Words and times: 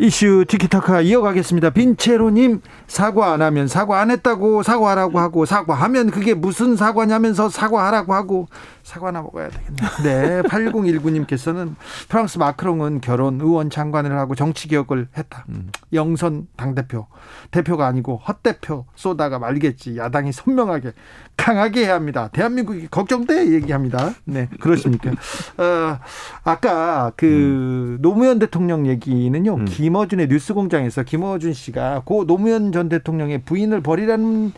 이슈 0.00 0.46
티키타카 0.48 1.02
이어가겠습니다. 1.02 1.68
빈체로님 1.68 2.62
사과 2.86 3.34
안 3.34 3.42
하면 3.42 3.68
사과 3.68 4.00
안 4.00 4.10
했다고 4.10 4.62
사과하라고 4.62 5.18
하고 5.18 5.44
사과하면 5.44 6.10
그게 6.10 6.32
무슨 6.32 6.74
사과냐면서 6.74 7.50
사과하라고 7.50 8.14
하고 8.14 8.48
사과나 8.90 9.22
먹어야 9.22 9.48
되겠네. 9.50 9.76
네. 10.02 10.42
8019님께서는 10.42 11.76
프랑스 12.08 12.38
마크롱은 12.38 13.00
결혼, 13.00 13.40
의원 13.40 13.70
장관을 13.70 14.18
하고 14.18 14.34
정치 14.34 14.66
개혁을 14.66 15.06
했다. 15.16 15.44
음. 15.48 15.70
영선 15.92 16.48
당대표. 16.56 17.06
대표가 17.52 17.86
아니고 17.86 18.16
헛대표 18.16 18.86
쏘다가 18.96 19.38
말겠지. 19.38 19.96
야당이 19.96 20.32
선명하게 20.32 20.92
강하게 21.36 21.84
해야 21.84 21.94
합니다. 21.94 22.30
대한민국이 22.32 22.88
걱정돼 22.88 23.52
얘기합니다. 23.52 24.10
네. 24.24 24.48
그렇습니까? 24.58 25.10
어, 25.10 25.98
아까 26.42 27.12
그 27.16 27.26
음. 27.26 27.98
노무현 28.00 28.40
대통령 28.40 28.88
얘기는요. 28.88 29.54
음. 29.54 29.64
김어준의 29.66 30.26
뉴스 30.28 30.52
공장에서 30.52 31.04
김어준 31.04 31.52
씨가 31.52 32.02
고 32.04 32.26
노무현 32.26 32.72
전 32.72 32.88
대통령의 32.88 33.42
부인을 33.42 33.82
버리라는 33.82 34.52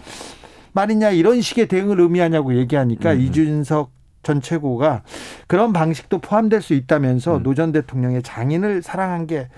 말이냐 0.72 1.10
이런 1.10 1.42
식의 1.42 1.68
대응을 1.68 2.00
의미하냐고 2.00 2.56
얘기하니까 2.56 3.12
음. 3.12 3.20
이준석 3.20 4.01
전 4.22 4.40
최고가 4.40 5.02
그런 5.46 5.72
방식도 5.72 6.18
포함될 6.18 6.62
수 6.62 6.74
있다면서 6.74 7.38
음. 7.38 7.42
노전 7.42 7.72
대통령의 7.72 8.22
장인을 8.22 8.82
사랑한 8.82 9.26
게 9.26 9.48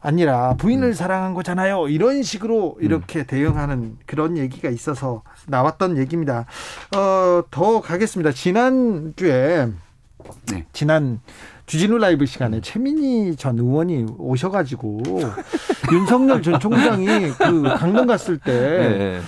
아니라 0.00 0.54
부인을 0.54 0.88
음. 0.88 0.92
사랑한 0.92 1.34
거잖아요. 1.34 1.88
이런 1.88 2.22
식으로 2.22 2.76
이렇게 2.80 3.20
음. 3.20 3.24
대응하는 3.26 3.96
그런 4.06 4.38
얘기가 4.38 4.68
있어서 4.70 5.22
나왔던 5.48 5.98
얘기입니다. 5.98 6.46
어, 6.96 7.42
더 7.50 7.80
가겠습니다. 7.80 8.32
지난주에 8.32 9.68
네. 10.52 10.66
지난 10.72 11.20
주진우 11.66 11.98
라이브 11.98 12.26
시간에 12.26 12.60
최민희 12.60 13.36
전 13.36 13.58
의원이 13.58 14.06
오셔가지고 14.18 15.02
윤석열 15.92 16.42
전 16.42 16.58
총장이 16.58 17.06
그 17.32 17.62
강릉 17.62 18.06
갔을 18.06 18.38
때 18.38 18.52
네. 18.52 19.20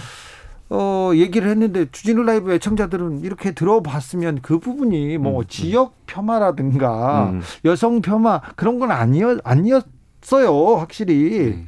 어, 0.72 1.10
얘기를 1.14 1.50
했는데 1.50 1.86
주진우 1.90 2.22
라이브 2.22 2.52
애청자들은 2.52 3.22
이렇게 3.22 3.50
들어봤으면 3.52 4.38
그 4.40 4.60
부분이 4.60 5.18
뭐 5.18 5.38
음, 5.38 5.40
음. 5.40 5.44
지역 5.48 5.94
폄하라든가 6.06 7.30
음. 7.32 7.42
여성 7.64 8.00
폄하 8.00 8.40
그런 8.54 8.78
건 8.78 8.92
아니었, 8.92 9.40
아니었어요, 9.42 10.76
확실히. 10.78 11.56
네. 11.56 11.66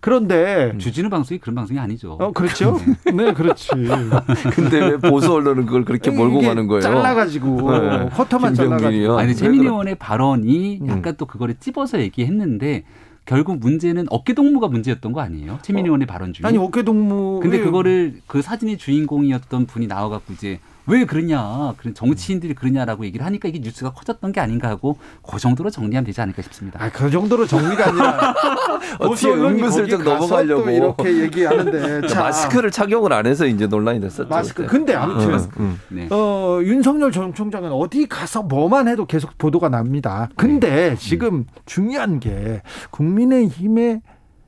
그런데 0.00 0.70
음. 0.72 0.78
주진우 0.78 1.10
방송이 1.10 1.40
그런 1.40 1.56
방송이 1.56 1.80
아니죠. 1.80 2.12
어, 2.20 2.30
그렇죠. 2.30 2.78
네, 3.12 3.32
그렇지. 3.32 3.70
근데 4.54 4.78
왜 4.78 4.96
보수 4.98 5.32
언론은 5.32 5.66
그걸 5.66 5.84
그렇게 5.84 6.12
몰고 6.12 6.42
가는 6.42 6.68
거예요? 6.68 6.82
잘라가지고 6.82 7.78
네. 7.78 8.08
커터만 8.10 8.54
잘라가지고. 8.54 9.18
아니 9.18 9.34
최민희 9.34 9.64
의원의 9.64 9.96
발언이 9.96 10.78
음. 10.82 10.88
약간 10.88 11.16
또 11.16 11.26
그거를 11.26 11.56
찝어서 11.58 11.98
얘기했는데 11.98 12.84
결국 13.26 13.58
문제는 13.58 14.06
어깨동무가 14.08 14.68
문제였던 14.68 15.12
거 15.12 15.20
아니에요? 15.20 15.58
최민희 15.62 15.88
어. 15.88 15.90
의원의 15.90 16.06
발언 16.06 16.32
중에. 16.32 16.46
아니 16.46 16.56
어깨동무. 16.56 17.40
근데 17.42 17.58
그거를 17.58 18.20
그 18.26 18.40
사진의 18.40 18.78
주인공이었던 18.78 19.66
분이 19.66 19.88
나와갖고 19.88 20.32
이제 20.32 20.60
왜 20.86 21.04
그러냐, 21.04 21.74
그런 21.78 21.94
정치인들이 21.94 22.54
그러냐라고 22.54 23.04
얘기를 23.04 23.24
하니까 23.26 23.48
이게 23.48 23.58
뉴스가 23.58 23.92
커졌던 23.92 24.32
게 24.32 24.40
아닌가 24.40 24.68
하고 24.68 24.98
그 25.28 25.38
정도로 25.38 25.70
정리하면 25.70 26.04
되지 26.04 26.20
않을까 26.20 26.42
싶습니다. 26.42 26.82
아, 26.82 26.90
그 26.90 27.10
정도로 27.10 27.46
정리가 27.46 27.88
아니라 27.88 28.34
어떻게 29.00 29.28
은근슬쩍 29.28 30.02
넘어가려고 30.02 30.70
이렇게 30.70 31.22
얘기하는데 31.22 32.06
자, 32.06 32.20
마스크를 32.20 32.70
착용을 32.70 33.12
안 33.12 33.26
해서 33.26 33.46
이제 33.46 33.66
논란이 33.66 34.00
됐었죠. 34.00 34.28
마스크. 34.28 34.62
그때. 34.62 34.76
근데 34.76 34.94
아무튼 34.94 35.34
어, 35.34 35.48
음. 35.58 35.80
네. 35.88 36.08
어, 36.10 36.60
윤석열 36.62 37.10
전 37.10 37.34
총장은 37.34 37.72
어디 37.72 38.06
가서 38.06 38.42
뭐만 38.42 38.88
해도 38.88 39.06
계속 39.06 39.36
보도가 39.38 39.68
납니다. 39.68 40.28
근데 40.36 40.90
네. 40.90 40.96
지금 40.96 41.34
음. 41.34 41.46
중요한 41.64 42.20
게 42.20 42.62
국민의힘에 42.90 44.02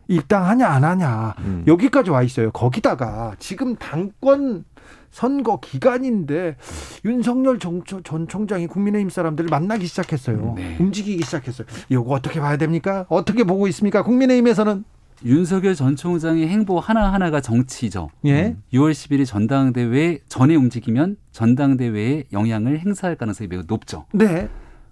입당하냐 0.08 0.66
안 0.66 0.84
하냐 0.84 1.34
음. 1.40 1.64
여기까지 1.66 2.10
와 2.10 2.22
있어요. 2.22 2.50
거기다가 2.50 3.34
지금 3.38 3.76
당권 3.76 4.64
선거 5.10 5.58
기간인데 5.60 6.56
윤석열 7.04 7.58
전 7.58 7.82
총장이 8.28 8.66
국민의힘 8.66 9.10
사람들을 9.10 9.48
만나기 9.50 9.86
시작했어요. 9.86 10.54
네. 10.56 10.76
움직이기 10.78 11.24
시작했어요. 11.24 11.66
이거 11.88 12.02
어떻게 12.02 12.40
봐야 12.40 12.56
됩니까? 12.56 13.06
어떻게 13.08 13.44
보고 13.44 13.66
있습니까? 13.68 14.02
국민의힘에서는 14.02 14.84
윤석열 15.24 15.74
전 15.74 15.96
총장의 15.96 16.46
행보 16.46 16.78
하나하나가 16.78 17.40
정치죠. 17.40 18.10
예. 18.26 18.56
6월 18.72 18.92
10일 18.92 19.26
전당대회 19.26 20.20
전에 20.28 20.54
움직이면 20.54 21.16
전당대회에 21.32 22.24
영향을 22.32 22.78
행사할 22.78 23.16
가능성이 23.16 23.48
매우 23.48 23.62
높죠. 23.66 24.04
네. 24.12 24.48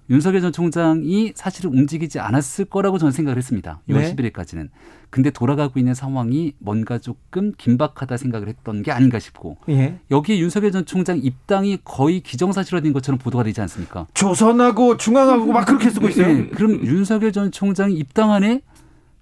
윤석열 0.09 0.41
전 0.41 0.53
총장이 0.53 1.33
사실은 1.35 1.73
움직이지 1.73 2.21
않았을 2.21 2.67
거라고 2.67 2.99
저는 2.99 3.13
생각을 3.13 3.39
했습니다. 3.39 3.81
6월 3.89 4.01
네. 4.01 4.15
11일까지는. 4.15 4.69
근데 5.11 5.31
돌아가고 5.31 5.79
있는 5.79 5.95
상황이 5.95 6.55
뭔가 6.59 6.99
조금 6.99 7.53
긴박하다 7.57 8.17
생각을 8.17 8.49
했던 8.49 8.83
게 8.83 8.93
아닌가 8.93 9.19
싶고 9.19 9.57
예. 9.69 9.99
여기에 10.11 10.39
윤석열 10.39 10.73
전 10.73 10.85
총장 10.85 11.19
입당이 11.19 11.79
거의 11.85 12.21
기정사실화된 12.21 12.93
것처럼 12.93 13.19
보도가 13.19 13.45
되지 13.45 13.61
않습니까? 13.63 14.07
조선하고 14.15 14.97
중앙하고 14.97 15.53
막 15.53 15.65
그렇게 15.65 15.91
쓰고 15.91 16.09
있어요. 16.09 16.27
네. 16.27 16.49
그럼 16.49 16.85
윤석열 16.85 17.33
전 17.33 17.51
총장이 17.51 17.95
입당 17.95 18.33
안에 18.33 18.63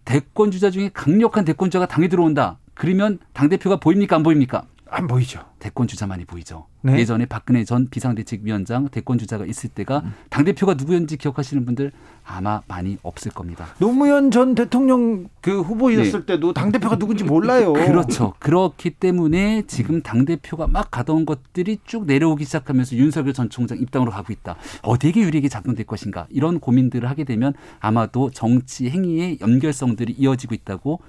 대권 0.04 0.50
주자 0.50 0.70
중에 0.70 0.90
강력한 0.92 1.44
대권 1.44 1.70
주자가 1.70 1.86
당에 1.86 2.08
들어온다. 2.08 2.58
그러면 2.74 3.18
당 3.32 3.48
대표가 3.48 3.76
보입니까 3.76 4.16
안 4.16 4.22
보입니까? 4.22 4.64
안 4.94 5.08
보이죠. 5.08 5.40
대권 5.58 5.88
주자만이 5.88 6.24
보이죠. 6.24 6.66
네. 6.82 6.98
예전에 6.98 7.26
박근혜 7.26 7.64
전 7.64 7.88
비상대책위원장 7.88 8.90
대권 8.90 9.18
주자가 9.18 9.44
있을 9.44 9.70
때가 9.70 10.02
음. 10.04 10.14
당 10.30 10.44
대표가 10.44 10.74
누구였는지 10.74 11.16
기억하시는 11.16 11.64
분들 11.64 11.90
아마 12.24 12.62
많이 12.68 12.96
없을 13.02 13.32
겁니다. 13.32 13.66
노무현 13.78 14.30
전 14.30 14.54
대통령 14.54 15.28
그 15.40 15.62
후보였을 15.62 16.20
네. 16.20 16.34
때도 16.34 16.52
당 16.52 16.70
대표가 16.70 16.96
누군지 16.96 17.24
몰라요. 17.24 17.72
그렇죠. 17.74 18.34
그렇기 18.38 18.90
때문에 18.90 19.62
지금 19.66 20.00
당 20.00 20.24
대표가 20.24 20.68
막 20.68 20.92
가던 20.92 21.26
것들이 21.26 21.78
쭉 21.84 22.06
내려오기 22.06 22.44
시작하면서 22.44 22.94
윤석열 22.94 23.32
전 23.32 23.50
총장 23.50 23.78
입당으로 23.78 24.12
가고 24.12 24.32
있다. 24.32 24.54
어디에 24.82 25.12
유리하게 25.16 25.48
작동될 25.48 25.86
것인가 25.86 26.28
이런 26.30 26.60
고민들을 26.60 27.10
하게 27.10 27.24
되면 27.24 27.52
아마도 27.80 28.30
정치 28.30 28.88
행위의 28.88 29.38
연결성들이 29.40 30.14
이어지고 30.18 30.54
있다고 30.54 31.00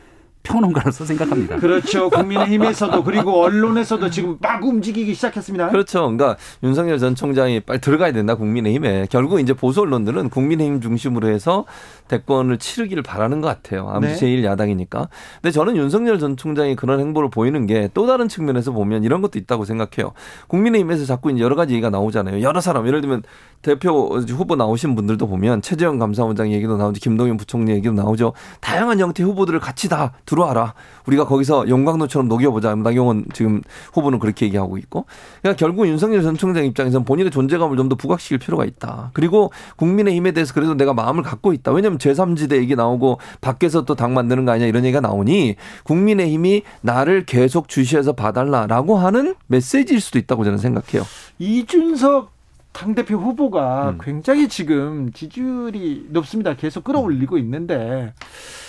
평론가로서 0.46 1.06
생각합니다. 1.06 1.58
그렇죠. 1.58 2.10
국민의힘에서도 2.10 3.04
그리고 3.04 3.42
언론에서도 3.42 4.10
지금 4.10 4.38
막 4.40 4.64
움직이기 4.64 5.14
시작했습니다. 5.16 5.70
그렇죠. 5.70 6.02
그러니까 6.02 6.38
윤석열 6.64 7.00
전 7.00 7.16
총장이 7.16 7.62
빨리 7.62 7.82
들어가야 7.82 8.12
된다 8.12 8.36
국민의힘에. 8.36 9.08
결국 9.10 9.40
이제 9.40 9.54
보수 9.54 9.82
언론들은 9.82 10.30
국민의힘 10.30 10.82
중심으로 10.82 11.28
해서 11.28 11.66
대권을 12.08 12.60
치르기를 12.60 13.02
바라는 13.04 13.42
것 13.42 13.48
같아요. 13.48 13.90
아무리 13.90 14.12
네. 14.12 14.16
제일 14.16 14.44
야당이니까. 14.44 15.10
근데 15.42 15.52
저는 15.52 15.76
윤석열 15.76 16.20
전 16.20 16.38
총장이 16.38 16.76
그런 16.76 17.00
행보를 17.00 17.30
보이는 17.30 17.66
게 17.66 17.90
또 17.96 18.06
다른 18.06 18.28
측면에서 18.28 18.72
보면 18.72 19.04
이런 19.04 19.22
것도 19.22 19.40
있다고 19.40 19.66
생각해요. 19.66 20.12
국민의힘에서 20.48 21.06
자꾸 21.06 21.32
이제 21.32 21.42
여러 21.42 21.56
가지 21.56 21.74
얘기가 21.74 21.90
나오잖아요. 21.90 22.42
여러 22.42 22.60
사람 22.62 22.86
예를 22.88 23.02
들면 23.02 23.24
대표 23.62 24.18
후보 24.18 24.56
나오신 24.56 24.96
분들도 24.96 25.28
보면 25.28 25.62
최재형 25.62 25.98
감사원장 25.98 26.52
얘기도 26.52 26.78
나오죠. 26.78 27.00
김동연 27.00 27.38
부총리 27.38 27.72
얘기도 27.72 27.94
나오죠. 27.94 28.34
다양한 28.60 29.00
형태 29.00 29.24
후보들을 29.24 29.60
같이 29.60 29.90
다 29.90 30.14
들어와라. 30.36 30.74
우리가 31.08 31.26
거기서 31.26 31.70
영광로처럼 31.70 32.28
녹여보자. 32.28 32.76
나경원 32.76 33.26
지금 33.34 33.62
후보는 33.94 34.20
그렇게 34.20 34.46
얘기하고 34.48 34.78
있고. 34.78 35.06
그러니까 35.42 35.58
결국 35.58 35.88
윤석열 35.88 36.22
전 36.22 36.36
총장 36.38 36.66
입장에서는 36.66 37.06
본인의 37.06 37.32
존재감을 37.32 37.78
좀 37.78 37.86
더 37.86 37.96
부각시킬 37.96 38.40
필요가 38.40 38.66
있다. 38.66 39.12
그리고 39.14 39.52
국민의힘에 39.76 40.32
대해서 40.32 40.56
그래도 40.56 40.74
내가 40.74 40.94
마음을 40.96 41.22
갖고 41.22 41.54
있다. 41.54 41.72
왜냐하면 41.72 42.00
제3지대 42.00 42.54
얘기 42.58 42.76
나오고 42.76 43.20
밖에서 43.42 43.86
또 43.86 43.96
당 43.96 44.14
만드는 44.16 44.44
거 44.44 44.52
아니냐 44.52 44.66
이런 44.66 44.84
얘기가 44.84 45.00
나오니 45.02 45.56
국민의힘이 45.84 46.64
나를 46.82 47.26
계속 47.26 47.70
주시해서 47.70 48.14
봐달라라고 48.14 48.98
하는 48.98 49.36
메시지일 49.48 50.02
수도 50.02 50.18
있다고 50.20 50.44
저는 50.44 50.58
생각해요. 50.58 51.06
이준석 51.40 52.32
당대표 52.74 53.16
후보가 53.18 53.92
음. 53.92 53.98
굉장히 54.02 54.50
지금 54.50 55.12
지지율이 55.14 56.08
높습니다. 56.10 56.56
계속 56.56 56.84
끌어올리고 56.84 57.38
있는데 57.38 58.14
어, 58.16 58.65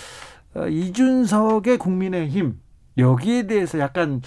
이준석의 0.67 1.77
국민의힘 1.77 2.59
여기에 2.97 3.47
대해서 3.47 3.79
약간 3.79 4.21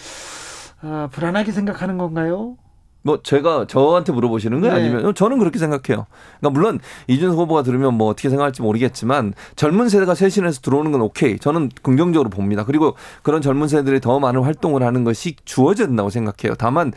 어, 0.82 1.08
불안하게 1.10 1.52
생각하는 1.52 1.98
건가요? 1.98 2.56
뭐 3.02 3.20
제가 3.22 3.66
저한테 3.66 4.12
물어보시는 4.12 4.60
거예요? 4.60 4.74
네. 4.76 4.80
아니면 4.80 5.14
저는 5.14 5.38
그렇게 5.38 5.58
생각해요. 5.58 6.06
그러니까 6.38 6.50
물론 6.50 6.80
이준석 7.08 7.38
후보가 7.38 7.62
들으면 7.62 7.94
뭐 7.94 8.08
어떻게 8.08 8.28
생각할지 8.28 8.60
모르겠지만 8.60 9.32
젊은 9.56 9.88
세대가 9.88 10.14
쇄신해서 10.14 10.60
들어오는 10.60 10.92
건 10.92 11.00
오케이. 11.00 11.38
저는 11.38 11.70
긍정적으로 11.82 12.28
봅니다. 12.28 12.64
그리고 12.64 12.94
그런 13.22 13.40
젊은 13.40 13.68
세대들이 13.68 14.00
더 14.00 14.20
많은 14.20 14.42
활동을 14.42 14.82
하는 14.82 15.02
것이 15.04 15.36
주어져야 15.46 15.86
된다고 15.86 16.10
생각해요. 16.10 16.54
다만 16.58 16.92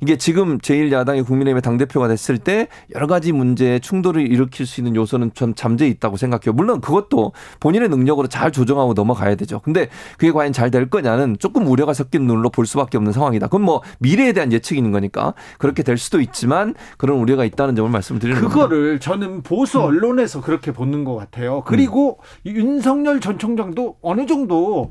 이게 0.00 0.16
지금 0.16 0.58
제1야당이 0.58 1.26
국민의힘의 1.26 1.60
당대표가 1.60 2.06
됐을 2.06 2.38
때 2.38 2.68
여러 2.94 3.08
가지 3.08 3.32
문제에 3.32 3.80
충돌을 3.80 4.30
일으킬 4.30 4.64
수 4.64 4.80
있는 4.80 4.94
요소는 4.94 5.32
좀 5.34 5.54
잠재 5.54 5.88
있다고 5.88 6.16
생각해요. 6.16 6.52
물론 6.52 6.80
그것도 6.80 7.32
본인의 7.58 7.88
능력으로 7.88 8.28
잘 8.28 8.52
조정하고 8.52 8.94
넘어가야 8.94 9.34
되죠. 9.34 9.60
근데 9.60 9.88
그게 10.18 10.30
과연 10.30 10.52
잘 10.52 10.68
될 10.68 10.90
거냐는 10.90 11.36
조금 11.38 11.66
우려가 11.66 11.94
섞인 11.94 12.26
눈으로 12.26 12.50
볼 12.50 12.66
수밖에 12.66 12.98
없는 12.98 13.12
상황이다. 13.12 13.46
그건 13.46 13.62
뭐 13.62 13.82
미래에 14.00 14.34
대한 14.34 14.52
예측이 14.52 14.76
있는 14.78 14.92
거니까 14.92 15.32
그렇게 15.56 15.82
될 15.82 15.96
수도 15.96 16.20
있지만 16.20 16.74
그런 16.96 17.18
우려가 17.18 17.44
있다는 17.44 17.74
점을 17.76 17.90
말씀드리는 17.90 18.40
겁니다. 18.40 18.62
그거를 18.62 19.00
저는 19.00 19.42
보수 19.42 19.80
언론에서 19.80 20.40
그렇게 20.40 20.72
보는 20.72 21.04
것 21.04 21.16
같아요. 21.16 21.62
그리고 21.66 22.18
윤석열 22.44 23.20
전 23.20 23.38
총장도 23.38 23.98
어느 24.02 24.26
정도 24.26 24.90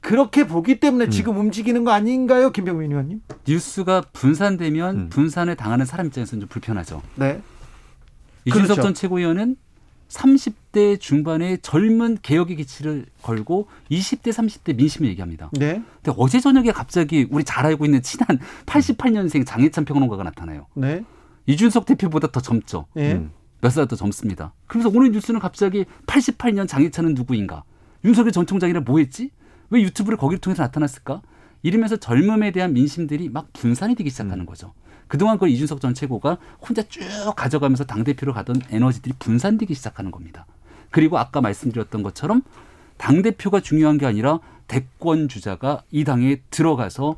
그렇게 0.00 0.46
보기 0.46 0.78
때문에 0.78 1.08
지금 1.08 1.36
움직이는 1.38 1.82
거 1.82 1.90
아닌가요, 1.90 2.50
김병민 2.50 2.92
의원님? 2.92 3.20
뉴스가 3.46 4.02
분산되면 4.12 4.96
음. 4.96 5.08
분산을 5.08 5.56
당하는 5.56 5.84
사람 5.84 6.06
입장에서는 6.06 6.42
좀 6.42 6.48
불편하죠. 6.48 7.02
네. 7.16 7.40
이준석 8.44 8.66
그렇죠. 8.66 8.82
전 8.82 8.94
최고위원은 8.94 9.56
30대 10.08 11.00
중반의 11.00 11.58
젊은 11.62 12.18
개혁의 12.22 12.56
기치를 12.56 13.06
걸고 13.22 13.68
20대, 13.90 14.30
30대 14.30 14.76
민심을 14.76 15.08
얘기합니다. 15.10 15.50
네. 15.52 15.82
근데 16.02 16.16
어제 16.16 16.40
저녁에 16.40 16.70
갑자기 16.72 17.26
우리 17.30 17.44
잘 17.44 17.66
알고 17.66 17.84
있는 17.84 18.02
친한 18.02 18.38
88년생 18.66 19.44
장혜찬 19.46 19.84
평론가가 19.84 20.22
나타나요. 20.22 20.66
네. 20.74 21.04
이준석 21.46 21.86
대표보다 21.86 22.28
더 22.28 22.40
젊죠. 22.40 22.86
예. 22.96 23.12
음. 23.12 23.30
몇살 23.60 23.88
더 23.88 23.96
젊습니다. 23.96 24.52
그래서 24.66 24.90
오늘 24.92 25.12
뉴스는 25.12 25.40
갑자기 25.40 25.84
88년 26.06 26.68
장혜찬은 26.68 27.14
누구인가? 27.14 27.64
윤석열 28.04 28.32
전 28.32 28.46
총장이랑 28.46 28.84
뭐 28.84 28.98
했지? 28.98 29.30
왜 29.70 29.82
유튜브를 29.82 30.18
거기를 30.18 30.40
통해서 30.40 30.62
나타났을까? 30.62 31.22
이러면서 31.62 31.96
젊음에 31.96 32.52
대한 32.52 32.74
민심들이 32.74 33.28
막 33.28 33.52
분산이 33.52 33.94
되기 33.94 34.10
시작하는 34.10 34.46
거죠. 34.46 34.72
그동안 35.08 35.36
그걸 35.36 35.50
이준석 35.50 35.80
전 35.80 35.94
최고가 35.94 36.38
혼자 36.60 36.82
쭉 36.82 37.02
가져가면서 37.36 37.84
당대표로 37.84 38.32
가던 38.32 38.62
에너지들이 38.70 39.14
분산되기 39.18 39.74
시작하는 39.74 40.10
겁니다. 40.10 40.46
그리고 40.90 41.18
아까 41.18 41.40
말씀드렸던 41.40 42.02
것처럼 42.02 42.42
당대표가 42.96 43.60
중요한 43.60 43.98
게 43.98 44.06
아니라 44.06 44.40
대권 44.66 45.28
주자가 45.28 45.82
이 45.90 46.04
당에 46.04 46.40
들어가서 46.50 47.16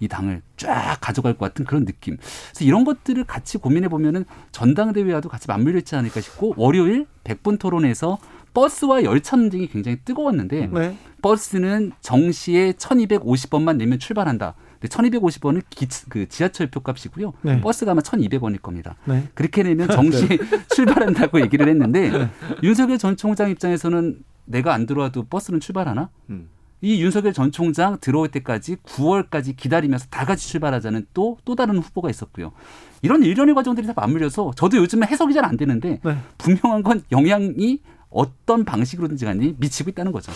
이 0.00 0.08
당을 0.08 0.42
쫙 0.56 0.98
가져갈 1.00 1.34
것 1.34 1.46
같은 1.46 1.64
그런 1.64 1.84
느낌. 1.84 2.16
그래서 2.16 2.64
이런 2.64 2.84
것들을 2.84 3.24
같이 3.24 3.58
고민해 3.58 3.88
보면은 3.88 4.24
전당대회와도 4.52 5.28
같이 5.28 5.48
맞물려 5.48 5.78
있지 5.78 5.96
않을까 5.96 6.20
싶고 6.20 6.54
월요일 6.56 7.06
백분 7.24 7.58
토론에서 7.58 8.18
버스와 8.52 9.02
열차 9.02 9.36
논쟁이 9.36 9.66
굉장히 9.68 9.98
뜨거웠는데 10.04 10.68
네. 10.72 10.96
버스는 11.22 11.92
정시에 12.00 12.72
1250원만 12.72 13.76
내면 13.76 13.98
출발한다. 13.98 14.54
근데 14.84 15.18
1250원은 15.18 15.62
기, 15.70 15.88
그 16.08 16.28
지하철 16.28 16.66
표값이고요. 16.66 17.32
네. 17.42 17.60
버스가 17.60 17.92
아마 17.92 18.02
1200원일 18.02 18.60
겁니다. 18.60 18.96
네. 19.06 19.28
그렇게 19.34 19.62
내면 19.62 19.88
정시에 19.88 20.28
출발한다고 20.74 21.40
얘기를 21.40 21.68
했는데 21.68 22.28
윤석열 22.62 22.98
전 22.98 23.16
총장 23.16 23.50
입장에서는 23.50 24.18
내가 24.44 24.74
안 24.74 24.84
들어와도 24.84 25.24
버스는 25.24 25.60
출발하나? 25.60 26.10
음. 26.28 26.48
이 26.82 27.02
윤석열 27.02 27.32
전 27.32 27.50
총장 27.50 27.96
들어올 27.98 28.28
때까지 28.28 28.76
9월까지 28.76 29.56
기다리면서 29.56 30.06
다 30.10 30.26
같이 30.26 30.46
출발하자는 30.48 31.06
또, 31.14 31.38
또 31.46 31.54
다른 31.54 31.78
후보가 31.78 32.10
있었고요. 32.10 32.52
이런 33.00 33.22
일련의 33.22 33.54
과정들이 33.54 33.86
다 33.86 33.94
맞물려서 33.96 34.52
저도 34.54 34.76
요즘에 34.76 35.06
해석이 35.06 35.32
잘 35.32 35.44
안 35.46 35.56
되는데 35.56 36.00
네. 36.04 36.18
분명한 36.36 36.82
건 36.82 37.02
영향이 37.10 37.80
어떤 38.10 38.64
방식으로든지 38.66 39.24
간에 39.24 39.54
미치고 39.58 39.90
있다는 39.90 40.12
거죠. 40.12 40.30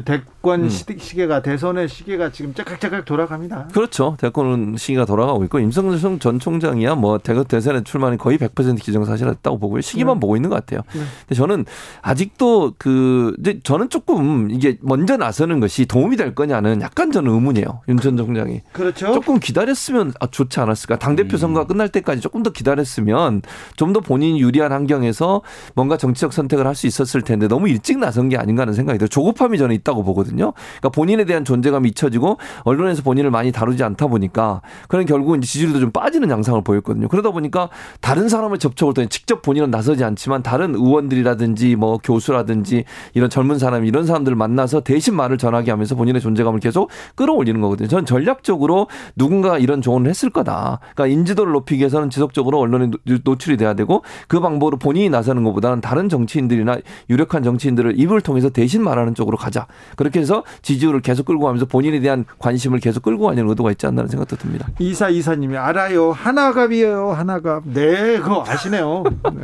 대권 0.00 0.64
음. 0.64 0.68
시- 0.70 0.84
시계가 0.98 1.42
대선의 1.42 1.88
시계가 1.88 2.32
지금 2.32 2.54
짝짝짝 2.54 3.04
돌아갑니다. 3.04 3.68
그렇죠. 3.74 4.16
대권 4.18 4.76
시기가 4.78 5.04
돌아가고 5.04 5.44
있고 5.44 5.58
임성근 5.58 6.18
전 6.20 6.38
총장이야 6.40 6.94
뭐 6.94 7.18
대거 7.18 7.44
대선에 7.44 7.84
출마는 7.84 8.16
거의 8.18 8.38
100% 8.38 8.80
기정사실했다고 8.82 9.58
보고요. 9.58 9.80
시기만 9.82 10.16
네. 10.16 10.20
보고 10.20 10.36
있는 10.36 10.48
것 10.50 10.56
같아요. 10.56 10.80
네. 10.94 11.00
근데 11.28 11.34
저는 11.34 11.64
아직도 12.00 12.74
그 12.78 13.34
이제 13.40 13.60
저는 13.62 13.88
조금 13.88 14.50
이게 14.50 14.76
먼저 14.80 15.16
나서는 15.16 15.60
것이 15.60 15.86
도움이 15.86 16.16
될 16.16 16.34
거냐는 16.34 16.80
약간 16.80 17.12
저는 17.12 17.30
의문이에요. 17.32 17.82
윤 17.88 17.98
전 18.02 18.16
총장이 18.16 18.62
그렇죠. 18.72 19.12
조금 19.12 19.38
기다렸으면 19.38 20.12
아, 20.20 20.26
좋지 20.26 20.58
않았을까. 20.58 20.98
당 20.98 21.14
대표 21.14 21.36
선거가 21.36 21.66
끝날 21.68 21.88
때까지 21.88 22.20
조금 22.20 22.42
더 22.42 22.50
기다렸으면 22.50 23.42
좀 23.76 23.92
더 23.92 24.00
본인이 24.00 24.40
유리한 24.40 24.72
환경에서 24.72 25.42
뭔가 25.74 25.96
정치적 25.98 26.32
선택을 26.32 26.66
할 26.66 26.74
수 26.74 26.86
있었을 26.86 27.20
텐데 27.20 27.46
너무 27.46 27.68
일찍 27.68 27.98
나선 27.98 28.30
게 28.30 28.38
아닌가 28.38 28.62
하는 28.62 28.72
생각이 28.72 28.98
들어요. 28.98 29.08
조급함이 29.08 29.58
저는 29.58 29.74
있다고 29.82 30.02
보거든요. 30.04 30.52
그러니까 30.78 30.88
본인에 30.90 31.24
대한 31.24 31.44
존재감이 31.44 31.88
잊혀지고 31.90 32.38
언론에서 32.64 33.02
본인을 33.02 33.30
많이 33.30 33.52
다루지 33.52 33.82
않다 33.84 34.06
보니까 34.06 34.62
그런 34.88 35.04
결국 35.06 35.36
이제 35.36 35.46
지지율도 35.46 35.80
좀 35.80 35.90
빠지는 35.90 36.30
양상을 36.30 36.62
보였거든요. 36.62 37.08
그러다 37.08 37.30
보니까 37.30 37.68
다른 38.00 38.28
사람을 38.28 38.58
접촉을 38.58 38.94
또 38.94 39.04
직접 39.06 39.42
본인은 39.42 39.70
나서지 39.70 40.04
않지만 40.04 40.42
다른 40.42 40.74
의원들이라든지 40.74 41.76
뭐 41.76 41.98
교수라든지 41.98 42.84
이런 43.14 43.28
젊은 43.30 43.58
사람 43.58 43.84
이런 43.84 44.06
사람들을 44.06 44.36
만나서 44.36 44.80
대신 44.80 45.14
말을 45.14 45.38
전하게 45.38 45.70
하면서 45.70 45.94
본인의 45.94 46.20
존재감을 46.20 46.60
계속 46.60 46.90
끌어올리는 47.14 47.60
거거든요. 47.60 47.88
저는 47.88 48.06
전략적으로 48.06 48.88
누군가 49.16 49.58
이런 49.58 49.82
조언을 49.82 50.08
했을 50.08 50.30
거다. 50.30 50.78
그러니까 50.94 51.06
인지도를 51.14 51.52
높이기 51.52 51.80
위해서는 51.80 52.10
지속적으로 52.10 52.58
언론에 52.60 52.86
노- 52.86 52.98
노출이 53.24 53.56
돼야 53.56 53.74
되고 53.74 54.02
그 54.28 54.40
방법으로 54.40 54.78
본인이 54.78 55.08
나서는 55.10 55.44
것보다는 55.44 55.80
다른 55.80 56.08
정치인들이나 56.08 56.78
유력한 57.10 57.42
정치인들을 57.42 57.98
입을 57.98 58.20
통해서 58.20 58.48
대신 58.50 58.82
말하는 58.82 59.14
쪽으로 59.14 59.36
가자. 59.36 59.66
그렇게 59.96 60.20
해서 60.20 60.44
지지율을 60.62 61.00
계속 61.00 61.26
끌고 61.26 61.44
가면서 61.44 61.66
본인에 61.66 62.00
대한 62.00 62.24
관심을 62.38 62.80
계속 62.80 63.02
끌고 63.02 63.26
가는 63.26 63.48
의도가 63.48 63.70
있지 63.72 63.86
않나는 63.86 64.08
생각도 64.08 64.36
듭니다. 64.36 64.68
이사 64.78 65.08
이사님이 65.08 65.56
알아요. 65.56 66.12
하나갑이에요. 66.12 67.12
하나갑. 67.12 67.64
네, 67.66 68.18
그거 68.18 68.44
아시네요. 68.46 69.04
네. 69.34 69.42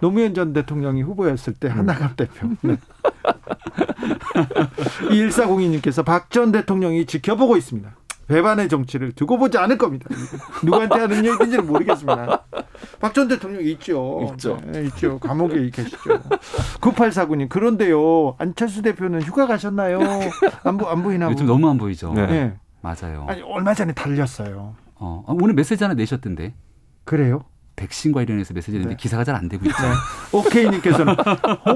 노무현 0.00 0.34
전 0.34 0.52
대통령이 0.52 1.02
후보였을 1.02 1.54
때 1.54 1.68
하나갑 1.68 2.16
대표. 2.16 2.48
네. 2.62 2.76
1402님께서 5.10 6.04
박 6.04 6.30
전 6.30 6.52
대통령이 6.52 7.06
지켜보고 7.06 7.56
있습니다. 7.56 7.90
배반의 8.28 8.68
정치를 8.68 9.12
두고 9.12 9.38
보지 9.38 9.58
않을 9.58 9.78
겁니다. 9.78 10.08
누구한테 10.62 10.98
하는 11.00 11.24
얘기인지는 11.24 11.66
모르겠습니다. 11.66 12.44
박 13.00 13.12
전 13.14 13.28
대통령 13.28 13.62
있죠. 13.62 14.28
있죠. 14.32 14.58
네, 14.66 14.82
있죠. 14.86 15.18
감옥에 15.18 15.70
계시죠. 15.70 15.98
9849님, 16.80 17.48
그런데요. 17.48 18.34
안철수 18.38 18.82
대표는 18.82 19.22
휴가 19.22 19.46
가셨나요? 19.46 20.00
안, 20.64 20.76
보, 20.78 20.88
안 20.88 21.02
보이나? 21.02 21.30
요즘 21.30 21.46
너무 21.46 21.68
안 21.70 21.78
보이죠. 21.78 22.12
네. 22.14 22.26
네. 22.26 22.54
맞아요. 22.80 23.24
아니, 23.28 23.40
얼마 23.42 23.72
전에 23.74 23.92
달렸어요. 23.92 24.74
어, 24.96 25.24
아, 25.26 25.34
오늘 25.40 25.54
메시지 25.54 25.82
하나 25.84 25.94
내셨던데 25.94 26.54
그래요? 27.04 27.44
백신 27.76 28.12
관련해서 28.12 28.54
메시지 28.54 28.72
냈는데 28.72 28.96
네. 28.96 29.02
기사가 29.02 29.24
잘 29.24 29.34
안 29.34 29.48
되고 29.48 29.64
있죠. 29.66 29.76
오케이님께서는 30.32 31.14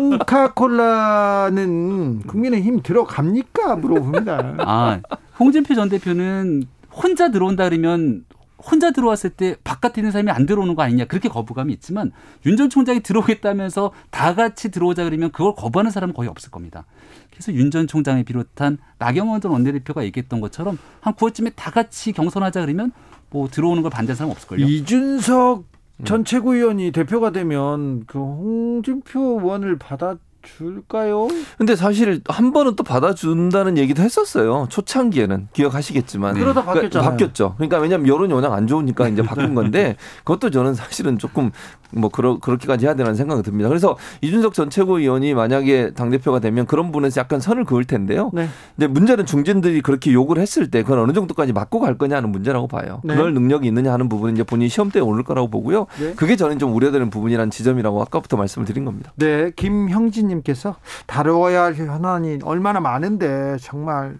홍카콜라는 0.78 2.22
국민의힘 2.26 2.82
들어갑니까? 2.82 3.76
물어봅니다. 3.76 4.54
아, 4.58 5.00
홍준표 5.38 5.74
전 5.74 5.88
대표는 5.88 6.64
혼자 6.92 7.30
들어온다 7.30 7.68
그러면 7.68 8.24
혼자 8.60 8.90
들어왔을 8.90 9.30
때 9.30 9.54
바깥에 9.62 10.00
있는 10.00 10.10
사람이 10.10 10.30
안 10.32 10.44
들어오는 10.46 10.74
거 10.74 10.82
아니냐 10.82 11.04
그렇게 11.04 11.28
거부감이 11.28 11.72
있지만 11.74 12.10
윤 12.44 12.56
전 12.56 12.68
총장이 12.70 13.00
들어오겠다면서 13.00 13.92
다 14.10 14.34
같이 14.34 14.70
들어오자 14.72 15.04
그러면 15.04 15.30
그걸 15.30 15.54
거부하는 15.54 15.90
사람은 15.92 16.12
거의 16.14 16.28
없을 16.28 16.50
겁니다. 16.50 16.84
그래서 17.30 17.52
윤 17.52 17.70
전 17.70 17.86
총장을 17.86 18.22
비롯한 18.24 18.78
나경원 18.98 19.40
전 19.40 19.52
원내대표가 19.52 20.04
얘기했던 20.04 20.40
것처럼 20.40 20.76
한 21.00 21.14
9월쯤에 21.14 21.52
다 21.54 21.70
같이 21.70 22.12
경선하자 22.12 22.62
그러면 22.62 22.90
뭐 23.30 23.46
들어오는 23.48 23.82
걸 23.82 23.90
반대하는 23.92 24.16
사람 24.16 24.30
없을걸요. 24.32 24.66
이준석 24.66 25.64
전 26.04 26.24
최고위원이 26.24 26.92
대표가 26.92 27.30
되면 27.30 28.04
그 28.06 28.18
홍준표 28.18 29.40
의원을 29.40 29.78
받아 29.78 30.16
줄까요? 30.42 31.28
근데 31.58 31.74
사실 31.76 32.20
한 32.26 32.52
번은 32.52 32.76
또 32.76 32.84
받아준다는 32.84 33.76
얘기도 33.76 34.02
했었어요. 34.02 34.66
초창기에는 34.70 35.48
기억하시겠지만 35.52 36.34
네. 36.34 36.40
그러다 36.40 36.62
그러니까 36.62 36.74
바뀌었잖아요. 36.74 37.10
바뀌었죠. 37.10 37.54
그러니까 37.56 37.78
왜냐하면 37.78 38.06
여론이 38.06 38.32
워낙 38.32 38.52
안 38.52 38.66
좋으니까 38.66 39.08
이제 39.08 39.22
바꾼 39.22 39.54
건데 39.54 39.96
그것도 40.24 40.50
저는 40.50 40.74
사실은 40.74 41.18
조금 41.18 41.50
뭐 41.90 42.10
그러, 42.10 42.38
그렇게까지 42.38 42.86
해야 42.86 42.94
되는 42.94 43.14
생각이 43.14 43.42
듭니다. 43.42 43.68
그래서 43.68 43.96
이준석 44.20 44.54
전 44.54 44.70
최고위원이 44.70 45.34
만약에 45.34 45.92
당 45.94 46.10
대표가 46.10 46.38
되면 46.40 46.66
그런 46.66 46.86
부분에서 46.86 47.20
약간 47.20 47.40
선을 47.40 47.64
그을 47.64 47.84
텐데요. 47.84 48.30
네. 48.32 48.48
근데 48.76 48.86
문제는 48.86 49.26
중진들이 49.26 49.80
그렇게 49.80 50.12
욕을 50.12 50.38
했을 50.38 50.70
때 50.70 50.82
그건 50.82 51.00
어느 51.00 51.12
정도까지 51.12 51.52
맞고 51.52 51.80
갈 51.80 51.96
거냐 51.96 52.16
하는 52.16 52.30
문제라고 52.30 52.68
봐요. 52.68 53.00
네. 53.04 53.14
그럴 53.14 53.32
능력이 53.34 53.66
있느냐 53.68 53.92
하는 53.92 54.08
부분은 54.08 54.34
이제 54.34 54.42
본인이 54.42 54.68
시험대에 54.68 55.02
오를 55.02 55.24
거라고 55.24 55.48
보고요. 55.48 55.86
네. 55.98 56.14
그게 56.14 56.36
저는 56.36 56.58
좀 56.58 56.74
우려되는 56.74 57.10
부분이라는 57.10 57.50
지점이라고 57.50 58.02
아까부터 58.02 58.36
말씀을 58.36 58.66
드린 58.66 58.84
겁니다. 58.84 59.12
네, 59.16 59.50
김형진님께서 59.56 60.76
다뤄야 61.06 61.64
할 61.64 61.74
현안이 61.74 62.40
얼마나 62.42 62.80
많은데 62.80 63.56
정말 63.60 64.18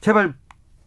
제발 0.00 0.34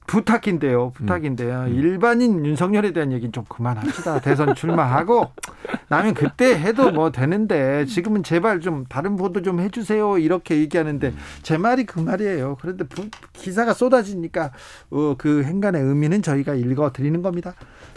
부탁인데요. 0.08 0.92
부탁인데요. 0.92 1.66
음. 1.68 1.76
일반인 1.76 2.46
윤석열에 2.46 2.92
대한 2.92 3.12
얘기는 3.12 3.32
좀 3.32 3.46
그만합시다. 3.48 4.20
대선 4.22 4.54
출마하고 4.56 5.32
나면 5.90 6.14
그때 6.14 6.58
해도 6.60 6.92
뭐 6.92 7.12
되는데 7.12 7.86
지금은 7.86 8.24
제발 8.24 8.60
좀 8.60 8.86
다른 8.90 9.16
보도 9.16 9.42
좀 9.42 9.60
해주세요. 9.60 10.18
이렇게 10.18 10.58
얘기하는데 10.58 11.14
제 11.42 11.58
말이 11.58 11.86
그 11.86 12.00
말이에요. 12.00 12.58
그런데 12.60 12.86
부, 12.86 13.08
기사가 13.34 13.74
쏟아지니까 13.74 14.52
어, 14.92 15.16
그 15.18 15.44
행간의 15.44 15.82
의미는 15.82 16.22
저희가 16.22 16.54
읽어드리는 16.56 17.22
겁니다. 17.22 17.54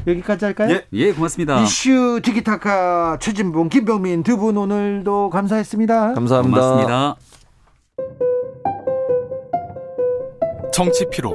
여기까지 0.06 0.44
할까요? 0.44 0.70
예, 0.70 0.86
예 0.92 1.12
고맙습니다. 1.12 1.60
이슈 1.62 2.20
티키타카 2.22 3.18
최진봉 3.20 3.68
김병민 3.70 4.22
두 4.22 4.36
분 4.36 4.56
오늘도 4.58 5.30
감사했습니다. 5.30 6.12
감사합니다. 6.12 6.60
고맙습니다. 6.60 7.16
정치 10.72 11.06
피로, 11.10 11.34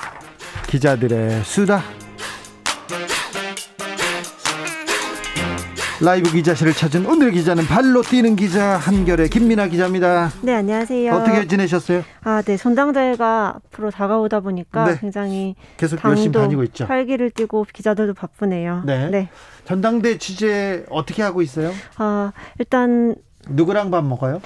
기자들의 0.71 1.43
수다 1.43 1.81
라이브 5.99 6.31
기자실을 6.31 6.71
찾은 6.71 7.05
오늘의 7.05 7.33
기자는 7.33 7.65
발로 7.65 8.01
뛰는 8.01 8.37
기자 8.37 8.77
한결의 8.77 9.27
김민아 9.27 9.67
기자입니다. 9.67 10.31
네, 10.41 10.55
안녕하세요. 10.55 11.13
어떻게 11.13 11.45
지내셨어요? 11.45 12.03
아, 12.23 12.41
네. 12.41 12.55
전당대회가 12.55 13.55
앞으로 13.57 13.91
다가오다 13.91 14.39
보니까 14.39 14.85
네. 14.85 14.97
굉장히 14.99 15.55
계속 15.75 16.03
열심히 16.05 16.31
다니고 16.31 16.63
있죠. 16.63 16.85
활기를 16.85 17.31
띠고 17.31 17.67
기자들도 17.71 18.13
바쁘네요. 18.13 18.83
네. 18.85 19.09
네. 19.09 19.29
전당대 19.65 20.17
취재 20.17 20.85
어떻게 20.89 21.21
하고 21.21 21.41
있어요? 21.41 21.71
아, 21.97 22.31
일단 22.57 23.13
누구랑 23.49 23.91
밥 23.91 24.05
먹어요? 24.05 24.41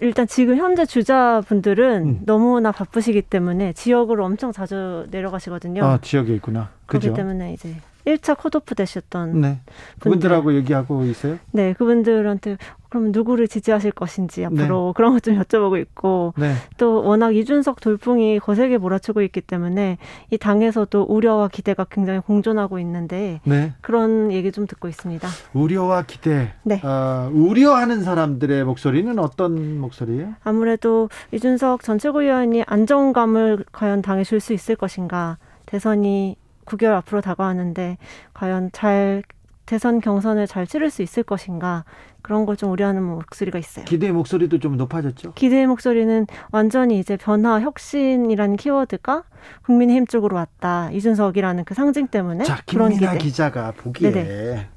일단 0.00 0.26
지금 0.26 0.56
현재 0.56 0.86
주자분들은 0.86 2.02
음. 2.02 2.20
너무나 2.24 2.72
바쁘시기 2.72 3.22
때문에 3.22 3.72
지역으로 3.74 4.24
엄청 4.24 4.52
자주 4.52 5.06
내려가시거든요. 5.10 5.84
아, 5.84 5.98
지역에 6.00 6.34
있구나. 6.34 6.70
그렇기 6.86 7.08
그죠? 7.08 7.16
때문에 7.16 7.52
이제 7.52 7.76
1차 8.06 8.36
컷오프 8.36 8.74
되셨던 8.74 9.40
네. 9.40 9.60
그분들하고 9.98 10.54
얘기하고 10.54 11.04
있어요? 11.04 11.38
네, 11.52 11.74
그분들한테 11.74 12.56
그럼 12.90 13.12
누구를 13.12 13.48
지지하실 13.48 13.92
것인지 13.92 14.44
앞으로 14.44 14.88
네. 14.88 14.92
그런 14.96 15.12
것 15.14 15.20
좀 15.20 15.38
여쭤보고 15.38 15.80
있고 15.80 16.34
네. 16.36 16.54
또 16.76 17.02
워낙 17.04 17.34
이준석 17.36 17.80
돌풍이 17.80 18.38
거세게 18.40 18.78
몰아치고 18.78 19.22
있기 19.22 19.40
때문에 19.42 19.96
이 20.30 20.38
당에서도 20.38 21.02
우려와 21.08 21.48
기대가 21.48 21.84
굉장히 21.84 22.20
공존하고 22.20 22.78
있는데 22.80 23.40
네. 23.44 23.72
그런 23.80 24.32
얘기 24.32 24.50
좀 24.50 24.66
듣고 24.66 24.88
있습니다. 24.88 25.28
우려와 25.54 26.02
기대. 26.02 26.52
네. 26.64 26.80
어, 26.84 27.30
우려하는 27.32 28.02
사람들의 28.02 28.64
목소리는 28.64 29.18
어떤 29.18 29.78
목소리예요? 29.78 30.34
아무래도 30.42 31.08
이준석 31.32 31.82
전 31.82 31.98
최고위원이 31.98 32.64
안정감을 32.66 33.64
과연 33.72 34.02
당에 34.02 34.24
줄 34.24 34.40
수 34.40 34.52
있을 34.52 34.74
것인가. 34.74 35.36
대선이 35.66 36.36
9개월 36.64 36.94
앞으로 36.94 37.20
다가왔는데 37.20 37.98
과연 38.34 38.70
잘 38.72 39.22
대선 39.70 40.00
경선을 40.00 40.48
잘 40.48 40.66
치를 40.66 40.90
수 40.90 41.00
있을 41.00 41.22
것인가 41.22 41.84
그런 42.22 42.44
걸 42.44 42.56
좀 42.56 42.72
우려하는 42.72 43.04
목소리가 43.04 43.56
있어요. 43.60 43.84
기대 43.84 44.10
목소리도 44.10 44.58
좀 44.58 44.76
높아졌죠? 44.76 45.32
기대 45.34 45.64
목소리는 45.64 46.26
완전히 46.50 46.98
이제 46.98 47.16
변화, 47.16 47.60
혁신이라는 47.60 48.56
키워드가 48.56 49.22
국민의힘 49.64 50.06
쪽으로 50.08 50.34
왔다. 50.34 50.90
이준석이라는 50.90 51.62
그 51.64 51.74
상징 51.74 52.08
때문에 52.08 52.42
자, 52.44 52.60
그런 52.66 52.90
기대. 52.94 53.16
기자가 53.18 53.70
보기에 53.70 54.10
네네. 54.10 54.68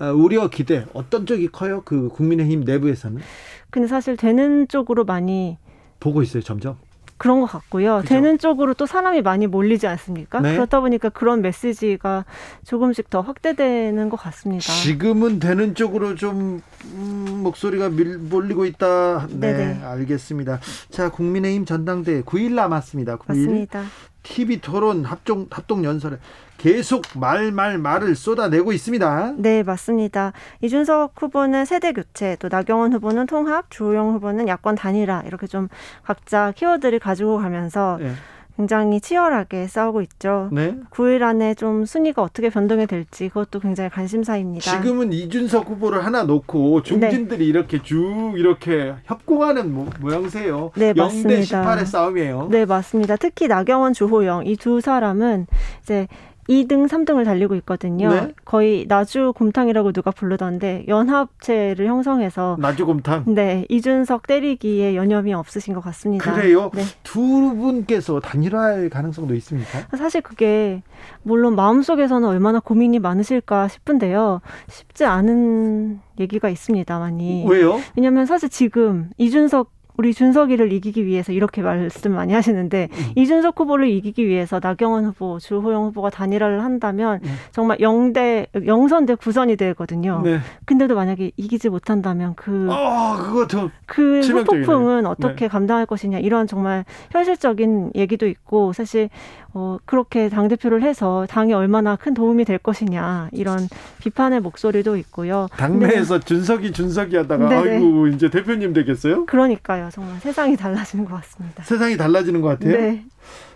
어, 0.00 0.06
우려 0.14 0.48
기대 0.48 0.86
어떤 0.94 1.26
쪽이 1.26 1.48
커요? 1.48 1.82
그 1.84 2.08
국민의힘 2.08 2.62
내부에서는? 2.62 3.20
근데 3.68 3.86
사실 3.86 4.16
되는 4.16 4.66
쪽으로 4.68 5.04
많이 5.04 5.58
보고 6.00 6.22
있어요, 6.22 6.42
점점. 6.42 6.78
그런 7.16 7.40
것 7.40 7.46
같고요. 7.46 7.98
그죠? 7.98 8.08
되는 8.08 8.38
쪽으로 8.38 8.74
또 8.74 8.86
사람이 8.86 9.22
많이 9.22 9.46
몰리지 9.46 9.86
않습니까? 9.86 10.40
네? 10.40 10.54
그렇다 10.54 10.80
보니까 10.80 11.08
그런 11.08 11.42
메시지가 11.42 12.24
조금씩 12.64 13.10
더 13.10 13.20
확대되는 13.20 14.08
것 14.08 14.16
같습니다. 14.16 14.72
지금은 14.72 15.38
되는 15.38 15.74
쪽으로 15.74 16.16
좀 16.16 16.60
음, 16.94 17.40
목소리가 17.42 17.88
밀, 17.90 18.18
몰리고 18.18 18.64
있다. 18.64 19.26
네, 19.30 19.52
네네. 19.52 19.84
알겠습니다. 19.84 20.60
자, 20.90 21.10
국민의힘 21.10 21.64
전당대회 21.64 22.22
9일 22.22 22.54
남았습니다. 22.54 23.16
9일. 23.18 23.28
맞습니다. 23.28 23.84
TV 24.24 24.60
토론 24.60 25.04
합종 25.04 25.46
합동 25.50 25.84
연설에 25.84 26.16
계속 26.58 27.02
말 27.14 27.52
말 27.52 27.78
말을 27.78 28.16
쏟아내고 28.16 28.72
있습니다. 28.72 29.34
네, 29.36 29.62
맞습니다. 29.62 30.32
이준석 30.62 31.12
후보는 31.16 31.64
세대 31.66 31.92
교체, 31.92 32.36
또 32.40 32.48
나경원 32.50 32.92
후보는 32.94 33.26
통합, 33.26 33.70
주호영 33.70 34.14
후보는 34.14 34.48
야권 34.48 34.74
단일화 34.76 35.22
이렇게 35.26 35.46
좀 35.46 35.68
각자 36.04 36.52
키워드를 36.56 36.98
가지고 36.98 37.38
가면서 37.38 37.98
네. 38.00 38.12
굉장히 38.56 39.00
치열하게 39.00 39.66
싸우고 39.66 40.00
있죠. 40.02 40.48
네. 40.52 40.76
9일 40.90 41.22
안에 41.22 41.54
좀 41.54 41.84
순위가 41.84 42.22
어떻게 42.22 42.50
변동이 42.50 42.86
될지 42.86 43.28
그것도 43.28 43.60
굉장히 43.60 43.90
관심사입니다. 43.90 44.70
지금은 44.70 45.12
이준석 45.12 45.68
후보를 45.68 46.04
하나 46.04 46.22
놓고 46.22 46.82
중진들이 46.82 47.38
네. 47.38 47.44
이렇게 47.44 47.82
쭉 47.82 48.34
이렇게 48.36 48.94
협공하는 49.04 49.72
모, 49.72 49.86
모양새요. 50.00 50.70
네, 50.76 50.92
0대 50.92 51.42
18의 51.42 51.86
싸움이에요. 51.86 52.48
네, 52.50 52.64
맞습니다. 52.64 53.16
특히 53.16 53.48
나경원, 53.48 53.92
주호영 53.92 54.46
이 54.46 54.56
두 54.56 54.80
사람은 54.80 55.46
이제 55.82 56.08
2등, 56.48 56.88
3등을 56.88 57.24
달리고 57.24 57.54
있거든요. 57.56 58.08
네? 58.08 58.32
거의 58.44 58.86
나주 58.88 59.32
곰탕이라고 59.36 59.92
누가 59.92 60.10
부르던데 60.10 60.84
연합체를 60.88 61.86
형성해서 61.86 62.56
나주 62.60 62.86
곰탕. 62.86 63.24
네, 63.34 63.64
이준석 63.68 64.26
때리기에 64.26 64.94
여념이 64.94 65.34
없으신 65.34 65.74
것 65.74 65.80
같습니다. 65.84 66.32
그래요? 66.32 66.70
네. 66.74 66.82
두 67.02 67.20
분께서 67.20 68.20
단일화할 68.20 68.90
가능성도 68.90 69.34
있습니까? 69.36 69.86
사실 69.96 70.20
그게 70.20 70.82
물론 71.22 71.56
마음속에서는 71.56 72.26
얼마나 72.28 72.60
고민이 72.60 72.98
많으실까 72.98 73.68
싶은데요. 73.68 74.40
쉽지 74.68 75.04
않은 75.04 76.00
얘기가 76.20 76.48
있습니다, 76.48 76.98
많이. 76.98 77.44
왜요? 77.48 77.80
왜냐하면 77.96 78.26
사실 78.26 78.48
지금 78.48 79.10
이준석 79.18 79.73
우리 79.96 80.12
준석이를 80.12 80.72
이기기 80.72 81.06
위해서 81.06 81.32
이렇게 81.32 81.62
말씀 81.62 82.12
많이 82.12 82.32
하시는데 82.32 82.88
음. 82.90 83.12
이준석 83.14 83.58
후보를 83.60 83.88
이기기 83.88 84.26
위해서 84.26 84.60
나경원 84.62 85.04
후보, 85.04 85.38
주호영 85.38 85.84
후보가 85.86 86.10
단일화를 86.10 86.64
한다면 86.64 87.20
음. 87.22 87.34
정말 87.52 87.78
영대 87.80 88.46
영선 88.66 89.06
대 89.06 89.14
구선이 89.14 89.56
되거든요. 89.56 90.20
네. 90.24 90.38
근데도 90.64 90.94
만약에 90.94 91.30
이기지 91.36 91.68
못한다면 91.68 92.34
그 92.34 92.68
어, 92.70 93.16
그거 93.16 93.70
그 93.86 94.20
후폭풍은 94.20 95.06
어떻게 95.06 95.44
네. 95.44 95.48
감당할 95.48 95.86
것이냐 95.86 96.18
이런 96.18 96.46
정말 96.46 96.84
현실적인 97.12 97.92
얘기도 97.94 98.26
있고 98.26 98.72
사실 98.72 99.10
어, 99.54 99.78
그렇게 99.84 100.28
당대표를 100.28 100.82
해서 100.82 101.26
당이 101.30 101.52
얼마나 101.54 101.94
큰 101.94 102.12
도움이 102.12 102.44
될 102.44 102.58
것이냐, 102.58 103.28
이런 103.32 103.68
비판의 104.00 104.40
목소리도 104.40 104.96
있고요. 104.96 105.46
당내에서 105.56 106.18
네. 106.18 106.24
준석이 106.24 106.72
준석이 106.72 107.16
하다가, 107.16 107.48
네네. 107.48 107.70
아이고, 107.76 108.08
이제 108.08 108.28
대표님 108.28 108.72
되겠어요? 108.72 109.26
그러니까요. 109.26 109.90
정말 109.92 110.18
세상이 110.18 110.56
달라지는 110.56 111.04
것 111.04 111.14
같습니다. 111.16 111.62
세상이 111.62 111.96
달라지는 111.96 112.40
것 112.40 112.48
같아요? 112.48 112.76
네. 112.76 113.04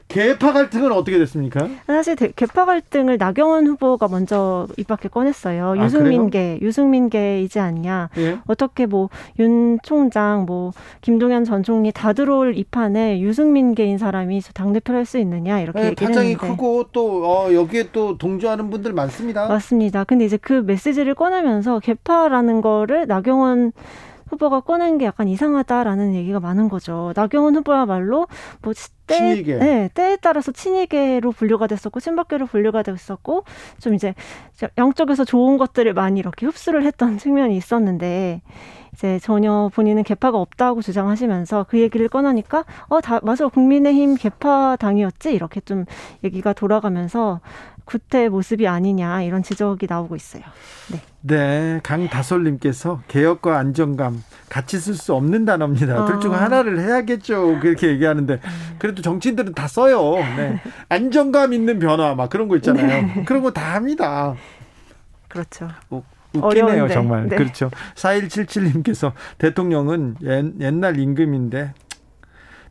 개파 0.08 0.52
갈등은 0.52 0.90
어떻게 0.92 1.18
됐습니까? 1.18 1.68
사실 1.86 2.16
개파 2.16 2.64
갈등을 2.64 3.18
나경원 3.18 3.66
후보가 3.66 4.08
먼저 4.08 4.66
입 4.78 4.86
밖에 4.88 5.08
꺼냈어요. 5.08 5.74
아, 5.78 5.84
유승민계, 5.84 6.60
유승민계이지 6.62 7.60
않냐. 7.60 8.08
예? 8.18 8.38
어떻게 8.46 8.86
뭐 8.86 9.10
윤 9.38 9.78
총장, 9.82 10.46
뭐 10.46 10.72
김동연 11.02 11.44
전 11.44 11.62
총리 11.62 11.92
다 11.92 12.12
들어올 12.12 12.56
이 12.56 12.64
판에 12.64 13.20
유승민계인 13.20 13.98
사람이 13.98 14.40
당 14.54 14.72
대표를 14.72 14.98
할 15.00 15.04
수 15.08 15.18
있느냐 15.18 15.60
이렇게 15.60 15.80
네, 15.80 15.94
파장이 15.94 16.34
크고 16.34 16.86
또 16.92 17.24
어, 17.26 17.52
여기에 17.52 17.90
또 17.92 18.18
동조하는 18.18 18.68
분들 18.70 18.92
많습니다. 18.92 19.46
맞습니다. 19.48 20.04
근데 20.04 20.24
이제 20.24 20.36
그 20.36 20.52
메시지를 20.54 21.14
꺼내면서 21.14 21.78
개파라는 21.80 22.60
거를 22.60 23.06
나경원 23.06 23.72
후보가 24.28 24.60
꺼낸 24.60 24.98
게 24.98 25.06
약간 25.06 25.28
이상하다라는 25.28 26.14
얘기가 26.14 26.40
많은 26.40 26.68
거죠. 26.68 27.12
나경원 27.16 27.56
후보야말로 27.56 28.26
뭐 28.62 28.72
때, 29.08 29.16
친이계. 29.16 29.56
네, 29.56 29.90
때에 29.94 30.16
따라서 30.20 30.52
친이계로 30.52 31.32
분류가 31.32 31.66
됐었고 31.66 31.98
친박계로 32.00 32.46
분류가 32.46 32.82
됐었고 32.84 33.44
좀 33.80 33.94
이제 33.94 34.14
양쪽에서 34.78 35.24
좋은 35.24 35.58
것들을 35.58 35.92
많이 35.94 36.20
이렇게 36.20 36.46
흡수를 36.46 36.84
했던 36.84 37.18
측면이 37.18 37.56
있었는데 37.56 38.42
이제 38.92 39.18
전혀 39.18 39.70
본인은 39.74 40.02
개파가 40.02 40.38
없다고 40.38 40.82
주장하시면서 40.82 41.66
그 41.68 41.78
얘기를 41.80 42.08
꺼내니까 42.08 42.64
어 42.88 43.00
다 43.00 43.20
맞아 43.22 43.48
국민의힘 43.48 44.16
개파 44.16 44.76
당이었지 44.78 45.32
이렇게 45.32 45.60
좀 45.60 45.84
얘기가 46.24 46.52
돌아가면서 46.52 47.40
구태 47.84 48.28
모습이 48.28 48.68
아니냐 48.68 49.22
이런 49.22 49.42
지적이 49.42 49.86
나오고 49.88 50.14
있어요. 50.16 50.42
네. 50.92 51.00
네, 51.20 51.80
강다솔님께서 51.82 53.00
개혁과 53.08 53.58
안정감 53.58 54.22
같이 54.48 54.78
쓸 54.78 54.94
수 54.94 55.14
없는 55.14 55.44
단어입니다. 55.46 56.02
아. 56.02 56.04
둘중 56.04 56.34
하나를 56.34 56.78
해야겠죠. 56.80 57.58
그렇게 57.60 57.88
얘기하는데 57.88 58.40
그래도 58.78 58.97
정치인들은 59.02 59.54
다 59.54 59.66
써요. 59.68 60.14
네. 60.36 60.60
안정감 60.88 61.52
있는 61.52 61.78
변화 61.78 62.14
막 62.14 62.30
그런 62.30 62.48
거 62.48 62.56
있잖아요. 62.56 62.86
네. 62.86 63.24
그런 63.24 63.42
거 63.42 63.50
다 63.50 63.74
합니다. 63.74 64.34
그렇죠. 65.28 65.68
뭐 65.88 66.02
웃기네요, 66.34 66.64
어려운데. 66.66 66.94
정말. 66.94 67.28
네. 67.28 67.36
그렇죠. 67.36 67.70
4177님께서 67.94 69.12
대통령은 69.38 70.16
옛, 70.60 70.74
날 70.74 70.98
임금인데 70.98 71.72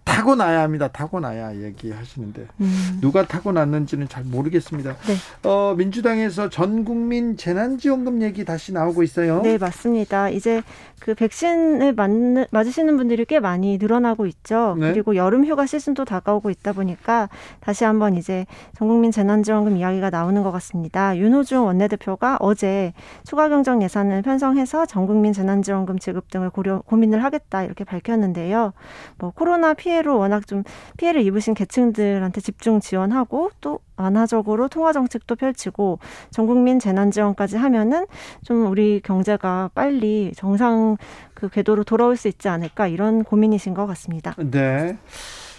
타고나야 0.08 0.62
합니다. 0.62 0.88
타고나야 0.88 1.56
얘기하시는데 1.56 2.48
음. 2.62 2.98
누가 3.02 3.26
타고났는지는 3.26 4.08
잘 4.08 4.24
모르겠습니다. 4.24 4.96
네. 4.96 5.48
어, 5.48 5.76
민주당에서 5.78 6.50
전 6.50 6.86
국민 6.86 7.36
재난지원금 7.38 8.22
얘기 8.22 8.46
다시 8.46 8.72
나오고 8.74 9.04
있어요. 9.04 9.42
네, 9.42 9.58
맞습니다. 9.58 10.30
이제 10.30 10.64
그 11.00 11.14
백신을 11.14 11.94
맞, 11.94 12.10
맞으시는 12.52 12.98
분들이 12.98 13.26
꽤 13.26 13.40
많이 13.40 13.78
늘어나고 13.78 14.26
있죠. 14.28 14.76
네. 14.80 14.92
그리고 14.92 15.16
여름 15.16 15.46
휴가 15.46 15.66
시즌도 15.66 16.06
다가오고 16.06 16.50
있다 16.50 16.74
보니까 16.74 17.30
다시 17.60 17.84
한번 17.84 18.16
이제 18.16 18.46
전 18.76 18.88
국민 18.88 19.12
재난지원금 19.12 19.78
이야기가 19.78 20.10
나오는 20.10 20.42
것 20.42 20.52
같습니다. 20.54 21.16
윤호중 21.18 21.66
원내대표가 21.66 22.38
어제 22.40 22.94
추가 23.26 23.50
경정 23.50 23.84
예산을 23.84 24.22
편성해서 24.22 24.86
전 24.86 25.06
국민 25.06 25.34
재난지원금 25.34 26.00
지급 26.00 26.32
등을 26.32 26.50
고려 26.50 26.82
고민을 26.82 27.24
하겠다 27.24 27.64
이렇게 27.64 27.84
밝혔는데요. 27.84 28.74
뭐 29.18 29.32
코로나 29.32 29.74
피해 29.74 29.97
피해로 29.98 30.18
워낙 30.18 30.46
좀 30.46 30.64
피해를 30.98 31.22
입으신 31.22 31.54
계층들한테 31.54 32.42
집중 32.42 32.80
지원하고 32.80 33.50
또 33.62 33.80
완화적으로 33.96 34.68
통화 34.68 34.94
정책도 34.94 35.36
펼치고 35.36 36.00
전 36.30 36.46
국민 36.46 36.80
재난 36.80 37.10
지원까지 37.10 37.58
하면은 37.58 38.06
좀 38.44 38.68
우리 38.68 39.02
경제가 39.04 39.72
빨리 39.74 40.32
정상 40.36 40.98
그 41.34 41.50
궤도로 41.50 41.84
돌아올 41.84 42.16
수 42.16 42.28
있지 42.28 42.48
않을까 42.48 42.88
이런 42.88 43.24
고민이신 43.24 43.74
것 43.74 43.88
같습니다. 43.88 44.36
네. 44.38 44.98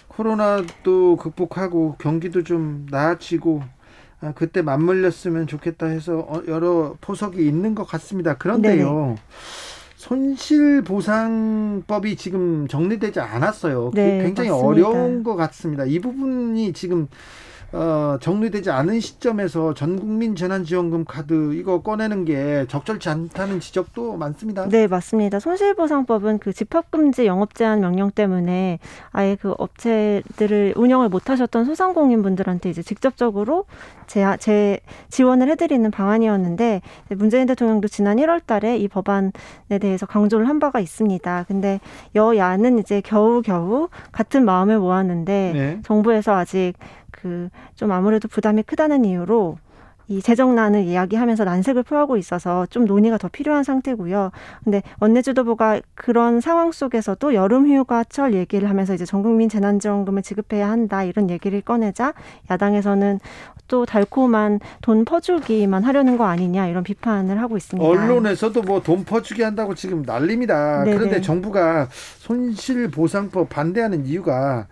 코로나도 0.07 1.17
극복하고 1.17 1.95
경기도 1.97 2.43
좀 2.43 2.87
나아지고 2.89 3.61
아, 4.21 4.33
그때 4.33 4.61
맞물렸으면 4.61 5.47
좋겠다 5.47 5.87
해서 5.87 6.19
어, 6.19 6.41
여러 6.47 6.95
포석이 6.99 7.45
있는 7.45 7.73
것 7.73 7.85
같습니다. 7.85 8.35
그런데요. 8.35 8.91
네네. 8.93 9.15
손실 9.99 10.81
보상법이 10.81 12.15
지금 12.15 12.69
정리되지 12.69 13.19
않았어요. 13.19 13.91
네, 13.93 14.23
굉장히 14.23 14.49
맞습니다. 14.49 14.65
어려운 14.87 15.23
것 15.23 15.35
같습니다. 15.35 15.83
이 15.83 15.99
부분이 15.99 16.71
지금 16.71 17.09
어, 17.71 18.17
정리되지 18.19 18.71
않은 18.71 18.99
시점에서 18.99 19.73
전국민 19.73 20.35
재난지원금 20.35 21.05
카드 21.05 21.53
이거 21.53 21.81
꺼내는 21.81 22.25
게 22.25 22.65
적절치 22.67 23.09
않다는 23.09 23.59
지적도 23.59 24.17
많습니다. 24.17 24.67
네, 24.67 24.87
맞습니다. 24.87 25.39
손실보상법은 25.39 26.39
그 26.39 26.51
집합금지 26.51 27.27
영업제한 27.27 27.79
명령 27.79 28.09
때문에 28.09 28.79
아예 29.11 29.35
그 29.39 29.53
업체들을 29.57 30.73
운영을 30.75 31.09
못하셨던 31.09 31.65
소상공인분들한테 31.65 32.71
이제 32.71 32.81
직접적으로 32.81 33.65
제, 34.07 34.25
제 34.39 34.79
지원을 35.09 35.49
해드리는 35.51 35.91
방안이었는데 35.91 36.81
문재인 37.09 37.45
대통령도 37.45 37.87
지난 37.87 38.17
1월달에 38.17 38.79
이 38.79 38.87
법안에 38.87 39.31
대해서 39.79 40.07
강조를 40.07 40.49
한 40.49 40.59
바가 40.59 40.79
있습니다. 40.79 41.45
근데 41.47 41.79
여야는 42.15 42.79
이제 42.79 43.01
겨우 43.01 43.43
겨우 43.43 43.89
같은 44.11 44.43
마음을 44.45 44.79
모았는데 44.79 45.51
네. 45.53 45.79
정부에서 45.83 46.33
아직 46.33 46.73
그 47.21 47.49
좀 47.75 47.91
아무래도 47.91 48.27
부담이 48.27 48.63
크다는 48.63 49.05
이유로 49.05 49.57
이 50.07 50.21
재정난을 50.23 50.85
이야기하면서 50.85 51.43
난색을 51.43 51.83
표하고 51.83 52.17
있어서 52.17 52.65
좀 52.65 52.85
논의가 52.85 53.19
더 53.19 53.27
필요한 53.27 53.63
상태고요. 53.63 54.31
근데 54.63 54.81
원내지도부가 54.99 55.81
그런 55.93 56.41
상황 56.41 56.71
속에서도 56.71 57.35
여름휴가철 57.35 58.33
얘기를 58.33 58.69
하면서 58.69 58.95
이제 58.95 59.05
전국민 59.05 59.49
재난지원금을 59.49 60.23
지급해야 60.23 60.67
한다 60.69 61.03
이런 61.03 61.29
얘기를 61.29 61.61
꺼내자 61.61 62.13
야당에서는 62.49 63.19
또 63.67 63.85
달콤한 63.85 64.59
돈 64.81 65.05
퍼주기만 65.05 65.83
하려는 65.83 66.17
거 66.17 66.25
아니냐 66.25 66.67
이런 66.67 66.83
비판을 66.83 67.39
하고 67.39 67.55
있습니다. 67.55 67.87
언론에서도 67.87 68.63
뭐 68.63 68.81
돈 68.81 69.03
퍼주기 69.05 69.43
한다고 69.43 69.75
지금 69.75 70.01
난립니다. 70.01 70.83
네네. 70.85 70.97
그런데 70.97 71.21
정부가 71.21 71.87
손실보상법 72.17 73.47
반대하는 73.49 74.07
이유가 74.07 74.65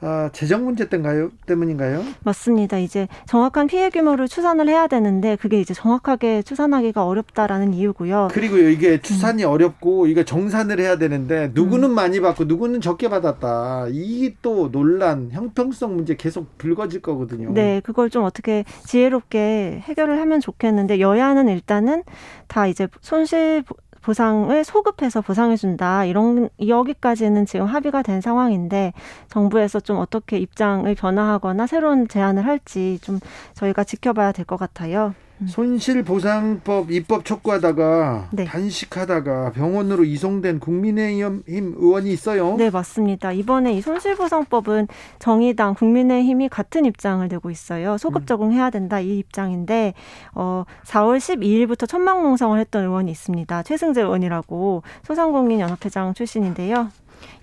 아, 0.00 0.30
재정 0.32 0.64
문제 0.64 0.88
때인가요? 0.88 1.30
때문인가요? 1.46 2.02
맞습니다. 2.24 2.78
이제 2.78 3.08
정확한 3.26 3.66
피해 3.66 3.90
규모를 3.90 4.28
추산을 4.28 4.68
해야 4.68 4.86
되는데 4.86 5.36
그게 5.36 5.60
이제 5.60 5.72
정확하게 5.74 6.42
추산하기가 6.42 7.06
어렵다라는 7.06 7.74
이유고요. 7.74 8.28
그리고 8.32 8.56
이게 8.58 9.00
추산이 9.00 9.44
음. 9.44 9.50
어렵고 9.50 10.06
이게 10.06 10.24
정산을 10.24 10.80
해야 10.80 10.98
되는데 10.98 11.50
누구는 11.54 11.90
음. 11.90 11.94
많이 11.94 12.20
받고 12.20 12.44
누구는 12.44 12.80
적게 12.80 13.08
받았다. 13.08 13.86
이게 13.90 14.34
또 14.42 14.70
논란, 14.70 15.30
형평성 15.32 15.96
문제 15.96 16.16
계속 16.16 16.58
불거질 16.58 17.00
거거든요. 17.00 17.52
네, 17.52 17.80
그걸 17.84 18.10
좀 18.10 18.24
어떻게 18.24 18.64
지혜롭게 18.86 19.82
해결을 19.84 20.20
하면 20.20 20.40
좋겠는데 20.40 21.00
여야는 21.00 21.48
일단은 21.48 22.02
다 22.48 22.66
이제 22.66 22.88
손실 23.00 23.64
보상을 24.04 24.64
소급해서 24.64 25.20
보상해준다. 25.22 26.04
이런, 26.04 26.48
여기까지는 26.66 27.46
지금 27.46 27.66
합의가 27.66 28.02
된 28.02 28.20
상황인데 28.20 28.92
정부에서 29.28 29.80
좀 29.80 29.98
어떻게 29.98 30.38
입장을 30.38 30.92
변화하거나 30.94 31.66
새로운 31.66 32.06
제안을 32.08 32.44
할지 32.46 32.98
좀 33.02 33.18
저희가 33.54 33.84
지켜봐야 33.84 34.32
될 34.32 34.44
것 34.44 34.56
같아요. 34.58 35.14
음. 35.40 35.46
손실보상법 35.46 36.90
입법 36.90 37.24
촉구하다가 37.24 38.28
네. 38.32 38.44
단식하다가 38.44 39.52
병원으로 39.52 40.04
이송된 40.04 40.60
국민의힘 40.60 41.42
의원이 41.46 42.12
있어요. 42.12 42.56
네, 42.56 42.70
맞습니다. 42.70 43.32
이번에 43.32 43.72
이 43.74 43.80
손실보상법은 43.80 44.88
정의당, 45.18 45.74
국민의힘이 45.74 46.48
같은 46.48 46.84
입장을 46.84 47.26
내고 47.26 47.50
있어요. 47.50 47.98
소급 47.98 48.22
음. 48.22 48.26
적용해야 48.26 48.70
된다 48.70 49.00
이 49.00 49.18
입장인데 49.18 49.94
어 50.34 50.64
4월 50.84 51.18
12일부터 51.18 51.88
천막 51.88 52.22
농성을 52.22 52.58
했던 52.58 52.84
의원이 52.84 53.10
있습니다. 53.10 53.62
최승재 53.64 54.02
의원이라고 54.02 54.82
소상공인 55.02 55.60
연합회장 55.60 56.14
출신인데요. 56.14 56.88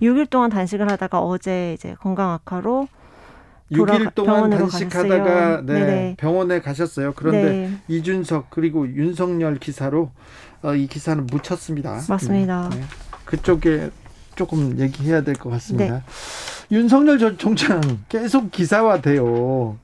6일 0.01 0.29
동안 0.29 0.49
단식을 0.49 0.89
하다가 0.91 1.19
어제 1.19 1.73
이제 1.73 1.95
건강 1.99 2.31
악화로 2.31 2.87
6일 3.71 4.13
동안 4.15 4.49
단식하다가 4.49 5.61
네, 5.65 6.15
병원에 6.17 6.59
가셨어요. 6.61 7.13
그런데 7.15 7.43
네. 7.43 7.71
이준석 7.87 8.49
그리고 8.49 8.87
윤석열 8.87 9.57
기사로 9.57 10.11
어, 10.63 10.75
이 10.75 10.87
기사는 10.87 11.25
묻혔습니다. 11.27 12.01
맞습니다. 12.07 12.69
네. 12.69 12.81
그쪽에 13.25 13.89
조금 14.35 14.77
얘기해야 14.79 15.21
될 15.23 15.35
것 15.35 15.49
같습니다. 15.51 15.95
네. 15.95 16.01
윤석열 16.71 17.17
전 17.19 17.37
총장 17.37 17.81
계속 18.09 18.51
기사화돼요. 18.51 19.77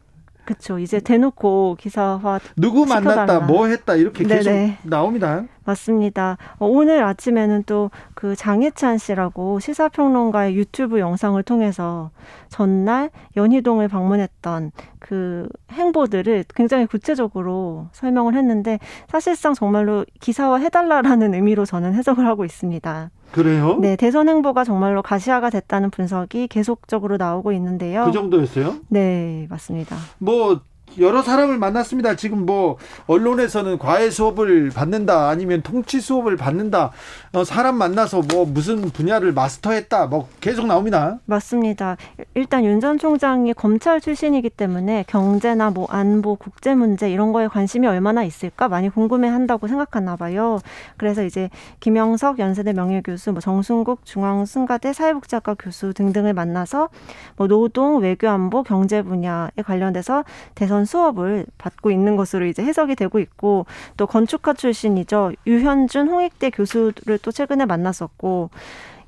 그렇죠. 0.45 0.79
이제 0.79 0.99
대놓고 1.01 1.75
기사화 1.79 2.39
누구 2.55 2.85
만났다, 2.85 3.41
뭐 3.41 3.67
했다 3.67 3.95
이렇게 3.95 4.23
계속 4.23 4.49
네네. 4.49 4.77
나옵니다. 4.83 5.43
맞습니다. 5.67 6.37
어, 6.57 6.65
오늘 6.65 7.03
아침에는 7.03 7.63
또 7.63 7.89
그 8.17 8.35
장혜찬 8.35 8.97
씨라고 8.97 9.59
시사평론가의 9.59 10.55
유튜브 10.55 10.99
영상을 10.99 11.41
통해서 11.43 12.09
전날 12.49 13.11
연희동을 13.35 13.87
방문했던 13.87 14.71
그 14.97 15.47
행보들을 15.71 16.45
굉장히 16.55 16.87
구체적으로 16.87 17.89
설명을 17.91 18.33
했는데 18.33 18.79
사실상 19.07 19.53
정말로 19.53 20.03
기사화 20.19 20.57
해달라라는 20.57 21.35
의미로 21.35 21.63
저는 21.65 21.93
해석을 21.93 22.25
하고 22.25 22.43
있습니다. 22.43 23.11
그래요? 23.31 23.77
네, 23.79 23.95
대선 23.95 24.29
행보가 24.29 24.63
정말로 24.63 25.03
가시화가 25.03 25.51
됐다는 25.51 25.91
분석이 25.91 26.47
계속적으로 26.47 27.17
나오고 27.17 27.51
있는데요. 27.51 28.05
그 28.05 28.11
정도였어요? 28.11 28.77
네, 28.89 29.45
맞습니다. 29.49 29.95
뭐 30.17 30.61
여러 30.99 31.21
사람을 31.21 31.59
만났습니다. 31.59 32.15
지금 32.15 32.45
뭐 32.45 32.77
언론에서는 33.05 33.77
과외 33.77 34.09
수업을 34.09 34.71
받는다 34.73 35.29
아니면 35.29 35.61
통치 35.61 36.01
수업을 36.01 36.37
받는다 36.37 36.91
어, 37.33 37.43
사람 37.43 37.75
만나서 37.75 38.23
뭐 38.33 38.45
무슨 38.45 38.81
분야를 38.81 39.31
마스터했다 39.31 40.07
뭐 40.07 40.27
계속 40.41 40.65
나옵니다. 40.65 41.19
맞습니다. 41.25 41.97
일단 42.33 42.63
윤 42.65 42.77
전 42.79 42.97
총장이 42.99 43.53
검찰 43.53 43.99
출신이기 43.99 44.51
때문에 44.51 45.03
경제나 45.07 45.71
뭐 45.71 45.87
안보, 45.89 46.35
국제 46.35 46.75
문제 46.75 47.09
이런 47.11 47.31
거에 47.33 47.47
관심이 47.47 47.87
얼마나 47.87 48.23
있을까 48.23 48.67
많이 48.69 48.87
궁금해한다고 48.89 49.67
생각하나 49.67 50.15
봐요. 50.15 50.59
그래서 50.97 51.23
이제 51.23 51.49
김영석 51.79 52.37
연세대 52.37 52.73
명예교수, 52.73 53.31
뭐 53.31 53.41
정순국 53.41 54.05
중앙승가대 54.05 54.93
사회복지학과 54.93 55.55
교수 55.55 55.93
등등을 55.93 56.33
만나서 56.33 56.89
뭐 57.35 57.47
노동, 57.47 57.97
외교안보, 57.99 58.61
경제 58.63 59.01
분야에 59.01 59.49
관련돼서 59.65 60.23
대선 60.53 60.76
수업을 60.85 61.45
받고 61.57 61.91
있는 61.91 62.15
것으로 62.15 62.45
이제 62.45 62.63
해석이 62.63 62.95
되고 62.95 63.19
있고 63.19 63.65
또 63.95 64.07
건축가 64.07 64.53
출신이죠. 64.53 65.33
유현준 65.45 66.07
홍익대 66.07 66.49
교수를 66.51 67.17
또 67.21 67.31
최근에 67.31 67.65
만났었고 67.65 68.49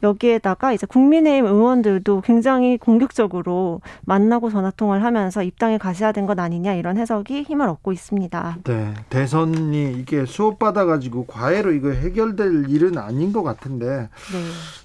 여기에다가 0.04 0.74
이제 0.74 0.86
국민의힘 0.86 1.46
의원들도 1.46 2.22
굉장히 2.22 2.78
공격적으로 2.78 3.82
만나고 4.06 4.50
전화 4.50 4.72
통화를 4.72 5.04
하면서 5.04 5.44
입당에 5.44 5.78
가셔야 5.78 6.12
된것 6.12 6.40
아니냐 6.40 6.74
이런 6.76 6.98
해석이 6.98 7.44
힘을 7.44 7.68
얻고 7.68 7.92
있습니다. 7.92 8.58
네, 8.66 8.94
대선이 9.10 9.94
이게 9.94 10.26
수업 10.26 10.60
받아가지고 10.60 11.26
과외로 11.26 11.72
이거 11.72 11.90
해결될 11.90 12.70
일은 12.70 12.98
아닌 12.98 13.34
것 13.34 13.44
같은데 13.44 13.88
네. 13.88 14.10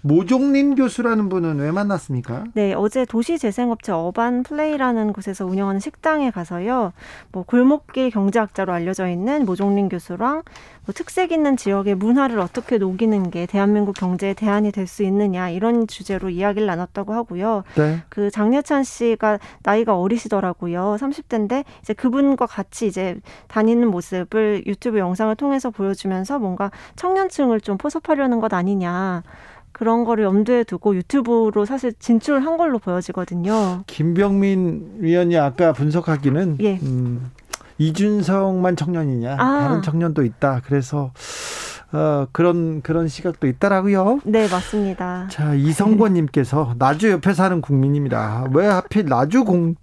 모종림 0.02 0.74
교수라는 0.74 1.28
분은 1.28 1.58
왜 1.58 1.70
만났습니까? 1.70 2.44
네, 2.54 2.72
어제 2.74 3.04
도시재생업체 3.04 3.92
어반 3.92 4.42
플레이라는 4.42 5.12
곳에서 5.12 5.44
운영하는 5.46 5.80
식당에 5.80 6.30
가서요, 6.30 6.92
뭐 7.32 7.42
골목길 7.44 8.10
경제학자로 8.10 8.72
알려져 8.72 9.08
있는 9.08 9.44
모종림 9.44 9.88
교수랑 9.88 10.42
뭐 10.86 10.92
특색 10.94 11.32
있는 11.32 11.56
지역의 11.56 11.94
문화를 11.94 12.38
어떻게 12.38 12.78
녹이는 12.78 13.30
게 13.30 13.46
대한민국 13.46 13.94
경제의 13.94 14.34
대안이 14.34 14.70
될 14.72 14.84
수 14.86 15.03
있느냐 15.04 15.50
이런 15.50 15.86
주제로 15.86 16.30
이야기를 16.30 16.66
나눴다고 16.66 17.12
하고요. 17.12 17.64
네. 17.76 18.02
그 18.08 18.30
장례찬 18.30 18.84
씨가 18.84 19.38
나이가 19.62 19.98
어리시더라고요. 19.98 20.96
30대인데 20.98 21.64
이제 21.82 21.92
그분과 21.92 22.46
같이 22.46 22.86
이제 22.86 23.16
다니는 23.48 23.88
모습을 23.88 24.64
유튜브 24.66 24.98
영상을 24.98 25.34
통해서 25.36 25.70
보여주면서 25.70 26.38
뭔가 26.38 26.70
청년층을 26.96 27.60
좀 27.60 27.78
포섭하려는 27.78 28.40
것 28.40 28.52
아니냐. 28.52 29.22
그런 29.72 30.04
거를 30.04 30.24
염두에 30.24 30.62
두고 30.62 30.94
유튜브로 30.94 31.64
사실 31.64 31.92
진출한 31.98 32.56
걸로 32.56 32.78
보여지거든요. 32.78 33.82
김병민 33.88 34.98
위원이 34.98 35.36
아까 35.36 35.72
분석하기는 35.72 36.58
예. 36.60 36.78
음, 36.80 37.32
이준성만 37.78 38.76
청년이냐 38.76 39.34
아. 39.34 39.60
다른 39.60 39.82
청년도 39.82 40.24
있다. 40.24 40.62
그래서 40.64 41.12
어, 41.94 42.26
그런 42.32 42.82
그런 42.82 43.06
시각도 43.06 43.46
있다라고요. 43.46 44.20
네, 44.24 44.48
맞습니다. 44.48 45.28
자, 45.30 45.54
이성권 45.54 46.14
님께서 46.14 46.74
나주 46.78 47.10
옆에 47.10 47.32
사는 47.32 47.60
국민입니다. 47.60 48.46
왜 48.52 48.66
하필 48.66 49.06
나주 49.06 49.44
공 49.44 49.76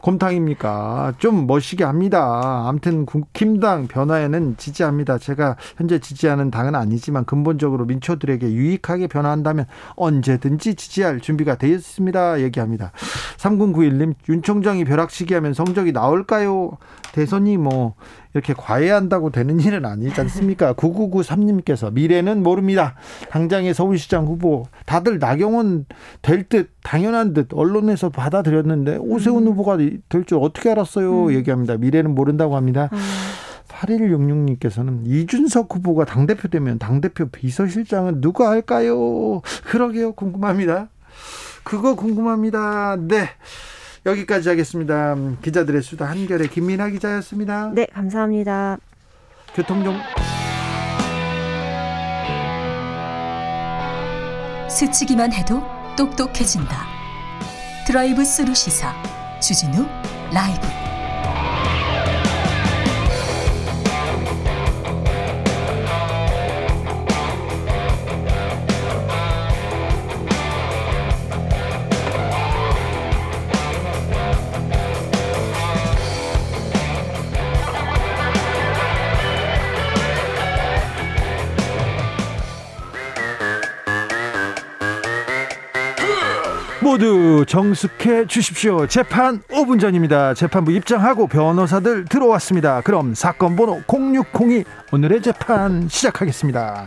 곰탕입니까? 0.00 1.14
좀 1.18 1.46
멋있게 1.46 1.84
합니다. 1.84 2.64
아무튼 2.66 3.04
국힘당 3.04 3.88
변화에는 3.88 4.56
지지합니다. 4.56 5.18
제가 5.18 5.56
현재 5.76 5.98
지지하는 5.98 6.50
당은 6.52 6.74
아니지만 6.76 7.24
근본적으로 7.24 7.84
민초들에게 7.84 8.52
유익하게 8.52 9.08
변화한다면 9.08 9.66
언제든지 9.96 10.76
지지할 10.76 11.20
준비가 11.20 11.56
되어 11.56 11.70
있습니다. 11.70 12.40
얘기합니다. 12.42 12.92
3091님 13.38 14.14
윤 14.28 14.42
총장이 14.42 14.84
벼락치기 14.84 15.34
하면 15.34 15.52
성적이 15.52 15.92
나올까요? 15.92 16.78
대선이 17.12 17.56
뭐 17.56 17.94
이렇게 18.34 18.52
과외한다고 18.54 19.30
되는 19.30 19.58
일은 19.60 19.84
아니지 19.84 20.20
않습니까? 20.20 20.74
9993님께서 20.74 21.92
미래는 21.92 22.42
모릅니다. 22.42 22.94
당장의 23.30 23.74
서울시장 23.74 24.26
후보 24.26 24.66
다들 24.86 25.18
나경원 25.18 25.86
될 26.22 26.48
듯 26.48 26.70
당연한 26.82 27.34
듯 27.34 27.48
언론에서 27.52 28.08
받아들였는데 28.10 28.96
오세훈 28.98 29.42
음. 29.46 29.52
후보가 29.52 29.76
될 29.76 30.24
줄 30.26 30.38
어떻게 30.40 30.70
알았어요? 30.70 31.26
음. 31.26 31.32
얘기합니다. 31.32 31.76
미래는 31.76 32.14
모른다고 32.14 32.56
합니다. 32.56 32.88
음. 32.92 32.98
8166님께서는 33.68 35.06
이준석 35.06 35.74
후보가 35.74 36.04
당대표 36.04 36.48
되면 36.48 36.78
당대표 36.78 37.26
비서실장은 37.28 38.20
누가 38.20 38.50
할까요? 38.50 39.40
그러게요. 39.64 40.12
궁금합니다. 40.12 40.88
그거 41.64 41.94
궁금합니다. 41.94 42.96
네. 42.98 43.28
여기까지 44.08 44.48
하겠습니다. 44.48 45.16
기자들의 45.42 45.82
수다 45.82 46.06
한겨레 46.06 46.48
김민아 46.48 46.88
기자였습니다. 46.88 47.72
네, 47.74 47.86
감사합니다. 47.92 48.78
교통정 49.54 49.96
스치기만 54.68 55.32
해도 55.32 55.62
똑똑해진다. 55.96 56.86
드라이브 57.86 58.24
스루 58.24 58.54
시사 58.54 58.92
주진우 59.40 59.86
라이브 60.32 60.87
모두 86.88 87.44
정숙해 87.46 88.26
주십시오. 88.26 88.86
재판 88.86 89.42
5분 89.50 89.78
전입니다. 89.78 90.32
재판부 90.32 90.72
입장하고 90.72 91.26
변호사들 91.26 92.06
들어왔습니다. 92.06 92.80
그럼 92.80 93.14
사건 93.14 93.56
번호 93.56 93.82
0602 93.86 94.64
오늘의 94.90 95.20
재판 95.20 95.86
시작하겠습니다. 95.86 96.86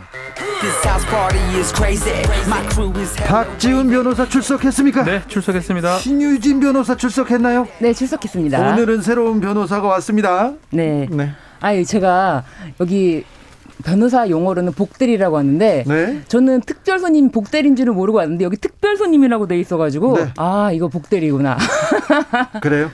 박지훈 3.28 3.90
변호사 3.90 4.28
출석했습니까? 4.28 5.04
네, 5.04 5.22
출석했습니다. 5.28 5.98
신유진 5.98 6.58
변호사 6.58 6.96
출석했나요? 6.96 7.68
네, 7.78 7.92
출석했습니다. 7.92 8.72
오늘은 8.72 9.02
새로운 9.02 9.40
변호사가 9.40 9.86
왔습니다. 9.86 10.52
네. 10.70 11.06
네. 11.12 11.30
아유, 11.60 11.84
제가 11.84 12.42
여기 12.80 13.24
변호사 13.82 14.28
용어로는 14.28 14.72
복대리라고 14.72 15.36
하는데 15.38 15.84
네? 15.86 16.20
저는 16.28 16.60
특별 16.62 16.98
손님 16.98 17.30
복대리인 17.30 17.76
줄은 17.76 17.94
모르고 17.94 18.18
왔는데 18.18 18.44
여기 18.44 18.56
특별 18.56 18.96
손님이라고 18.96 19.46
돼 19.46 19.58
있어가지고 19.60 20.16
네. 20.16 20.32
아 20.36 20.70
이거 20.72 20.88
복대리구나. 20.88 21.56
그래요? 22.62 22.90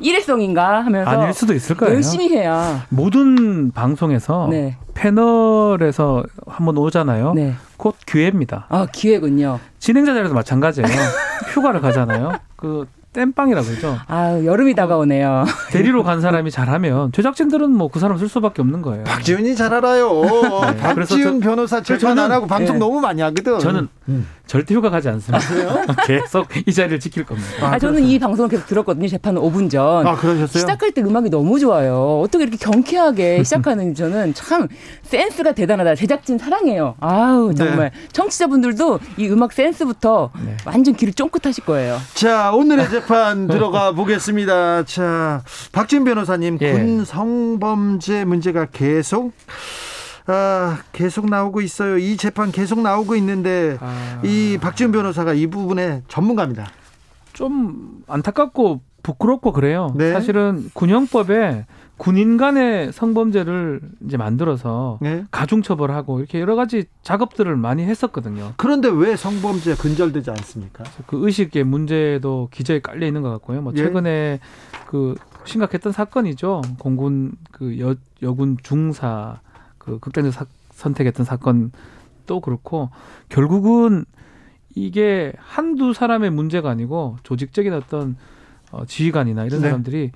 일회성인가 0.00 0.84
하면서 0.84 1.10
아닐 1.10 1.32
수도 1.32 1.54
있을 1.54 1.76
거예요. 1.76 1.94
열심히 1.94 2.28
해야 2.28 2.84
모든 2.88 3.70
방송에서 3.72 4.48
네. 4.50 4.76
패널에서 4.94 6.22
한번 6.46 6.76
오잖아요. 6.78 7.34
네. 7.34 7.54
곧 7.76 7.96
기회입니다. 8.06 8.66
아 8.68 8.86
기회군요. 8.92 9.60
진행자 9.78 10.14
자리도 10.14 10.34
마찬가지예요. 10.34 10.88
휴가를 11.52 11.80
가잖아요. 11.80 12.32
그 12.56 12.86
땜빵이라고 13.14 13.66
그러죠. 13.66 13.96
아 14.06 14.38
여름이 14.44 14.74
다가오네요. 14.74 15.46
대리로 15.72 16.02
간 16.04 16.20
사람이 16.20 16.50
잘하면 16.50 17.12
제작진들은 17.12 17.70
뭐 17.70 17.88
그 17.94 18.00
사람 18.00 18.18
쓸 18.18 18.28
수밖에 18.28 18.60
없는 18.60 18.82
거예요. 18.82 19.04
박지훈이 19.04 19.54
잘 19.54 19.72
알아요. 19.72 20.22
네. 20.24 20.76
박지훈 20.76 21.38
변호사 21.40 21.80
재판 21.80 22.18
안 22.18 22.32
하고 22.32 22.46
방송 22.46 22.74
네. 22.74 22.80
너무 22.80 23.00
많이 23.00 23.22
하거든. 23.22 23.58
저는 23.60 23.88
음. 24.08 24.26
절대 24.46 24.74
휴가 24.74 24.90
가지 24.90 25.08
않습니다. 25.08 25.44
아, 25.88 25.94
계속 26.06 26.46
이 26.66 26.72
자리를 26.72 27.00
지킬 27.00 27.24
겁니다. 27.24 27.48
아, 27.62 27.72
아 27.72 27.78
저는 27.78 28.02
이 28.02 28.18
방송을 28.18 28.50
계속 28.50 28.66
들었거든요. 28.66 29.08
재판 29.08 29.36
5분 29.36 29.70
전. 29.70 30.06
아, 30.06 30.14
그러셨어요? 30.16 30.60
시작할 30.60 30.92
때 30.92 31.00
음악이 31.00 31.30
너무 31.30 31.58
좋아요. 31.58 32.20
어떻게 32.22 32.44
이렇게 32.44 32.58
경쾌하게 32.58 33.42
시작하는 33.44 33.94
저는 33.94 34.34
참 34.34 34.68
센스가 35.02 35.52
대단하다. 35.52 35.94
제작진 35.94 36.38
사랑해요. 36.38 36.94
아우, 37.00 37.54
정말. 37.54 37.90
네. 37.90 38.08
청취자분들도 38.12 39.00
이 39.16 39.28
음악 39.28 39.52
센스부터 39.52 40.30
네. 40.44 40.56
완전 40.66 40.94
귀를 40.94 41.14
쫑긋하실 41.14 41.64
거예요. 41.64 41.98
자, 42.14 42.52
오늘의 42.52 42.90
재판 42.90 43.46
들어가 43.48 43.92
보겠습니다. 43.92 44.84
자, 44.84 45.42
박진 45.72 46.04
변호사님, 46.04 46.58
예. 46.60 46.72
군 46.72 47.04
성범죄 47.04 48.24
문제가 48.24 48.66
계속 48.66 49.32
아, 50.26 50.78
계속 50.92 51.28
나오고 51.28 51.60
있어요. 51.60 51.98
이 51.98 52.16
재판 52.16 52.50
계속 52.50 52.80
나오고 52.80 53.14
있는데 53.16 53.76
아... 53.80 54.20
이 54.24 54.58
박지훈 54.60 54.92
변호사가 54.92 55.34
이 55.34 55.46
부분에 55.46 56.02
전문가입니다. 56.08 56.66
좀 57.32 58.02
안타깝고 58.06 58.80
부끄럽고 59.02 59.52
그래요. 59.52 59.92
네. 59.96 60.12
사실은 60.12 60.70
군형법에 60.72 61.66
군인 61.96 62.36
간의 62.36 62.92
성범죄를 62.92 63.80
이제 64.06 64.16
만들어서 64.16 64.98
네. 65.00 65.24
가중처벌하고 65.30 66.18
이렇게 66.18 66.40
여러 66.40 66.56
가지 66.56 66.86
작업들을 67.02 67.54
많이 67.54 67.84
했었거든요. 67.84 68.54
그런데 68.56 68.88
왜 68.88 69.14
성범죄 69.14 69.76
근절되지 69.76 70.30
않습니까? 70.30 70.84
그 71.06 71.24
의식의 71.24 71.64
문제도 71.64 72.48
기저에 72.50 72.80
깔려 72.80 73.06
있는 73.06 73.22
것 73.22 73.30
같고요. 73.30 73.60
뭐 73.62 73.72
예. 73.76 73.78
최근에 73.78 74.10
예. 74.10 74.40
그 74.86 75.14
심각했던 75.44 75.92
사건이죠. 75.92 76.62
공군 76.78 77.32
그 77.52 77.78
여, 77.78 77.94
여군 78.22 78.56
중사 78.62 79.40
그 79.84 79.98
극단적 79.98 80.32
사, 80.32 80.46
선택했던 80.72 81.24
사건 81.26 81.72
또 82.26 82.40
그렇고 82.40 82.90
결국은 83.28 84.04
이게 84.74 85.32
한두 85.38 85.92
사람의 85.92 86.30
문제가 86.30 86.70
아니고 86.70 87.16
조직적인 87.22 87.72
어떤 87.72 88.16
어, 88.72 88.84
지휘관이나 88.86 89.44
이런 89.44 89.60
네. 89.60 89.68
사람들이 89.68 90.10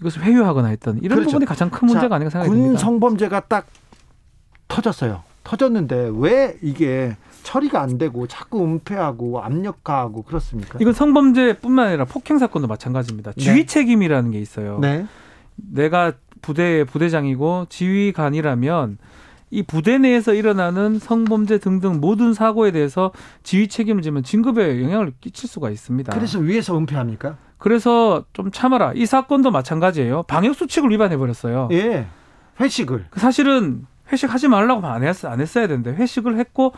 이것을 0.00 0.22
회유하거나 0.22 0.68
했던 0.68 0.98
이런 0.98 1.16
그렇죠. 1.16 1.30
부분이 1.32 1.46
가장 1.46 1.70
큰 1.70 1.86
문제가 1.86 2.10
자, 2.10 2.14
아닌가 2.16 2.30
생각이 2.30 2.50
듭니다. 2.50 2.68
군 2.68 2.78
성범죄가 2.78 3.40
딱 3.48 3.66
터졌어요. 4.68 5.22
터졌는데 5.42 6.12
왜 6.14 6.58
이게 6.62 7.16
처리가 7.42 7.80
안 7.80 7.98
되고 7.98 8.26
자꾸 8.26 8.64
은폐하고 8.64 9.40
압력가하고 9.40 10.22
그렇습니까? 10.22 10.78
이건 10.80 10.92
성범죄뿐만 10.92 11.88
아니라 11.88 12.04
폭행 12.04 12.38
사건도 12.38 12.68
마찬가지입니다. 12.68 13.32
네. 13.32 13.42
지휘 13.42 13.66
책임이라는 13.66 14.32
게 14.32 14.40
있어요. 14.40 14.78
네. 14.80 15.06
내가 15.56 16.12
부대의 16.46 16.84
부대장이고 16.84 17.66
지휘관이라면 17.68 18.98
이 19.50 19.62
부대 19.64 19.98
내에서 19.98 20.32
일어나는 20.32 20.98
성범죄 21.00 21.58
등등 21.58 22.00
모든 22.00 22.34
사고에 22.34 22.70
대해서 22.70 23.10
지휘 23.42 23.66
책임을 23.66 24.02
지면 24.02 24.22
진급에 24.22 24.82
영향을 24.82 25.12
끼칠 25.20 25.48
수가 25.48 25.70
있습니다. 25.70 26.12
그래서 26.12 26.38
위에서 26.38 26.76
은폐합니까? 26.78 27.36
그래서 27.58 28.24
좀 28.32 28.50
참아라. 28.52 28.92
이 28.94 29.06
사건도 29.06 29.50
마찬가지예요. 29.50 30.24
방역 30.24 30.54
수칙을 30.54 30.90
위반해 30.90 31.16
버렸어요. 31.16 31.68
예. 31.72 32.06
회식을. 32.60 33.06
사실은 33.16 33.86
회식하지 34.12 34.46
말라고 34.48 34.86
안, 34.86 35.02
했, 35.02 35.24
안 35.24 35.40
했어야 35.40 35.66
되는데 35.66 35.92
회식을 35.92 36.38
했고 36.38 36.72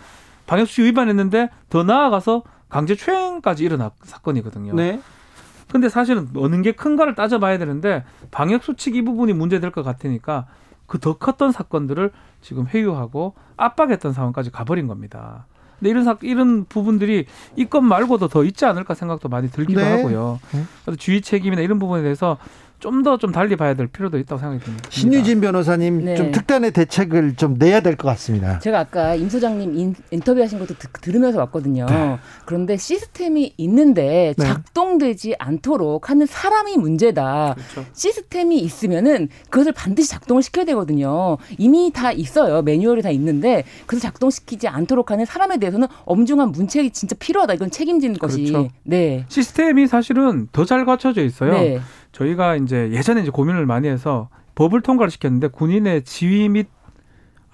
방역 0.47 0.67
수칙 0.67 0.87
위반했는데 0.87 1.51
더 1.69 1.83
나아가서 1.85 2.43
강제 2.71 2.95
추행까지 2.95 3.65
일어난 3.65 3.91
사건이거든요. 4.03 4.75
네. 4.75 5.01
근데 5.71 5.89
사실은 5.89 6.29
어느 6.37 6.61
게 6.63 6.73
큰가를 6.73 7.15
따져봐야 7.15 7.59
되는데 7.59 8.05
방역 8.31 8.65
수칙 8.65 8.97
이 8.97 9.03
부분이 9.03 9.33
문제될 9.33 9.71
것 9.71 9.83
같으니까 9.83 10.47
그 10.89 10.99
더 10.99 11.19
컸던 11.19 11.53
사건들을 11.53 12.11
지금 12.41 12.67
회유하고 12.67 13.35
압박했던 13.57 14.13
상황까지 14.13 14.51
가버린 14.51 14.89
겁니다. 14.89 15.47
근데 15.79 15.91
이런 15.91 16.03
사, 16.03 16.17
이런 16.23 16.65
부분들이 16.65 17.27
이건 17.55 17.85
말고도 17.85 18.27
더 18.29 18.43
있지 18.43 18.65
않을까 18.65 18.95
생각도 18.95 19.29
많이 19.29 19.49
들기도 19.49 19.81
네. 19.81 19.93
하고요. 19.93 20.41
네. 20.53 20.97
주의 20.97 21.21
책임이나 21.21 21.63
이런 21.63 21.79
부분에 21.79 22.03
대해서 22.03 22.39
좀더좀 22.79 23.33
달리 23.33 23.57
봐야 23.57 23.75
될 23.75 23.89
필요도 23.89 24.19
있다고 24.19 24.39
생각이 24.39 24.63
듭니다. 24.65 24.89
신유진 24.91 25.41
변호사님 25.41 26.05
네. 26.05 26.15
좀 26.15 26.31
특단의 26.31 26.71
대책을 26.71 27.35
좀 27.37 27.55
내야 27.59 27.81
될 27.81 27.97
것 27.97 28.07
같습니다. 28.09 28.61
제가 28.61 28.79
아까 28.79 29.15
임 29.17 29.29
소장님 29.29 29.77
인, 29.77 29.95
인터뷰하신 30.13 30.61
것도 30.61 30.75
드, 30.79 30.87
들으면서 31.01 31.39
왔거든요. 31.41 31.87
네. 31.87 32.19
그런데 32.45 32.77
시스템이 32.77 33.55
있는데 33.57 34.35
네. 34.39 34.45
작동되지 34.45 35.35
않도록 35.39 36.11
하는 36.11 36.27
사람이 36.27 36.77
문제다. 36.77 37.57
그렇죠. 37.73 37.91
시스템이 37.93 38.59
있으면은 38.61 39.29
그것을 39.51 39.73
반드시 39.73 40.09
작동을 40.11 40.43
시켜야 40.43 40.65
되거든요. 40.67 41.39
이미 41.59 41.91
다 41.93 42.13
있어요. 42.13 42.63
매뉴얼이 42.63 43.03
다 43.03 43.11
있는데 43.11 43.65
그래서 43.87 44.03
작동시키지 44.03 44.69
않도록 44.69 45.11
하는 45.11 45.25
사람에 45.25 45.57
대해서는 45.59 45.89
엄중한 46.05 46.53
문책이 46.53 46.91
진짜 46.93 47.17
필요하다. 47.19 47.55
이건 47.55 47.71
책임지는 47.73 48.17
것이. 48.19 48.45
그렇죠. 48.45 48.69
네. 48.85 49.25
시스템이 49.29 49.89
사실은 49.89 50.47
더 50.53 50.69
잘 50.69 50.85
갖춰져 50.85 51.23
있어요. 51.25 51.53
네. 51.53 51.81
저희가 52.19 52.57
이제 52.57 52.91
예전에 52.93 53.23
이제 53.23 53.31
고민을 53.31 53.67
많이 53.67 53.89
해서 53.89 54.29
법을 54.57 54.81
통과를 54.81 55.11
시켰는데 55.11 55.49
군인의 55.49 56.03
지휘 56.03 56.49
및 56.49 56.69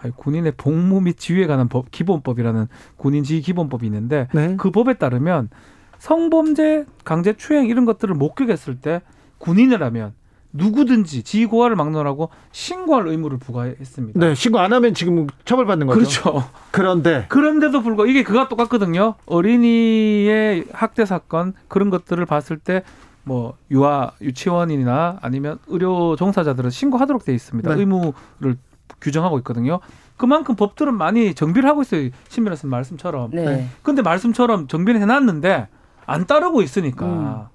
아니, 0.01 0.13
군인의 0.17 0.53
복무 0.57 1.03
및 1.03 1.19
지휘에 1.19 1.47
관한 1.47 1.69
법 1.69 1.91
기본법이라는 1.91 2.69
군인 2.97 3.25
지휘 3.25 3.43
기본법이 3.43 3.85
있는데 3.87 4.29
네. 4.33 4.57
그 4.57 4.71
법에 4.71 4.95
따르면 4.95 5.51
성범죄, 5.99 6.87
강제 7.05 7.35
추행 7.37 7.67
이런 7.67 7.85
것들을 7.85 8.15
목격했을 8.15 8.81
때 8.81 9.03
군인이라면 9.39 10.13
누구든지 10.53 11.25
지휘 11.25 11.47
고하를 11.47 11.77
막론하고 11.77 12.31
신고할 12.53 13.09
의무를 13.09 13.39
부과했습니다. 13.39 14.21
네, 14.21 14.35
신고 14.35 14.61
안 14.61 14.73
하면 14.73 14.95
지금 14.95 15.27
처벌받는 15.45 15.89
거죠. 15.89 15.99
그렇죠. 15.99 16.49
그런데 16.71 17.27
그런데도 17.29 17.83
불구하고 17.83 18.11
이게 18.11 18.23
그가 18.23 18.49
똑같거든요. 18.49 19.15
어린이의 19.27 20.67
학대 20.73 21.05
사건 21.05 21.55
그런 21.69 21.91
것들을 21.91 22.25
봤을 22.25 22.57
때 22.57 22.83
뭐 23.25 23.57
유아 23.71 24.13
유치원이나 24.21 25.19
아니면 25.21 25.59
의료 25.67 26.17
종사자들은 26.17 26.71
신고하도록 26.71 27.25
돼 27.25 27.35
있습니다. 27.35 27.75
네. 27.75 27.81
의무를 27.81 28.57
규정하고 29.01 29.39
있거든요. 29.39 29.81
그만큼 30.17 30.55
법들은 30.55 30.95
많이 30.95 31.35
정비를 31.35 31.69
하고 31.69 31.83
있어요. 31.83 32.11
신민아 32.29 32.57
선 32.57 32.71
말씀처럼. 32.71 33.31
네. 33.33 33.69
근데 33.83 34.03
말씀처럼 34.03 34.69
정비를 34.69 35.01
해놨는데 35.01 35.69
안 36.07 36.27
따르고 36.27 36.63
있으니까. 36.63 37.07
음. 37.07 37.55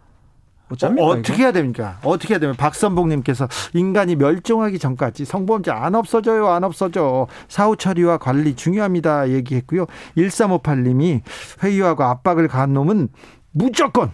어, 0.99 1.21
떻게 1.23 1.33
해야 1.33 1.51
됩니까? 1.51 1.97
어떻게 2.03 2.35
해야 2.35 2.39
되면 2.39 2.55
박선봉님께서 2.55 3.47
인간이 3.73 4.15
멸종하기 4.15 4.77
전까지 4.77 5.25
성범죄 5.25 5.71
안 5.71 5.95
없어져요, 5.95 6.47
안 6.47 6.63
없어져. 6.63 7.25
사후 7.47 7.75
처리와 7.75 8.19
관리 8.19 8.55
중요합니다. 8.55 9.29
얘기했고요. 9.29 9.87
1358님이 10.15 11.21
회유하고 11.63 12.03
압박을 12.03 12.47
가한 12.47 12.73
놈은 12.73 13.09
무조건 13.51 14.11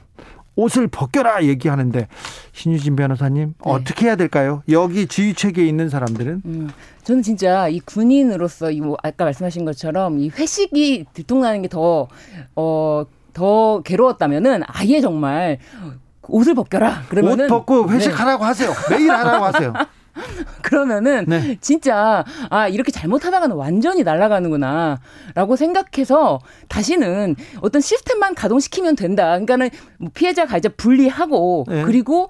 옷을 0.56 0.88
벗겨라 0.88 1.44
얘기하는데 1.44 2.08
신유진 2.54 2.96
변호사님 2.96 3.48
네. 3.50 3.54
어떻게 3.60 4.06
해야 4.08 4.15
될까요? 4.15 4.63
여기 4.70 5.06
지휘 5.08 5.34
체계에 5.34 5.65
있는 5.65 5.89
사람들은 5.89 6.41
음, 6.46 6.70
저는 7.04 7.22
진짜 7.24 7.68
이 7.68 7.80
군인으로서 7.82 8.72
이 8.72 8.80
뭐 8.80 8.98
아까 9.04 9.26
말씀하신 9.26 9.65
것처럼 9.65 10.20
이 10.20 10.30
회식이 10.30 11.06
들통나는 11.13 11.62
게더어더 12.56 13.82
괴로웠다면은 13.84 14.62
아예 14.68 15.02
정말 15.02 15.60
옷을 16.28 16.56
벗겨라. 16.56 17.04
그러면은 17.10 17.46
옷 17.46 17.50
벗고 17.50 17.89
회식하라고 17.89 18.44
네. 18.44 18.48
하세요. 18.48 18.72
매일 18.89 19.12
하라고 19.12 19.46
하세요. 19.46 19.74
그러면은 20.62 21.25
네. 21.28 21.58
진짜 21.62 22.23
아 22.49 22.67
이렇게 22.67 22.91
잘못하다가는 22.91 23.56
완전히 23.56 24.04
날아가는구나라고 24.04 25.56
생각해서 25.56 26.39
다시는 26.67 27.36
어떤 27.62 27.82
시스템만 27.82 28.36
가동시키면 28.36 28.95
된다. 28.95 29.25
그러니까는 29.25 29.69
뭐 29.97 30.10
피해자가 30.13 30.58
이제 30.58 30.69
분리하고 30.69 31.65
네. 31.67 31.84
그리고 31.84 32.30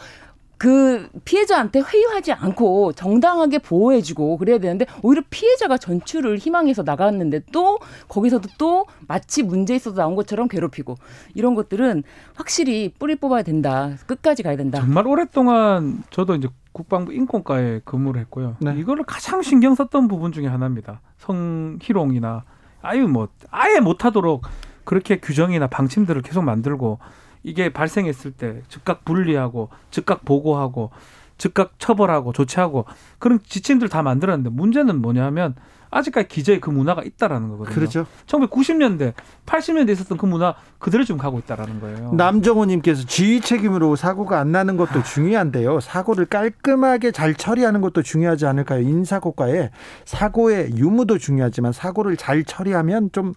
그 0.57 1.09
피해자한테 1.25 1.81
회유하지 1.81 2.33
않고 2.33 2.93
정당하게 2.93 3.59
보호해주고 3.59 4.37
그래야 4.37 4.57
되는데 4.57 4.85
오히려 5.01 5.21
피해자가 5.29 5.77
전출을 5.77 6.37
희망해서 6.37 6.83
나갔는데 6.83 7.41
또 7.51 7.79
거기서도 8.07 8.49
또 8.57 8.85
마치 9.07 9.43
문제 9.43 9.75
있어서 9.75 9.95
나온 9.97 10.15
것처럼 10.15 10.47
괴롭히고 10.47 10.95
이런 11.33 11.55
것들은 11.55 12.03
확실히 12.35 12.93
뿌리 12.97 13.15
뽑아야 13.15 13.43
된다 13.43 13.91
끝까지 14.05 14.43
가야 14.43 14.55
된다. 14.55 14.79
정말 14.79 15.07
오랫동안 15.07 16.03
저도 16.09 16.35
이제 16.35 16.47
국방부 16.71 17.13
인권과에 17.13 17.81
근무를 17.85 18.19
했고요. 18.21 18.57
네. 18.59 18.75
이거를 18.77 19.05
가장 19.05 19.41
신경 19.41 19.75
썼던 19.75 20.07
부분 20.07 20.31
중에 20.31 20.47
하나입니다. 20.47 21.01
성희롱이나 21.17 22.43
아유 22.81 23.07
뭐 23.07 23.29
아예 23.49 23.79
못하도록 23.79 24.43
그렇게 24.83 25.19
규정이나 25.19 25.67
방침들을 25.67 26.21
계속 26.21 26.43
만들고 26.43 26.99
이게 27.45 27.69
발생했을 27.69 28.31
때 28.31 28.61
즉각 28.69 29.05
분리하고 29.05 29.69
즉각 29.91 30.25
보고하고 30.25 30.89
즉각 31.37 31.73
처벌하고 31.77 32.33
조치하고 32.33 32.85
그런 33.19 33.39
지침들 33.43 33.87
다 33.87 34.01
만들었는데 34.01 34.49
문제는 34.49 34.99
뭐냐면 34.99 35.53
아직까지 35.91 36.27
기재에 36.27 36.59
그 36.59 36.71
문화가 36.71 37.03
있다라는 37.03 37.49
거거든요. 37.49 37.75
그렇죠. 37.75 38.05
1990년대, 38.25 39.13
80년대 39.45 39.91
있었던 39.91 40.17
그 40.17 40.25
문화 40.25 40.55
그대로 40.79 41.05
좀 41.05 41.17
가고 41.17 41.37
있다라는 41.37 41.79
거예요. 41.79 42.13
남정호님께서 42.13 43.05
지휘 43.05 43.39
책임으로 43.39 43.95
사고가 43.95 44.39
안 44.39 44.51
나는 44.51 44.75
것도 44.75 45.03
중요한데요. 45.03 45.79
사고를 45.79 46.25
깔끔하게 46.25 47.11
잘 47.11 47.35
처리하는 47.35 47.79
것도 47.79 48.01
중요하지 48.01 48.45
않을까요? 48.47 48.81
인사고과에 48.81 49.69
사고의 50.03 50.75
유무도 50.75 51.19
중요하지만 51.19 51.71
사고를 51.71 52.17
잘 52.17 52.43
처리하면 52.43 53.11
좀 53.13 53.33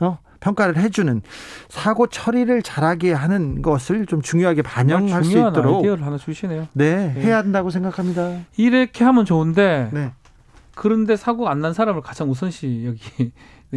어, 0.00 0.18
평가를 0.40 0.76
해주는 0.78 1.22
사고 1.68 2.06
처리를 2.06 2.62
잘하게 2.62 3.12
하는 3.12 3.62
것을 3.62 4.06
좀 4.06 4.22
중요하게 4.22 4.62
반영할 4.62 5.24
수 5.24 5.32
있도록 5.32 5.76
아이디어를 5.76 6.04
하나 6.04 6.16
주시네요. 6.18 6.68
네, 6.72 7.12
네, 7.14 7.20
해야 7.22 7.38
한다고 7.38 7.70
생각합니다. 7.70 8.40
이렇게 8.56 9.04
하면 9.04 9.24
좋은데 9.24 9.90
네. 9.92 10.12
그런데 10.74 11.16
사고가 11.16 11.50
안난 11.50 11.74
사람을 11.74 12.00
가장 12.00 12.30
우선시 12.30 12.84
여기는 12.86 13.32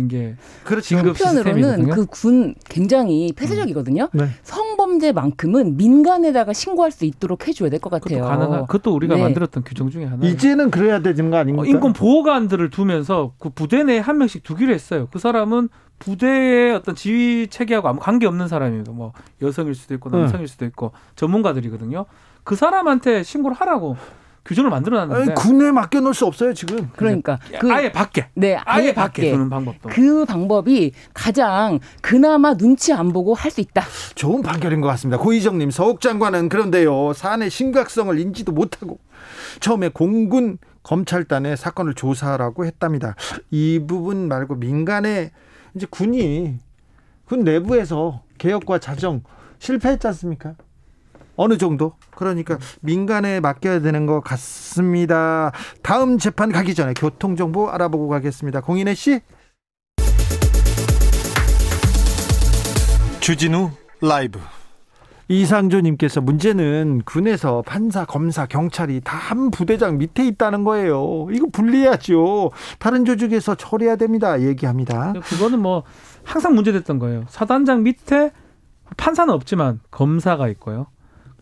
게 0.08 0.36
그렇죠. 0.63 0.97
한편으로는 0.97 1.89
그 1.89 2.06
군 2.08 2.56
굉장히 2.67 3.32
폐쇄적이거든요. 3.36 4.10
음. 4.13 4.17
네. 4.17 4.27
성범죄만큼은 4.41 5.77
민간에다가 5.77 6.51
신고할 6.53 6.91
수 6.91 7.06
있도록 7.06 7.47
해줘야 7.47 7.69
될 7.69 7.79
것 7.79 7.89
같아요. 7.89 8.23
그것도, 8.23 8.39
가능한, 8.39 8.62
그것도 8.67 8.95
우리가 8.95 9.15
네. 9.15 9.21
만들었던 9.21 9.63
규정 9.63 9.89
중에 9.89 10.06
하나. 10.06 10.25
이제는 10.25 10.71
그래야 10.71 10.99
되는 11.01 11.29
거 11.29 11.38
아닙니까? 11.38 11.63
어, 11.63 11.65
인권 11.65 11.93
보호관들을 11.93 12.69
두면서 12.71 13.34
그 13.39 13.49
부대 13.49 13.84
내에 13.84 13.99
한 13.99 14.17
명씩 14.17 14.43
두기로 14.43 14.73
했어요. 14.73 15.08
그 15.12 15.19
사람은 15.19 15.69
부대의 15.99 16.73
어떤 16.75 16.95
지휘 16.95 17.47
체계하고 17.47 17.88
아무 17.88 17.99
관계 17.99 18.25
없는 18.25 18.47
사람이에요. 18.47 18.84
뭐 18.89 19.13
여성일 19.41 19.75
수도 19.75 19.93
있고 19.93 20.10
남성일 20.10 20.47
수도 20.47 20.65
있고 20.65 20.91
전문가들이거든요. 21.15 22.06
그 22.43 22.56
사람한테 22.56 23.23
신고를 23.23 23.56
하라고 23.58 23.95
규정을 24.45 24.69
만들어놨는데 24.71 25.34
군에 25.36 25.71
맡겨놓을 25.71 26.13
수 26.13 26.25
없어요 26.25 26.53
지금. 26.53 26.89
그러니까 26.95 27.39
그 27.60 27.71
아예 27.71 27.91
밖에. 27.91 28.27
네, 28.36 28.56
아예, 28.65 28.88
아예 28.88 28.93
밖에 28.93 29.32
두는 29.32 29.49
방법도. 29.49 29.89
그 29.89 30.25
방법이 30.25 30.91
가장 31.13 31.79
그나마 32.01 32.53
눈치 32.56 32.91
안 32.91 33.13
보고 33.13 33.34
할 33.34 33.51
수 33.53 33.62
있다. 33.62 33.84
좋은 34.15 34.41
판결인 34.41 34.82
것 34.82 34.88
같습니다. 34.88 35.21
고희정님 35.21 35.69
서욱 35.71 36.01
장관은 36.01 36.49
그런데요 36.49 37.13
사안의 37.13 37.49
심각성을 37.51 38.17
인지도 38.19 38.51
못하고 38.51 38.99
처음에 39.60 39.89
공군 39.89 40.58
검찰단에 40.82 41.56
사건을 41.56 41.93
조사하라고 41.93 42.65
했답니다. 42.65 43.15
이 43.51 43.79
부분 43.88 44.27
말고 44.27 44.56
민간에 44.56 45.32
이제 45.75 45.86
군이 45.89 46.60
군 47.25 47.43
내부에서 47.43 48.23
개혁과 48.39 48.79
자정 48.79 49.21
실패했지 49.60 50.08
않습니까? 50.08 50.56
어느 51.36 51.58
정도? 51.58 51.93
그러니까 52.15 52.58
민간에 52.82 53.39
맡겨야 53.39 53.80
되는 53.82 54.06
것 54.06 54.22
같습니다. 54.22 55.52
다음 55.82 56.17
재판 56.17 56.52
가기 56.52 56.76
전에 56.76 56.93
교통 56.93 57.36
정보 57.36 57.69
알아보고 57.69 58.08
가겠습니다. 58.08 58.62
공인혜 58.62 58.93
씨. 58.93 59.22
주진우 63.19 63.72
라이브. 64.02 64.39
이상조님께서 65.30 66.19
문제는 66.19 67.02
군에서 67.06 67.63
판사, 67.65 68.04
검사, 68.06 68.46
경찰이 68.46 69.00
다 69.04 69.17
한 69.17 69.52
부대장 69.52 69.98
밑에 69.98 70.28
있다는 70.28 70.65
거예요. 70.65 71.28
이거 71.32 71.48
분리해야죠. 71.52 72.52
다른 72.78 73.06
조직에서 73.06 73.56
처리해야 73.56 73.96
됩니다. 73.96 74.41
얘기합니다. 74.41 75.13
그거는 75.24 75.60
뭐 75.62 75.84
항상 76.26 76.54
문제됐던 76.56 77.00
거예요. 77.00 77.24
사단장 77.30 77.84
밑에 77.84 78.32
판사는 78.98 79.34
없지만 79.34 79.80
검사가 79.91 80.50
있고요. 80.50 80.88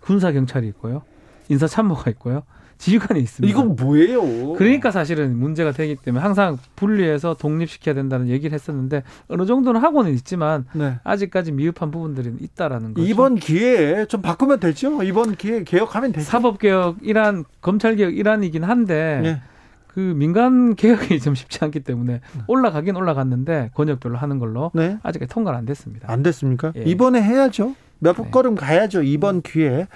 군사 0.02 0.32
경찰이 0.32 0.68
있고요. 0.68 1.04
인사 1.50 1.68
참모가 1.68 2.10
있고요. 2.12 2.44
지휘관이 2.82 3.20
있습니다. 3.22 3.52
이건 3.52 3.76
뭐예요? 3.76 4.54
그러니까 4.54 4.90
사실은 4.90 5.38
문제가 5.38 5.72
되기 5.72 5.96
때문에 5.96 6.24
항상 6.24 6.58
분리해서 6.76 7.36
독립시켜야 7.36 7.94
된다는 7.94 8.28
얘기를 8.28 8.56
했었는데 8.56 9.04
어느 9.28 9.46
정도는 9.46 9.80
하고는 9.82 10.12
있지만 10.16 10.66
네. 10.74 10.98
아직까지 11.04 11.52
미흡한 11.52 11.92
부분들이 11.92 12.34
있다라는 12.40 12.96
거죠. 12.96 13.08
이번 13.08 13.36
기회에 13.36 14.06
좀 14.06 14.24
바꾸면 14.24 14.60
되죠. 14.60 15.04
이번 15.04 15.36
기회에 15.36 15.64
개혁하면 15.64 16.12
되죠. 16.12 16.26
사법 16.26 16.58
개혁 16.58 16.98
일환, 17.04 17.46
검찰 17.62 17.96
개혁 17.96 18.18
일환이긴 18.18 18.64
한데 18.64 19.20
네. 19.22 19.42
그 19.86 20.00
민간 20.00 20.74
개혁이 20.74 21.20
좀 21.20 21.36
쉽지 21.36 21.60
않기 21.64 21.82
때문에 21.82 22.22
올라가긴 22.48 22.96
올라갔는데 22.96 23.70
권역별로 23.76 24.18
하는 24.18 24.40
걸로 24.40 24.72
네. 24.74 24.98
아직까지 25.04 25.32
통과는 25.32 25.60
안 25.60 25.66
됐습니다. 25.68 26.12
안 26.12 26.24
됐습니까? 26.24 26.74
예. 26.78 26.82
이번에 26.82 27.22
해야죠. 27.22 27.76
몇 28.04 28.18
네. 28.18 28.32
걸음 28.32 28.56
가야죠. 28.56 29.04
이번 29.04 29.42
기회에 29.42 29.88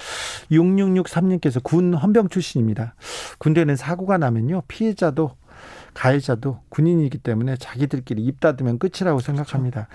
6663님께서 0.51 1.61
군 1.61 1.93
헌병 1.93 2.29
출신입니다. 2.29 2.93
군대는 3.39 3.75
사고가 3.75 4.17
나면요. 4.17 4.61
피해자도 4.67 5.31
가해자도 5.95 6.59
군인이기 6.69 7.17
때문에 7.17 7.55
자기들끼리 7.57 8.21
입 8.23 8.39
닫으면 8.41 8.77
끝이라고 8.77 9.21
생각합니다. 9.21 9.87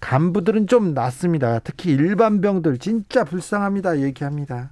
간부들은 0.00 0.66
좀 0.66 0.94
낫습니다. 0.94 1.58
특히 1.58 1.90
일반 1.90 2.40
병들 2.40 2.78
진짜 2.78 3.24
불쌍합니다. 3.24 4.00
얘기합니다. 4.00 4.70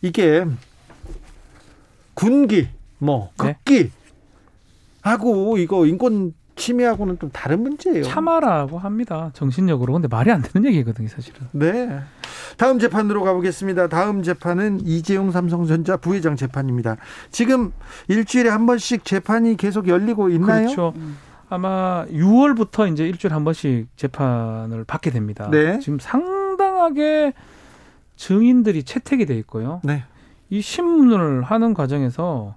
이게 0.00 0.44
군기, 2.14 2.68
뭐 2.98 3.30
네. 3.42 3.54
극기 3.54 3.84
네? 3.84 3.90
하고 5.02 5.58
이거 5.58 5.86
인권 5.86 6.34
침해하고는 6.56 7.18
좀 7.18 7.30
다른 7.32 7.62
문제예요. 7.62 8.04
참아라고 8.04 8.78
합니다. 8.78 9.30
정신력으로. 9.32 9.94
근데 9.94 10.08
말이 10.08 10.30
안 10.30 10.42
되는 10.42 10.68
얘기거든요, 10.68 11.08
사실은. 11.08 11.48
네. 11.52 12.00
다음 12.58 12.78
재판으로 12.78 13.22
가보겠습니다. 13.22 13.86
다음 13.88 14.22
재판은 14.22 14.80
이재용 14.84 15.30
삼성전자 15.30 15.96
부회장 15.96 16.36
재판입니다. 16.36 16.96
지금 17.30 17.72
일주일에 18.08 18.50
한 18.50 18.66
번씩 18.66 19.04
재판이 19.04 19.56
계속 19.56 19.88
열리고 19.88 20.28
있나요? 20.30 20.64
그렇죠. 20.66 20.92
아마 21.48 22.04
6월부터 22.10 22.92
이제 22.92 23.06
일주일에 23.08 23.32
한 23.32 23.44
번씩 23.44 23.88
재판을 23.96 24.84
받게 24.84 25.10
됩니다. 25.10 25.48
네. 25.50 25.78
지금 25.78 25.98
상당하게 26.00 27.32
증인들이 28.16 28.82
채택이 28.82 29.24
돼 29.24 29.36
있고요. 29.38 29.80
네. 29.84 30.04
이 30.50 30.60
신문을 30.60 31.42
하는 31.44 31.74
과정에서 31.74 32.56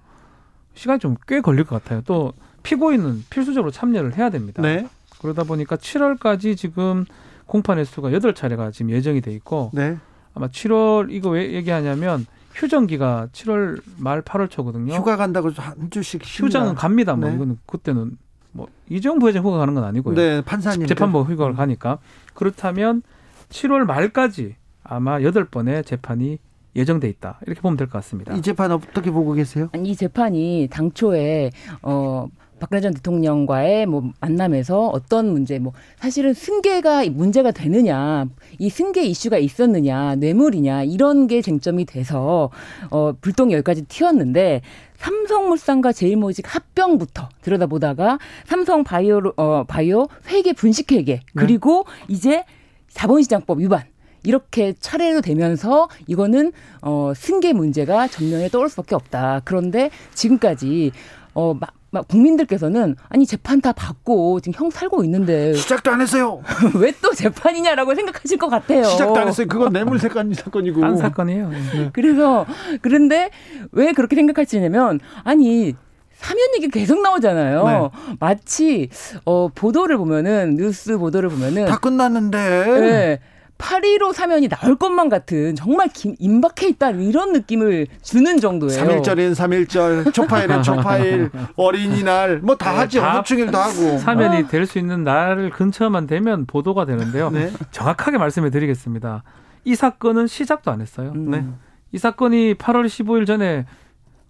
시간이 0.74 0.98
좀 0.98 1.16
꽤 1.28 1.40
걸릴 1.40 1.64
것 1.64 1.82
같아요. 1.82 2.02
또 2.04 2.32
피고인은 2.64 3.24
필수적으로 3.30 3.70
참여를 3.70 4.16
해야 4.16 4.30
됩니다. 4.30 4.62
네. 4.62 4.88
그러다 5.20 5.44
보니까 5.44 5.76
7월까지 5.76 6.56
지금 6.56 7.04
공판 7.46 7.78
횟수가 7.78 8.10
8차례가 8.10 8.72
지금 8.72 8.90
예정이 8.90 9.20
돼 9.20 9.32
있고 9.32 9.70
네. 9.74 9.96
아마 10.34 10.48
7월 10.48 11.10
이거 11.10 11.30
왜 11.30 11.52
얘기하냐면 11.52 12.26
휴정기가 12.54 13.28
7월 13.32 13.80
말 13.98 14.22
8월 14.22 14.50
초거든요. 14.50 14.92
휴가 14.94 15.16
간다고 15.16 15.50
한 15.56 15.90
주씩 15.90 16.22
휴장은 16.24 16.74
갑니다. 16.74 17.14
뭐 17.16 17.28
네. 17.28 17.34
이거는 17.34 17.58
그때는 17.66 18.16
뭐 18.52 18.68
이재용 18.88 19.18
부회장 19.18 19.44
휴가 19.44 19.58
가는 19.58 19.74
건 19.74 19.84
아니고요. 19.84 20.14
네, 20.14 20.42
판사님 20.42 20.86
재판부 20.86 21.22
휴가를 21.22 21.54
가니까 21.54 21.98
그렇다면 22.34 23.02
7월 23.48 23.84
말까지 23.84 24.56
아마 24.84 25.18
8번의 25.20 25.84
재판이 25.86 26.38
예정돼 26.74 27.08
있다 27.08 27.38
이렇게 27.46 27.60
보면 27.60 27.76
될 27.76 27.86
것 27.86 27.92
같습니다. 27.98 28.34
이 28.34 28.40
재판 28.42 28.72
어떻게 28.72 29.10
보고 29.10 29.32
계세요? 29.32 29.68
아니, 29.72 29.90
이 29.90 29.96
재판이 29.96 30.68
당초에 30.70 31.50
어 31.82 32.28
박근혜 32.62 32.80
전 32.80 32.94
대통령과의 32.94 33.86
뭐 33.86 34.12
만남에서 34.20 34.86
어떤 34.86 35.32
문제, 35.32 35.58
뭐 35.58 35.72
사실은 35.96 36.32
승계가 36.32 37.06
문제가 37.10 37.50
되느냐, 37.50 38.26
이 38.60 38.70
승계 38.70 39.02
이슈가 39.02 39.38
있었느냐, 39.38 40.14
뇌물이냐 40.14 40.84
이런 40.84 41.26
게 41.26 41.42
쟁점이 41.42 41.86
돼서 41.86 42.50
어 42.92 43.14
불똥이 43.20 43.52
여기까지 43.54 43.82
튀었는데 43.86 44.62
삼성물산과 44.94 45.92
제일모직 45.92 46.54
합병부터 46.54 47.30
들여다보다가 47.40 48.20
삼성 48.44 48.84
바이오 48.84 49.32
어 49.36 49.64
바이오 49.66 50.06
회계 50.28 50.52
분식회계 50.52 51.14
네. 51.14 51.20
그리고 51.34 51.84
네. 52.06 52.14
이제 52.14 52.44
자본시장법 52.90 53.58
위반 53.58 53.82
이렇게 54.22 54.74
차례로 54.78 55.20
되면서 55.20 55.88
이거는 56.06 56.52
어 56.80 57.12
승계 57.16 57.54
문제가 57.54 58.06
전면에 58.06 58.48
떠올 58.50 58.68
수밖에 58.68 58.94
없다. 58.94 59.40
그런데 59.44 59.90
지금까지 60.14 60.92
어 61.34 61.58
막, 61.92 62.00
막 62.00 62.08
국민들께서는 62.08 62.96
아니 63.08 63.26
재판 63.26 63.60
다 63.60 63.72
받고 63.72 64.40
지금 64.40 64.58
형 64.58 64.70
살고 64.70 65.04
있는데 65.04 65.52
시작도 65.54 65.90
안 65.90 66.00
했어요. 66.00 66.42
왜 66.74 66.92
또 67.02 67.12
재판이냐라고 67.12 67.94
생각하실 67.96 68.38
것 68.38 68.48
같아요. 68.48 68.84
시작도 68.84 69.16
안 69.18 69.26
했어요. 69.28 69.46
그건 69.48 69.72
뇌물 69.72 69.98
사건 69.98 70.32
사건이고 70.32 70.80
딴 70.80 70.96
사건이에요. 70.96 71.48
네. 71.50 71.90
그래서 71.94 72.46
그런데 72.80 73.30
왜 73.72 73.92
그렇게 73.92 74.14
생각하시냐면 74.16 75.00
아니 75.24 75.74
사면 76.14 76.38
얘기 76.56 76.68
계속 76.68 77.02
나오잖아요. 77.02 77.64
네. 77.64 78.16
마치 78.20 78.88
어 79.24 79.48
보도를 79.52 79.96
보면은 79.98 80.54
뉴스 80.56 80.96
보도를 80.96 81.28
보면은 81.28 81.64
다 81.66 81.78
끝났는데 81.78 82.38
네. 82.80 83.18
8.15 83.58 84.12
사면이 84.12 84.48
나올 84.48 84.76
것만 84.76 85.08
같은 85.08 85.54
정말 85.54 85.88
긴, 85.88 86.16
임박해 86.18 86.68
있다 86.70 86.90
이런 86.90 87.32
느낌을 87.32 87.86
주는 88.02 88.40
정도예요. 88.40 88.82
3일절인 88.82 89.34
3일절, 89.34 90.12
초파일은 90.12 90.62
초파일, 90.64 91.30
어린이날 91.56 92.38
뭐 92.40 92.56
다 92.56 92.76
하지 92.76 93.00
네, 93.00 93.06
어묵충일도 93.06 93.56
하고. 93.56 93.98
사면이 93.98 94.42
어. 94.44 94.46
될수 94.48 94.78
있는 94.78 95.04
날 95.04 95.50
근처만 95.50 96.06
되면 96.06 96.44
보도가 96.46 96.86
되는데요. 96.86 97.30
네. 97.30 97.52
정확하게 97.70 98.18
말씀해 98.18 98.50
드리겠습니다. 98.50 99.22
이 99.64 99.74
사건은 99.76 100.26
시작도 100.26 100.70
안 100.72 100.80
했어요. 100.80 101.12
음. 101.14 101.30
네. 101.30 101.46
이 101.92 101.98
사건이 101.98 102.54
8월 102.54 102.86
15일 102.86 103.26
전에 103.26 103.66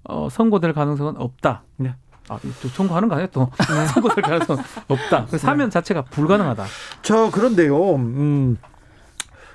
어, 0.05 0.29
선고될 0.31 0.73
가능성은 0.75 1.15
없다. 1.17 1.63
네. 1.79 1.95
아, 2.29 2.39
또 2.63 2.69
청구하는 2.73 3.09
거 3.09 3.15
아니야 3.17 3.29
또 3.33 3.51
네. 3.59 3.87
선고될 3.93 4.23
가능성 4.23 4.59
없다. 4.89 5.27
그 5.31 5.39
사면 5.39 5.71
자체가 5.71 6.03
불가능하다. 6.03 6.65
저 7.03 7.31
그런데요. 7.31 7.95
음, 7.97 8.59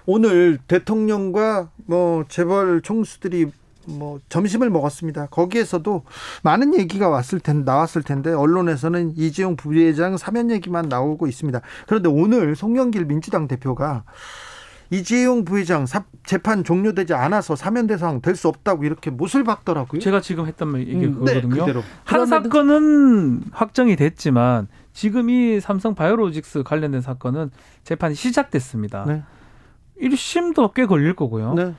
오늘 0.07 0.57
대통령과 0.67 1.69
뭐 1.85 2.23
재벌 2.29 2.81
총수들이 2.81 3.51
뭐 3.87 4.19
점심을 4.29 4.69
먹었습니다. 4.69 5.27
거기에서도 5.27 6.03
많은 6.43 6.75
얘기가 6.75 7.07
왔을 7.09 7.39
텐데 7.39 7.69
나왔을 7.71 8.03
텐데 8.03 8.31
언론에서는 8.33 9.13
이재용 9.15 9.55
부회장 9.55 10.17
사면 10.17 10.49
얘기만 10.49 10.87
나오고 10.89 11.27
있습니다. 11.27 11.61
그런데 11.87 12.09
오늘 12.09 12.55
송영길 12.55 13.05
민주당 13.05 13.47
대표가 13.47 14.03
이재용 14.89 15.43
부회장 15.43 15.85
재판 16.25 16.63
종료되지 16.63 17.13
않아서 17.13 17.57
사면 17.57 17.87
대상 17.87 18.21
될 18.21 18.35
수 18.35 18.47
없다고 18.47 18.85
이렇게 18.85 19.09
못을 19.09 19.43
박더라고요. 19.43 19.99
제가 19.99 20.21
지금 20.21 20.47
했던 20.47 20.69
말 20.69 20.81
이게 20.81 21.05
음, 21.05 21.13
그거거든요. 21.15 21.65
네, 21.65 21.73
한 22.05 22.25
사건은 22.25 23.41
확정이 23.51 23.97
됐지만 23.97 24.67
지금 24.93 25.29
이 25.29 25.59
삼성 25.59 25.95
바이오로직스 25.95 26.63
관련된 26.63 27.01
사건은 27.01 27.51
재판이 27.83 28.15
시작됐습니다. 28.15 29.05
네. 29.05 29.23
1심도 30.01 30.73
꽤 30.73 30.85
걸릴 30.85 31.15
거고요. 31.15 31.53
네. 31.53 31.73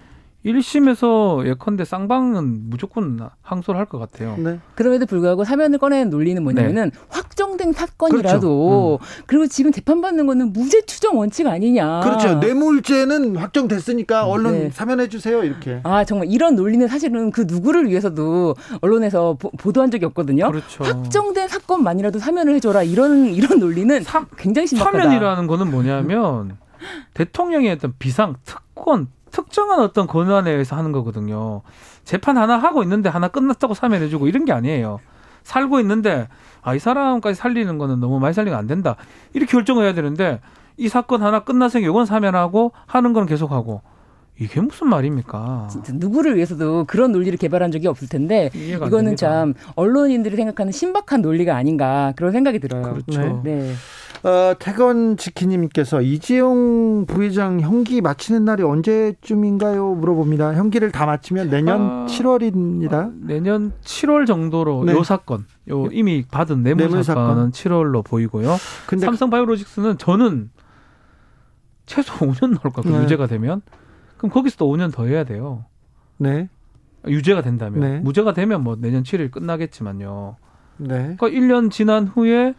1심에서 0.47 1.47
예컨대 1.47 1.85
쌍방은 1.85 2.71
무조건 2.71 3.29
항소를 3.43 3.79
할 3.79 3.87
것 3.87 3.99
같아요. 3.99 4.37
네. 4.39 4.61
그럼에도 4.77 5.05
불구하고 5.05 5.45
사면을 5.45 5.79
꺼내는 5.79 6.11
논리는 6.11 6.41
뭐냐면은 6.43 6.91
네. 6.91 6.99
확정된 7.09 7.73
사건이라도 7.73 8.99
그렇죠. 9.01 9.21
음. 9.21 9.25
그리고 9.27 9.47
지금 9.49 9.73
재판받는 9.73 10.27
거는 10.27 10.53
무죄 10.53 10.83
추정 10.83 11.19
원칙 11.19 11.47
아니냐. 11.49 12.01
그렇죠. 12.05 12.35
뇌물죄는 12.37 13.37
확정됐으니까 13.37 14.27
음, 14.27 14.31
언론 14.31 14.53
네. 14.53 14.71
사면해 14.71 15.09
주세요 15.09 15.43
이렇게. 15.43 15.81
아 15.83 16.05
정말 16.05 16.29
이런 16.31 16.55
논리는 16.55 16.87
사실은 16.87 17.31
그 17.33 17.45
누구를 17.47 17.89
위해서도 17.89 18.55
언론에서 18.81 19.35
보, 19.39 19.73
도한 19.73 19.91
적이 19.91 20.05
없거든요. 20.07 20.51
그렇죠. 20.51 20.85
확정된 20.85 21.49
사건만이라도 21.49 22.21
사면을 22.21 22.55
해줘라 22.55 22.85
이런 22.85 23.27
이런 23.27 23.59
논리는 23.59 24.01
사, 24.03 24.25
굉장히 24.37 24.69
심각하다. 24.69 24.99
사면이라는 25.03 25.47
거는 25.49 25.71
뭐냐면 25.71 26.57
대통령의 27.15 27.73
어떤 27.73 27.95
비상 27.99 28.35
특권 28.45 29.09
특정한 29.31 29.81
어떤 29.81 30.07
권한에 30.07 30.51
의해서 30.51 30.77
하는 30.77 30.93
거거든요. 30.93 31.63
재판 32.05 32.39
하나 32.39 32.57
하고 32.57 32.83
있는데 32.83 33.09
하나 33.09 33.29
끝났다고 33.29 33.75
사면해주고 33.75 34.27
이런 34.29 34.45
게 34.45 34.53
아니에요. 34.53 35.01
살고 35.43 35.81
있는데 35.81 36.29
아 36.63 36.75
이 36.75 36.79
사람까지 36.79 37.35
살리는 37.35 37.79
거는 37.79 38.01
너무 38.01 38.21
많이 38.21 38.35
살리면 38.35 38.59
안 38.59 38.67
된다. 38.67 38.97
이렇게 39.33 39.53
결정을 39.53 39.85
해야 39.85 39.95
되는데 39.95 40.41
이 40.77 40.89
사건 40.89 41.23
하나 41.23 41.41
끝나서 41.41 41.83
요건 41.83 42.07
사면하고 42.07 42.73
하는 42.87 43.13
건 43.13 43.27
계속하고 43.27 43.83
이게 44.41 44.61
무슨 44.61 44.89
말입니까? 44.89 45.67
진짜 45.71 45.93
누구를 45.97 46.37
위해서도 46.37 46.85
그런 46.85 47.11
논리를 47.11 47.37
개발한 47.37 47.73
적이 47.73 47.89
없을 47.89 48.09
텐데 48.09 48.51
이거는 48.55 49.17
참 49.17 49.55
언론인들이 49.75 50.37
생각하는 50.37 50.71
신박한 50.71 51.23
논리가 51.23 51.57
아닌가 51.57 52.13
그런 52.17 52.31
생각이 52.31 52.61
들어요. 52.61 52.83
그렇죠. 52.83 53.43
네. 53.43 53.63
네. 53.63 53.73
어, 54.25 54.55
태건 54.59 55.17
지키님께서 55.17 56.03
이재용 56.03 57.07
부회장 57.07 57.61
형기 57.61 58.01
마치는 58.01 58.45
날이 58.45 58.63
언제쯤인가요? 58.65 59.95
물어봅니다. 59.95 60.55
형기를 60.55 60.91
다 60.91 61.07
마치면 61.07 61.51
내년 61.51 61.81
아, 61.81 62.07
7월입니다. 62.09 62.93
아, 62.93 63.13
내년 63.21 63.73
7월 63.85 64.27
정도로 64.27 64.85
네. 64.85 64.93
요 64.93 65.05
사건, 65.05 65.47
요 65.71 65.87
이미 65.93 66.25
받은 66.29 66.63
뇌물, 66.63 66.87
뇌물 66.89 67.05
사건은 67.05 67.53
사건. 67.53 67.53
7월로 67.53 68.05
보이고요. 68.05 68.57
근데 68.87 69.07
삼성 69.07 69.31
바이오로직스는 69.31 69.99
저는 69.99 70.51
최소 71.87 72.13
5년 72.27 72.49
나올 72.49 72.73
것 72.73 72.77
같고 72.77 72.91
네. 72.91 73.05
유죄가 73.05 73.27
되면 73.29 73.63
그럼 74.17 74.33
거기서 74.33 74.57
또 74.57 74.67
5년 74.69 74.93
더 74.93 75.07
해야 75.07 75.23
돼요. 75.23 75.65
네. 76.17 76.49
유죄가 77.07 77.43
된다면 77.43 77.81
네. 77.81 78.01
무죄가 78.01 78.33
되면 78.35 78.65
뭐 78.65 78.77
내년 78.77 79.05
7일 79.05 79.31
끝나겠지만요. 79.31 80.37
네. 80.79 81.17
그러니까 81.17 81.29
1년 81.29 81.71
지난 81.71 82.09
후에 82.09 82.55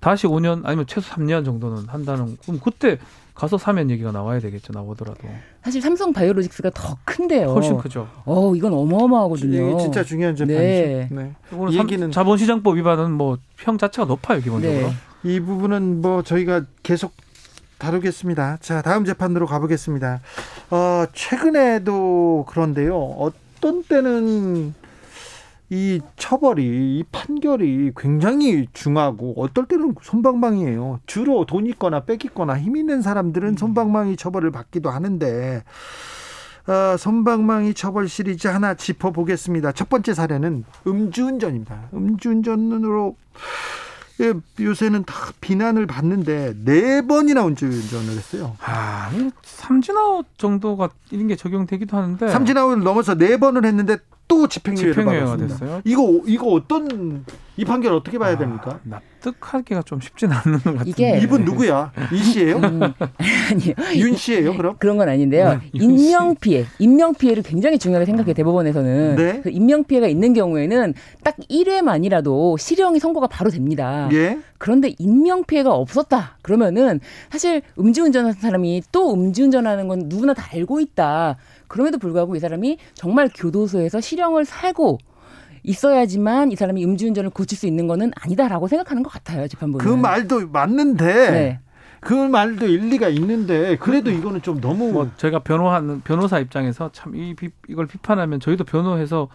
다시 0.00 0.26
5년 0.26 0.62
아니면 0.64 0.86
최소 0.86 1.10
3년 1.10 1.44
정도는 1.44 1.88
한다는 1.88 2.36
그럼 2.42 2.60
그때 2.62 2.98
가서 3.34 3.56
사면 3.58 3.90
얘기가 3.90 4.12
나와야 4.12 4.40
되겠죠 4.40 4.72
나오더라도 4.72 5.28
사실 5.62 5.80
삼성 5.80 6.12
바이오로직스가 6.12 6.70
더 6.74 6.96
큰데요. 7.04 7.52
훨씬 7.52 7.76
크죠. 7.78 8.08
어 8.24 8.54
이건 8.54 8.72
어마어마하거든요. 8.72 9.78
진짜 9.78 10.02
중요한 10.02 10.34
재판이죠. 10.36 10.62
네. 10.62 11.08
네. 11.10 11.32
이 11.70 11.78
얘기는 11.78 12.10
자본시장법 12.10 12.76
위반은 12.76 13.12
뭐형 13.12 13.78
자체가 13.78 14.06
높아요 14.06 14.40
기본적으로. 14.40 14.88
네. 14.88 14.92
이 15.22 15.38
부분은 15.40 16.00
뭐 16.00 16.22
저희가 16.22 16.64
계속 16.82 17.12
다루겠습니다. 17.78 18.58
자 18.60 18.82
다음 18.82 19.04
재판으로 19.04 19.46
가보겠습니다. 19.46 20.20
어, 20.70 21.04
최근에도 21.12 22.46
그런데요. 22.48 22.96
어떤 22.96 23.82
때는 23.82 24.74
이 25.70 26.00
처벌이 26.16 26.64
이 26.64 27.04
판결이 27.12 27.92
굉장히 27.96 28.66
중하고 28.72 29.34
어떨 29.38 29.66
때는 29.66 29.94
손방망이에요. 30.02 30.98
주로 31.06 31.46
돈 31.46 31.66
있거나 31.66 32.00
뺏기거나 32.00 32.58
힘 32.58 32.76
있는 32.76 33.02
사람들은 33.02 33.50
음. 33.50 33.56
손방망이 33.56 34.16
처벌을 34.16 34.50
받기도 34.50 34.90
하는데 34.90 35.62
어, 36.66 36.96
손방망이 36.96 37.74
처벌 37.74 38.08
시리즈 38.08 38.48
하나 38.48 38.74
짚어보겠습니다. 38.74 39.70
첫 39.72 39.88
번째 39.88 40.12
사례는 40.12 40.64
음주운전입니다. 40.86 41.90
음주운전으로 41.94 43.16
예, 44.20 44.34
요새는 44.60 45.04
다 45.04 45.14
비난을 45.40 45.86
받는데 45.86 46.54
네 46.64 47.06
번이나 47.06 47.46
음주운전을 47.46 48.10
했어요. 48.10 48.54
아, 48.60 49.10
삼진아웃 49.42 50.26
정도가 50.36 50.90
이런 51.10 51.28
게 51.28 51.36
적용되기도 51.36 51.96
하는데 51.96 52.28
삼진아웃을 52.28 52.82
넘어서 52.82 53.14
네 53.14 53.38
번을 53.38 53.64
했는데 53.64 53.96
또 54.30 54.46
집행유예를 54.46 54.94
집행유예가 54.94 55.36
됐어요. 55.36 55.82
이거 55.84 56.20
이거 56.26 56.46
어떤 56.46 57.24
이 57.60 57.64
판결 57.66 57.92
어떻게 57.92 58.16
봐야 58.16 58.32
아, 58.32 58.38
됩니까? 58.38 58.80
납득하기가 58.84 59.82
좀 59.82 60.00
쉽진 60.00 60.32
않는 60.32 60.60
것 60.60 60.78
같은데. 60.78 60.84
이게 60.88 61.18
이분 61.18 61.44
누구야? 61.44 61.92
이 62.10 62.16
씨예요? 62.16 62.56
음, 62.56 62.80
아니요. 63.50 63.74
윤 63.96 64.16
씨예요, 64.16 64.56
그럼? 64.56 64.76
그런 64.78 64.96
건 64.96 65.10
아닌데요. 65.10 65.60
네, 65.60 65.68
인명 65.74 66.36
피해, 66.36 66.64
인명 66.78 67.12
피해를 67.14 67.42
굉장히 67.42 67.78
중요하게 67.78 68.06
생각해 68.06 68.32
대법원에서는 68.32 69.16
네? 69.16 69.40
그 69.42 69.50
인명 69.50 69.84
피해가 69.84 70.06
있는 70.06 70.32
경우에는 70.32 70.94
딱 71.22 71.36
1회만이라도 71.50 72.58
실형이 72.58 72.98
선고가 72.98 73.26
바로 73.26 73.50
됩니다. 73.50 74.08
예? 74.12 74.38
그런데 74.56 74.94
인명 74.98 75.44
피해가 75.44 75.70
없었다. 75.70 76.38
그러면은 76.40 76.98
사실 77.30 77.60
음주운전한 77.78 78.32
사람이 78.32 78.84
또 78.90 79.12
음주운전하는 79.12 79.86
건 79.86 80.04
누구나 80.06 80.32
다 80.32 80.48
알고 80.54 80.80
있다. 80.80 81.36
그럼에도 81.68 81.98
불구하고 81.98 82.36
이 82.36 82.40
사람이 82.40 82.78
정말 82.94 83.28
교도소에서 83.34 84.00
실형을 84.00 84.46
살고 84.46 84.98
있어야지만 85.62 86.52
이 86.52 86.56
사람이 86.56 86.84
음주운전을 86.84 87.30
고칠 87.30 87.56
수 87.58 87.66
있는 87.66 87.86
거는 87.86 88.12
아니다라고 88.20 88.68
생각하는 88.68 89.02
것 89.02 89.10
같아요 89.12 89.46
재판부는. 89.48 89.84
그 89.84 89.90
말도 89.94 90.48
맞는데. 90.48 91.30
네. 91.30 91.60
그 92.00 92.14
말도 92.14 92.66
일리가 92.66 93.08
있는데 93.10 93.76
그래도 93.76 94.10
이거는 94.10 94.40
좀 94.40 94.58
너무 94.58 94.90
뭐 94.90 95.10
제가 95.18 95.40
변호하는 95.40 96.00
변호사 96.00 96.38
입장에서 96.38 96.90
참 96.92 97.14
이 97.14 97.34
이걸 97.68 97.86
비판하면 97.86 98.40
저희도 98.40 98.64
변호해서 98.64 99.28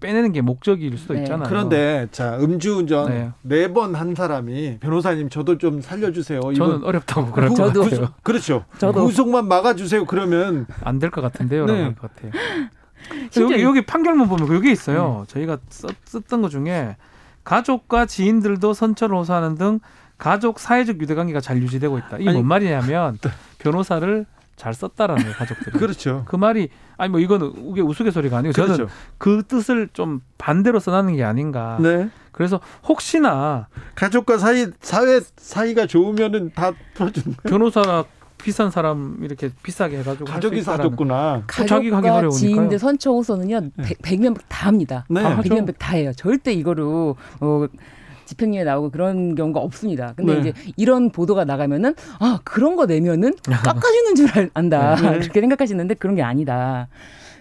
빼내는 0.00 0.30
게 0.32 0.40
목적일 0.40 0.96
수도 0.96 1.14
네. 1.14 1.20
있잖아요. 1.22 1.48
그런데 1.48 2.06
자 2.12 2.38
음주운전 2.38 3.34
네 3.42 3.66
번 3.66 3.96
한 3.96 4.14
사람이 4.14 4.78
변호사님 4.78 5.30
저도 5.30 5.58
좀 5.58 5.80
살려주세요. 5.82 6.40
저는 6.56 6.84
어렵다고 6.84 7.32
그럴 7.32 7.48
것 7.48 7.56
같아요. 7.56 8.08
그렇죠. 8.22 8.64
저도. 8.78 9.04
구속만 9.04 9.48
막아주세요. 9.48 10.04
그러면 10.06 10.66
안 10.84 11.00
될 11.00 11.10
것 11.10 11.20
같은데요. 11.22 11.66
네. 11.66 11.92
것 11.94 12.02
같아요. 12.14 12.30
여기, 13.38 13.62
여기 13.62 13.80
판결문 13.82 14.28
보면 14.28 14.52
여기 14.54 14.70
있어요. 14.70 15.20
음. 15.22 15.26
저희가 15.26 15.58
썼, 15.68 15.94
썼던 16.04 16.42
것 16.42 16.50
중에 16.50 16.96
가족과 17.44 18.06
지인들도 18.06 18.72
선처를 18.72 19.16
호소하는 19.16 19.56
등 19.56 19.80
가족 20.18 20.60
사회적 20.60 21.00
유대관계가 21.00 21.40
잘 21.40 21.60
유지되고 21.60 21.98
있다. 21.98 22.18
이게 22.18 22.28
아니, 22.28 22.38
뭔 22.38 22.46
말이냐면 22.46 23.18
네. 23.20 23.30
변호사를 23.58 24.26
잘 24.56 24.74
썼다라는 24.74 25.22
거예요, 25.22 25.36
가족들이. 25.36 25.72
그렇죠. 25.78 26.24
그 26.28 26.36
말이 26.36 26.68
아니 26.96 27.10
뭐 27.10 27.18
이거는 27.18 27.70
이게 27.72 27.80
우스갯소리가 27.80 28.38
아니고 28.38 28.52
저는 28.52 28.74
그렇죠. 28.76 28.92
그 29.18 29.42
뜻을 29.48 29.88
좀 29.92 30.20
반대로 30.38 30.78
써놨는 30.78 31.16
게 31.16 31.24
아닌가. 31.24 31.78
네. 31.80 32.08
그래서 32.30 32.60
혹시나 32.86 33.66
가족과 33.96 34.38
사이 34.38 34.66
사회 34.80 35.20
사이가 35.36 35.86
좋으면은 35.86 36.52
다 36.54 36.72
풀어주는 36.94 37.36
변호사 37.42 38.04
비싼 38.42 38.70
사람 38.70 39.18
이렇게 39.22 39.50
비싸게 39.62 39.98
해가지고 39.98 40.24
가족이 40.24 40.62
사줬구나. 40.62 41.44
가족과 41.46 42.28
지인들 42.30 42.78
선처 42.78 43.10
호소는요 43.12 43.60
네. 43.76 43.94
100, 44.02 44.20
명다 44.20 44.66
합니다. 44.66 45.04
네. 45.08 45.22
100명 45.22 45.72
다 45.78 45.96
해요. 45.96 46.12
절대 46.16 46.52
이거로 46.52 47.16
어, 47.40 47.66
집행유예 48.26 48.64
나오고 48.64 48.90
그런 48.90 49.34
경우가 49.34 49.60
없습니다. 49.60 50.14
근데 50.16 50.34
네. 50.34 50.40
이제 50.40 50.52
이런 50.76 51.10
보도가 51.10 51.44
나가면은 51.44 51.94
아 52.18 52.40
그런 52.44 52.76
거 52.76 52.86
내면은 52.86 53.34
깎아주는 53.44 54.14
줄 54.14 54.50
안다 54.54 54.96
네. 54.96 55.18
그렇게 55.20 55.40
생각하시는데 55.40 55.94
그런 55.94 56.14
게 56.14 56.22
아니다. 56.22 56.88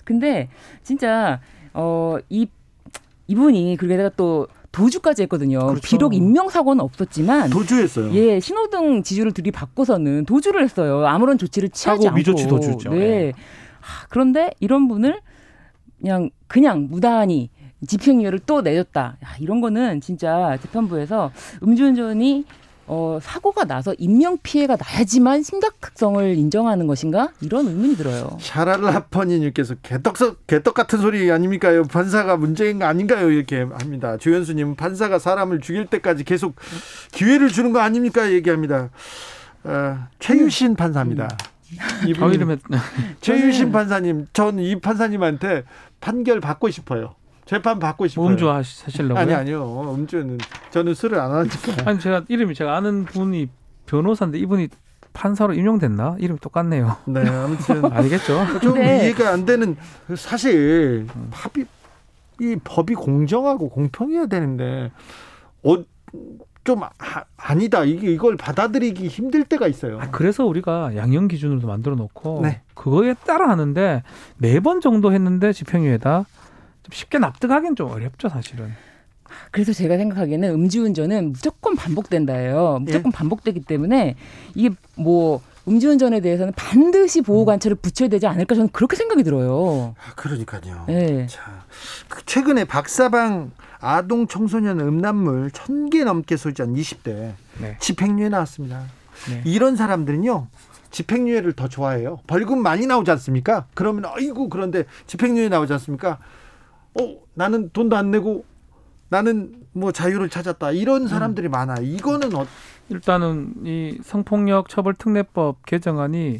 근데 0.03 0.49
진짜 0.83 1.39
어이 1.73 2.47
이분이 3.27 3.77
그리고 3.79 3.91
게다가 3.91 4.09
또 4.15 4.47
도주까지 4.71 5.23
했거든요. 5.23 5.59
그렇죠. 5.59 5.81
비록 5.81 6.13
인명사고는 6.13 6.83
없었지만 6.83 7.49
도주했어요. 7.49 8.13
예, 8.13 8.39
신호등 8.39 9.03
지주를 9.03 9.31
들이받고서는 9.33 10.25
도주를 10.25 10.63
했어요. 10.63 11.05
아무런 11.05 11.37
조치를 11.37 11.69
취하지 11.69 12.07
않고. 12.07 12.17
미조치 12.17 12.47
도주죠. 12.47 12.89
네. 12.91 12.97
네. 12.99 13.31
하, 13.81 14.07
그런데 14.09 14.51
이런 14.59 14.87
분을 14.87 15.19
그냥 15.99 16.29
그냥 16.47 16.87
무단히 16.89 17.49
집행유예를 17.85 18.39
또 18.45 18.61
내줬다. 18.61 19.17
야, 19.23 19.27
이런 19.39 19.59
거는 19.59 20.01
진짜 20.01 20.57
재판부에서 20.61 21.31
음주운전이 21.63 22.45
어, 22.87 23.19
사고가 23.21 23.63
나서 23.65 23.93
인명 23.97 24.37
피해가 24.43 24.75
나야지만 24.75 25.43
심각성을 25.43 26.35
인정하는 26.35 26.87
것인가 26.87 27.29
이런 27.39 27.67
의문이 27.67 27.95
들어요. 27.95 28.37
샤랄라퍼니님께서 28.41 29.75
개떡 29.81 30.15
개떡 30.47 30.73
같은 30.73 30.99
소리 30.99 31.31
아닙니까요? 31.31 31.83
판사가 31.83 32.35
문제인 32.37 32.79
거 32.79 32.85
아닌가요? 32.85 33.31
이렇게 33.31 33.61
합니다. 33.61 34.17
조현수님 34.17 34.75
판사가 34.75 35.19
사람을 35.19 35.61
죽일 35.61 35.85
때까지 35.85 36.23
계속 36.25 36.55
기회를 37.13 37.49
주는 37.49 37.71
거 37.71 37.79
아닙니까? 37.79 38.29
얘기합니다. 38.31 38.89
어, 39.63 39.97
최유신 40.19 40.75
판사입니다. 40.75 41.29
음. 41.71 42.07
이분 42.09 42.33
이름에 42.33 42.57
최유신 43.21 43.71
판사님, 43.71 44.27
전 44.33 44.59
이 44.59 44.77
판사님한테 44.81 45.63
판결 46.01 46.41
받고 46.41 46.69
싶어요. 46.69 47.15
재판 47.51 47.79
받고 47.79 48.07
싶어요. 48.07 48.27
음주 48.27 48.49
하시려고요? 48.49 49.17
아니 49.19 49.33
아니요. 49.33 49.93
음주는 49.93 50.37
저는 50.69 50.93
술을 50.93 51.19
안 51.19 51.33
하니까. 51.33 51.89
아니 51.89 51.99
제가 51.99 52.23
이름이 52.29 52.55
제가 52.55 52.77
아는 52.77 53.03
분이 53.03 53.49
변호사인데 53.87 54.37
이분이 54.39 54.69
판사로 55.11 55.53
임용됐나? 55.55 56.15
이름 56.19 56.37
똑같네요. 56.37 56.95
네, 57.07 57.27
아무튼 57.27 57.83
아니겠죠. 57.91 58.59
좀 58.61 58.75
네. 58.75 58.99
이해가 59.03 59.31
안 59.31 59.43
되는 59.45 59.75
사실 60.15 61.05
합의 61.31 61.65
이 62.39 62.55
법이 62.63 62.95
공정하고 62.95 63.67
공평해야 63.67 64.27
되는데 64.27 64.89
어, 65.63 65.75
좀 66.63 66.83
아, 66.83 66.89
아니다. 67.35 67.83
이게 67.83 68.13
이걸 68.13 68.37
받아들이기 68.37 69.07
힘들 69.09 69.43
때가 69.43 69.67
있어요. 69.67 69.99
아, 69.99 70.09
그래서 70.09 70.45
우리가 70.45 70.95
양형 70.95 71.27
기준으로 71.27 71.67
만들어 71.67 71.95
놓고 71.97 72.39
네. 72.43 72.61
그거에 72.75 73.13
따라 73.25 73.49
하는데 73.49 74.03
네 74.37 74.61
번 74.61 74.79
정도 74.79 75.11
했는데 75.11 75.51
집행유예다. 75.51 76.23
좀 76.83 76.91
쉽게 76.91 77.19
납득하기는 77.19 77.75
좀 77.75 77.89
어렵죠, 77.91 78.29
사실은. 78.29 78.73
그래서 79.51 79.71
제가 79.71 79.97
생각하기에는 79.97 80.49
음주운전은 80.51 81.31
무조건 81.33 81.75
반복된다예요. 81.75 82.79
무조건 82.81 83.11
예? 83.13 83.17
반복되기 83.17 83.61
때문에 83.61 84.15
이게 84.55 84.75
뭐 84.95 85.41
음주운전에 85.67 86.19
대해서는 86.21 86.53
반드시 86.55 87.21
보호관찰을 87.21 87.75
붙여야 87.75 88.09
되지 88.09 88.27
않을까 88.27 88.55
저는 88.55 88.69
그렇게 88.73 88.95
생각이 88.97 89.23
들어요. 89.23 89.95
아, 89.97 90.13
그러니까요. 90.15 90.85
네. 90.87 91.27
자, 91.27 91.63
그 92.09 92.25
최근에 92.25 92.65
박사방 92.65 93.51
아동 93.79 94.27
청소년 94.27 94.79
음란물 94.79 95.51
천 95.51 95.89
개 95.89 96.03
넘게 96.03 96.35
소지한 96.37 96.73
20대 96.73 97.33
네. 97.59 97.77
집행유예 97.79 98.29
나왔습니다. 98.29 98.83
네. 99.29 99.41
이런 99.45 99.75
사람들은요. 99.75 100.47
집행유예를 100.91 101.53
더 101.53 101.67
좋아해요. 101.67 102.19
벌금 102.27 102.61
많이 102.61 102.85
나오지 102.85 103.11
않습니까? 103.11 103.65
그러면 103.75 104.05
아이고 104.05 104.49
그런데 104.49 104.83
집행유예 105.07 105.47
나오지 105.49 105.71
않습니까? 105.73 106.17
어 106.99 107.17
나는 107.33 107.69
돈도 107.71 107.95
안 107.95 108.11
내고 108.11 108.45
나는 109.09 109.55
뭐 109.73 109.91
자유를 109.91 110.29
찾았다 110.29 110.71
이런 110.71 111.07
사람들이 111.07 111.47
음. 111.47 111.51
많아. 111.51 111.75
이거는 111.81 112.35
어... 112.35 112.45
일단은 112.89 113.53
이 113.65 113.97
성폭력 114.03 114.67
처벌 114.69 114.93
특례법 114.93 115.65
개정안이 115.65 116.39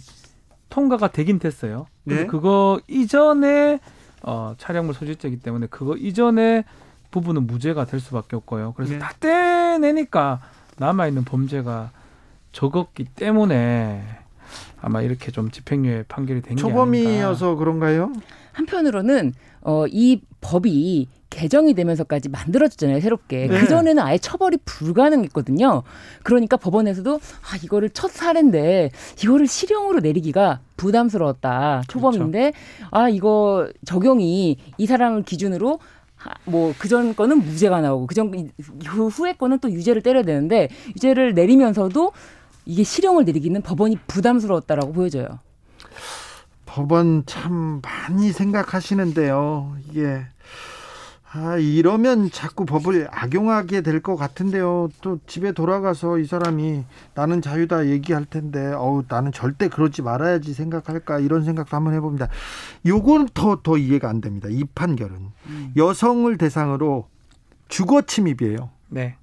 통과가 0.70 1.10
되긴 1.10 1.39
됐어요. 1.39 1.86
네? 2.04 2.26
그거 2.26 2.80
이전에 2.88 3.80
어, 4.24 4.54
차량물 4.58 4.93
소지죄이기 4.93 5.39
때문에 5.39 5.68
그거 5.68 5.95
이전에 5.95 6.64
부분은 7.12 7.47
무죄가 7.47 7.86
될 7.86 7.99
수밖에 7.99 8.36
없고요. 8.36 8.74
그래서 8.76 8.93
네. 8.93 8.99
다 8.99 9.12
떼내니까 9.20 10.41
남아 10.78 11.08
있는 11.08 11.24
범죄가 11.26 11.91
적었기 12.52 13.06
때문에 13.16 14.04
아마 14.82 15.02
이렇게 15.02 15.32
좀 15.32 15.52
집행유예 15.52 16.06
판결이 16.08 16.41
된 16.41 16.56
게 16.56 16.62
아닌가. 16.62 16.70
초범이어서 16.70 17.56
그런가요? 17.56 18.12
한편으로는 18.54 19.34
어, 19.62 19.86
이 19.88 20.22
법이 20.42 21.08
개정이 21.30 21.74
되면서까지 21.74 22.30
만들어졌잖아요 22.30 23.00
새롭게 23.00 23.48
네. 23.48 23.60
그 23.60 23.68
전에는 23.68 24.04
아예 24.04 24.18
처벌이 24.18 24.58
불가능했거든요 24.66 25.84
그러니까 26.24 26.58
법원에서도 26.58 27.14
아 27.14 27.58
이거를 27.64 27.89
첫 27.92 28.12
사례인데 28.12 28.92
이거를 29.24 29.48
실형으로 29.48 30.00
내리기가 30.02 30.60
부담스러웠다 30.78 31.84
초범인데 31.88 32.52
그렇죠. 32.52 32.89
아 32.92 33.08
이거 33.08 33.70
적용이 33.86 34.58
이 34.78 34.86
사람을 34.86 35.24
기준으로 35.24 35.80
뭐 36.46 36.74
그전 36.78 37.16
거는 37.16 37.39
무죄가 37.39 37.82
나오고 37.82 38.08
그전 38.08 38.52
후에 38.86 39.34
거는 39.34 39.60
또 39.60 39.72
유죄를 39.72 40.02
때려야 40.02 40.24
되는데 40.24 40.70
유죄를 40.96 41.34
내리면서도 41.34 42.12
이게 42.66 42.84
실형을 42.84 43.26
내리기는 43.26 43.62
법원이 43.62 43.98
부담스러웠다라고 44.08 44.94
보여져요. 44.94 45.39
법원 46.72 47.24
참 47.26 47.82
많이 47.82 48.32
생각하시는데요. 48.32 49.76
이게 49.89 50.22
아, 51.34 51.57
이러면 51.57 52.30
자꾸 52.32 52.65
법을 52.65 53.09
악용하게 53.11 53.82
될 53.82 54.01
것 54.01 54.15
같은데요. 54.15 54.89
또 55.01 55.19
집에 55.28 55.51
돌아가서 55.51 56.17
이 56.17 56.26
사람이 56.26 56.84
나는 57.13 57.41
자유다 57.41 57.88
얘기할 57.88 58.26
텐데, 58.26 58.72
어우, 58.74 59.03
나는 59.07 59.32
절대 59.34 59.67
그러지 59.69 60.01
말아야지 60.01 60.53
생각할까, 60.53 61.19
이런 61.19 61.43
생각도 61.43 61.76
한번 61.76 61.93
해봅니다. 61.93 62.28
요건 62.86 63.28
더, 63.34 63.61
더 63.61 63.78
이해가 63.78 64.09
안 64.09 64.19
됩니다. 64.22 64.47
이 64.49 64.63
판결은. 64.76 65.15
음. 65.47 65.74
여성을 65.78 66.38
대상으로 66.38 67.07
주거 67.67 68.01
침입이에요. 68.01 68.69
네. 68.89 69.15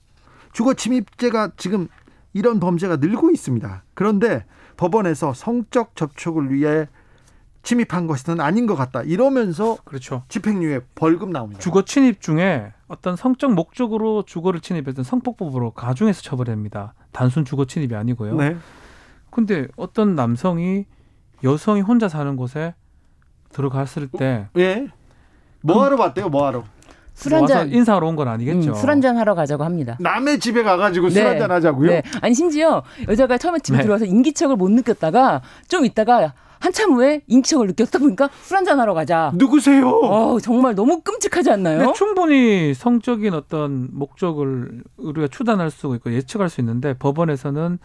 주거 0.52 0.74
침입죄가 0.74 1.52
지금 1.56 1.88
이런 2.32 2.60
범죄가 2.60 2.96
늘고 2.96 3.30
있습니다. 3.30 3.82
그런데 3.94 4.44
법원에서 4.78 5.34
성적 5.34 5.94
접촉을 5.96 6.52
위해 6.52 6.88
침입한 7.62 8.06
것은 8.06 8.40
아닌 8.40 8.66
것 8.66 8.74
같다. 8.74 9.02
이러면서 9.02 9.76
그렇죠. 9.84 10.22
집행유예 10.28 10.80
벌금 10.94 11.30
나옵니다. 11.30 11.60
주거 11.60 11.84
침입 11.84 12.20
중에 12.20 12.72
어떤 12.86 13.16
성적 13.16 13.52
목적으로 13.52 14.22
주거를 14.22 14.60
침입했던 14.60 15.04
성폭법으로 15.04 15.72
가중해서 15.72 16.22
처벌합니다. 16.22 16.94
단순 17.12 17.44
주거 17.44 17.64
침입이 17.66 17.94
아니고요. 17.94 18.36
네. 18.36 18.56
근데 19.30 19.66
어떤 19.76 20.14
남성이 20.14 20.86
여성이 21.44 21.80
혼자 21.82 22.08
사는 22.08 22.34
곳에 22.36 22.74
들어갔을 23.50 24.08
때 24.08 24.48
예. 24.56 24.88
뭐 25.60 25.84
하러 25.84 25.96
왔대요? 25.96 26.28
뭐 26.28 26.46
하러? 26.46 26.64
술 27.14 27.34
한잔 27.34 27.72
인사하러 27.72 28.06
온 28.06 28.14
건 28.16 28.28
아니겠죠. 28.28 28.70
음, 28.70 28.74
술 28.74 28.90
한잔 28.90 29.16
하러 29.18 29.34
가자고 29.34 29.64
합니다. 29.64 29.96
남의 30.00 30.38
집에 30.38 30.62
가가지고 30.62 31.08
네. 31.08 31.14
술 31.14 31.26
한잔 31.26 31.50
하자고요? 31.50 31.90
네. 31.90 32.02
아니 32.22 32.32
심지어 32.34 32.82
여자가 33.08 33.38
처음에 33.38 33.58
집에 33.58 33.78
네. 33.78 33.82
들어와서 33.82 34.04
인기척을 34.04 34.56
못 34.56 34.70
느꼈다가 34.70 35.42
좀 35.66 35.84
있다가 35.84 36.32
한참 36.60 36.92
후에 36.92 37.22
인기척을 37.26 37.66
느꼈다 37.68 37.98
보니까 37.98 38.28
술 38.42 38.56
한잔 38.56 38.80
하러 38.80 38.94
가자. 38.94 39.32
누구세요? 39.34 39.88
어, 39.88 40.40
정말 40.40 40.74
너무 40.74 41.00
끔찍하지 41.00 41.50
않나요? 41.50 41.92
충분히 41.94 42.74
성적인 42.74 43.34
어떤 43.34 43.88
목적을 43.92 44.82
우리가 44.96 45.28
추단할 45.28 45.70
수 45.70 45.94
있고 45.96 46.12
예측할 46.12 46.48
수 46.48 46.60
있는데 46.60 46.94
법원에서는 46.94 47.78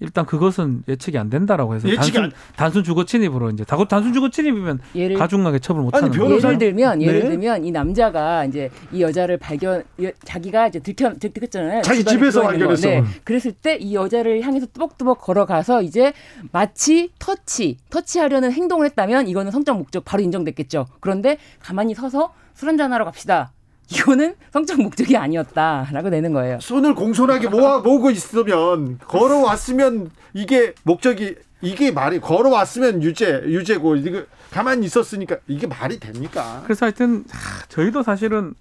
일단 0.00 0.26
그것은 0.26 0.82
예측이 0.88 1.16
안 1.16 1.30
된다라고 1.30 1.74
해서 1.74 1.88
단순, 1.88 2.24
안... 2.24 2.32
단순 2.54 2.84
주거 2.84 3.04
침입으로 3.06 3.50
이제 3.50 3.64
단순 3.64 4.12
주거 4.12 4.28
침입이면 4.28 4.80
예를, 4.94 5.16
가중하게 5.16 5.58
처벌 5.60 5.82
못 5.84 5.94
하는 5.94 6.10
거예요. 6.10 6.36
예를 6.36 6.58
들면 6.58 7.00
예를 7.00 7.20
네. 7.20 7.28
들면 7.30 7.64
이 7.64 7.70
남자가 7.70 8.44
이제 8.44 8.70
이 8.92 9.00
여자를 9.00 9.38
발견 9.38 9.82
자기가 10.24 10.68
이제 10.68 10.80
들켜 10.80 11.14
들켰잖아요. 11.14 11.82
자기 11.82 12.04
집에서 12.04 12.42
발견했어. 12.42 12.88
네. 12.88 13.04
그랬을 13.24 13.52
때 13.52 13.76
이 13.86 13.94
여자를 13.94 14.42
향해서 14.42 14.66
뚜벅뚜벅 14.72 15.20
걸어가서 15.20 15.82
이제 15.82 16.12
마치 16.52 17.10
터치 17.18 17.78
터치하려는 17.90 18.52
행동을 18.52 18.86
했다면 18.86 19.28
이거는 19.28 19.52
성적 19.52 19.76
목적 19.76 20.04
바로 20.04 20.22
인정됐겠죠. 20.22 20.86
그런데 21.00 21.38
가만히 21.60 21.94
서서 21.94 22.34
술 22.54 22.68
한잔 22.68 22.92
하러 22.92 23.04
갑시다. 23.04 23.52
이거는 23.88 24.34
성적 24.52 24.80
목적이 24.80 25.16
아니었다라고 25.16 26.10
되는 26.10 26.32
거예요. 26.32 26.58
손을 26.60 26.94
공손하게 26.94 27.48
모아 27.48 27.78
모으고 27.78 28.10
있으면 28.10 28.98
걸어왔으면 28.98 30.10
이게 30.34 30.74
목적이 30.82 31.36
이게 31.62 31.90
말이 31.90 32.20
걸어왔으면 32.20 33.02
유죄 33.02 33.42
유죄고 33.44 33.96
이거 33.96 34.24
가만히 34.50 34.86
있었으니까 34.86 35.36
이게 35.46 35.66
말이 35.66 35.98
됩니까? 36.00 36.62
그래서 36.64 36.86
하여튼 36.86 37.24
저희도 37.68 38.02
사실은 38.02 38.54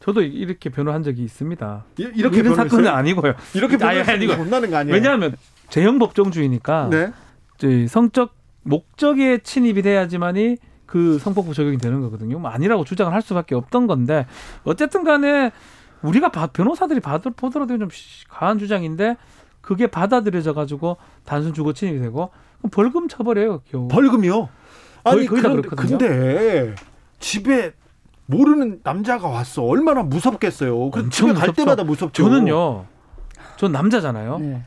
저도 0.00 0.22
이렇게 0.22 0.68
변호한 0.70 1.02
적이 1.02 1.24
있습니다. 1.24 1.84
이렇게 1.96 2.38
이런 2.38 2.54
사건은 2.54 2.88
아니고요. 2.88 3.34
이렇게 3.54 3.76
변호하니고 3.76 4.32
혼나는 4.34 4.70
거 4.70 4.76
아니에요? 4.78 4.94
왜냐하면 4.94 5.36
제형 5.70 5.98
법정주의니까 5.98 6.90
네? 6.90 7.12
성적 7.88 8.34
목적에 8.62 9.38
침입이 9.38 9.82
돼야지만이 9.82 10.56
그 10.94 11.18
성폭부 11.18 11.54
적용이 11.54 11.76
되는 11.78 12.00
거거든요. 12.02 12.38
뭐 12.38 12.52
아니라고 12.52 12.84
주장을 12.84 13.12
할 13.12 13.20
수밖에 13.20 13.56
없던 13.56 13.88
건데 13.88 14.28
어쨌든 14.62 15.02
간에 15.02 15.50
우리가 16.02 16.28
변호사들이 16.30 17.00
받을 17.00 17.32
보더라도 17.32 17.76
좀 17.76 17.88
과한 18.28 18.60
주장인데 18.60 19.16
그게 19.60 19.88
받아들여져 19.88 20.52
가지고 20.54 20.96
단순 21.24 21.52
주거 21.52 21.72
침입이 21.72 21.98
되고 21.98 22.30
벌금 22.70 23.08
처벌해요. 23.08 23.62
겨우. 23.68 23.88
벌금이요? 23.88 24.48
아니 25.02 25.26
거의, 25.26 25.42
거의 25.42 25.42
그런, 25.42 25.62
근데 25.62 26.76
집에 27.18 27.72
모르는 28.26 28.78
남자가 28.84 29.26
왔어. 29.26 29.64
얼마나 29.64 30.04
무섭겠어요. 30.04 30.92
그 30.92 31.10
집에 31.10 31.32
갈 31.32 31.40
무섭죠. 31.48 31.52
때마다 31.54 31.82
무섭죠. 31.82 32.22
저는요. 32.22 32.84
전 33.56 33.72
남자잖아요. 33.72 34.38
네. 34.38 34.64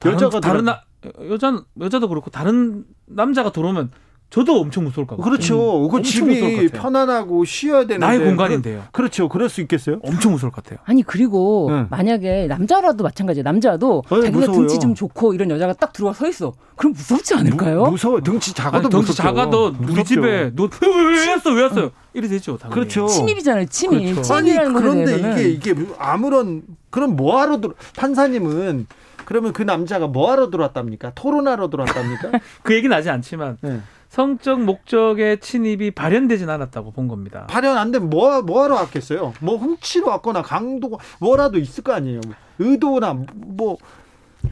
다른, 0.00 0.14
여자가 0.14 0.40
다른 0.40 0.64
나, 0.64 0.82
여자 1.30 1.62
여자도 1.80 2.08
그렇고 2.08 2.28
다른 2.32 2.84
남자가 3.04 3.52
들어오면 3.52 3.92
저도 4.28 4.60
엄청 4.60 4.84
무서울 4.84 5.06
것 5.06 5.16
같아요. 5.16 5.30
그렇죠. 5.30 5.86
음, 5.86 5.88
그 5.88 6.02
집이 6.02 6.68
편안하고 6.68 7.44
쉬어야 7.44 7.86
되는 7.86 8.00
나의 8.00 8.18
공간인데요. 8.18 8.82
그렇죠. 8.92 9.28
그럴 9.28 9.48
수 9.48 9.60
있겠어요? 9.60 9.98
엄청 10.02 10.32
무서울 10.32 10.52
것 10.52 10.64
같아요. 10.64 10.80
아니 10.84 11.02
그리고 11.02 11.68
네. 11.70 11.86
만약에 11.90 12.46
남자라도 12.48 13.04
마찬가지예요. 13.04 13.44
남자도 13.44 14.02
네, 14.10 14.20
자기가 14.22 14.38
무서워요. 14.38 14.60
등치 14.66 14.80
좀 14.80 14.94
좋고 14.94 15.32
이런 15.34 15.50
여자가 15.50 15.74
딱 15.74 15.92
들어와 15.92 16.12
서 16.12 16.26
있어. 16.28 16.52
그럼 16.74 16.92
무섭지 16.92 17.34
않을까요? 17.34 17.86
무, 17.86 17.96
서워 17.96 18.20
등치 18.20 18.52
작아도 18.52 18.88
아니, 18.88 18.90
등치 18.90 19.14
작아도 19.14 19.72
우리 19.80 20.04
집에 20.04 20.50
너왜 20.54 21.30
왔어 21.30 21.52
왜 21.52 21.62
왔어요? 21.62 21.90
이래 22.12 22.26
되죠. 22.28 22.58
당연히. 22.58 22.74
그렇죠. 22.74 23.06
침입이잖아요. 23.06 23.66
침입. 23.66 24.14
그렇죠. 24.14 24.34
아니 24.34 24.52
그런데 24.52 25.18
이게 25.18 25.48
이게 25.50 25.86
아무런 25.98 26.62
그럼 26.90 27.14
뭐하러 27.14 27.60
들 27.60 27.70
판사님은 27.96 28.86
그러면 29.24 29.52
그 29.52 29.62
남자가 29.62 30.06
뭐하러 30.06 30.50
들어왔답니까? 30.50 31.12
토론하러 31.14 31.68
들어왔답니까? 31.70 32.32
그 32.62 32.74
얘기는 32.74 32.94
하지 32.94 33.10
않지만. 33.10 33.58
네. 33.60 33.80
성적 34.16 34.62
목적의 34.62 35.40
침입이 35.40 35.90
발현되진 35.90 36.48
않았다고 36.48 36.92
본 36.92 37.06
겁니다. 37.06 37.46
발현 37.50 37.76
안 37.76 37.92
되면 37.92 38.08
뭐, 38.08 38.40
뭐 38.40 38.62
하러 38.62 38.76
왔겠어요? 38.76 39.34
뭐 39.42 39.58
훔치러 39.58 40.08
왔거나 40.08 40.40
강도 40.40 40.98
뭐라도 41.20 41.58
있을 41.58 41.84
거 41.84 41.92
아니에요. 41.92 42.22
의도나 42.58 43.12
뭐 43.34 43.76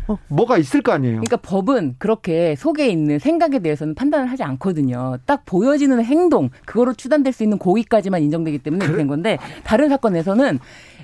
어, 0.06 0.18
뭐가 0.28 0.58
있을 0.58 0.82
거 0.82 0.92
아니에요. 0.92 1.14
그러니까 1.14 1.38
법은 1.38 1.94
그렇게 1.96 2.54
속에 2.56 2.88
있는 2.88 3.18
생각에 3.18 3.60
대해서는 3.60 3.94
판단을 3.94 4.30
하지 4.30 4.42
않거든요. 4.42 5.16
딱 5.24 5.46
보여지는 5.46 6.04
행동, 6.04 6.50
그거로 6.66 6.92
추단될 6.92 7.32
수 7.32 7.42
있는 7.42 7.56
고의까지만 7.56 8.20
인정되기 8.20 8.58
때문에 8.58 8.84
그래? 8.84 8.98
된 8.98 9.06
건데 9.06 9.38
다른 9.64 9.88
사건에서는 9.88 10.58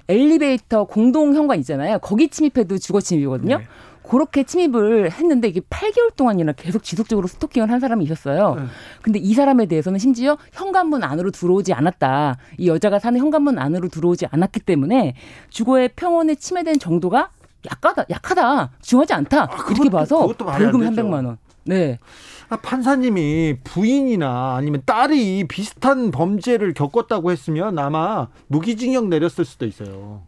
엘리베이터 0.06 0.84
공동 0.84 1.34
현관 1.34 1.60
있잖아요. 1.60 1.98
거기 2.00 2.28
침입해도 2.28 2.76
주거 2.76 3.00
침입이거든요. 3.00 3.56
네. 3.56 3.64
그렇게 4.10 4.42
침입을 4.42 5.12
했는데 5.12 5.46
이게 5.46 5.60
8개월 5.60 6.16
동안이나 6.16 6.50
계속 6.52 6.82
지속적으로 6.82 7.28
스토킹을 7.28 7.70
한 7.70 7.78
사람이 7.78 8.04
있었어요. 8.04 8.56
네. 8.56 8.62
근데 9.02 9.20
이 9.20 9.34
사람에 9.34 9.66
대해서는 9.66 10.00
심지어 10.00 10.36
현관문 10.52 11.04
안으로 11.04 11.30
들어오지 11.30 11.72
않았다. 11.72 12.36
이 12.58 12.66
여자가 12.66 12.98
사는 12.98 13.20
현관문 13.20 13.60
안으로 13.60 13.86
들어오지 13.86 14.26
않았기 14.28 14.60
때문에 14.60 15.14
주거의 15.48 15.90
평온에 15.94 16.34
침해된 16.34 16.80
정도가 16.80 17.30
약하다, 17.70 18.06
약하다, 18.10 18.70
중하지 18.82 19.12
않다. 19.12 19.42
아, 19.44 19.46
그것도, 19.46 19.72
이렇게 19.74 19.90
봐서 19.90 20.26
벌금 20.26 20.80
300만 20.80 21.26
원. 21.26 21.38
네. 21.62 21.98
아, 22.48 22.56
판사님이 22.56 23.58
부인이나 23.62 24.56
아니면 24.56 24.82
딸이 24.86 25.46
비슷한 25.46 26.10
범죄를 26.10 26.74
겪었다고 26.74 27.30
했으면 27.30 27.78
아마 27.78 28.26
무기징역 28.48 29.06
내렸을 29.06 29.44
수도 29.44 29.66
있어요. 29.66 30.22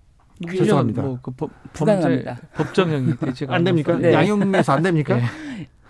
죄송합니다. 0.51 1.03
뭐그 1.03 1.33
불가능합니다. 1.73 2.39
법정형이 2.55 3.17
되지 3.21 3.47
안 3.49 3.65
됩니까? 3.65 3.97
네. 3.97 4.13
양형에서 4.13 4.73
안 4.73 4.83
됩니까? 4.83 5.17
네. 5.17 5.23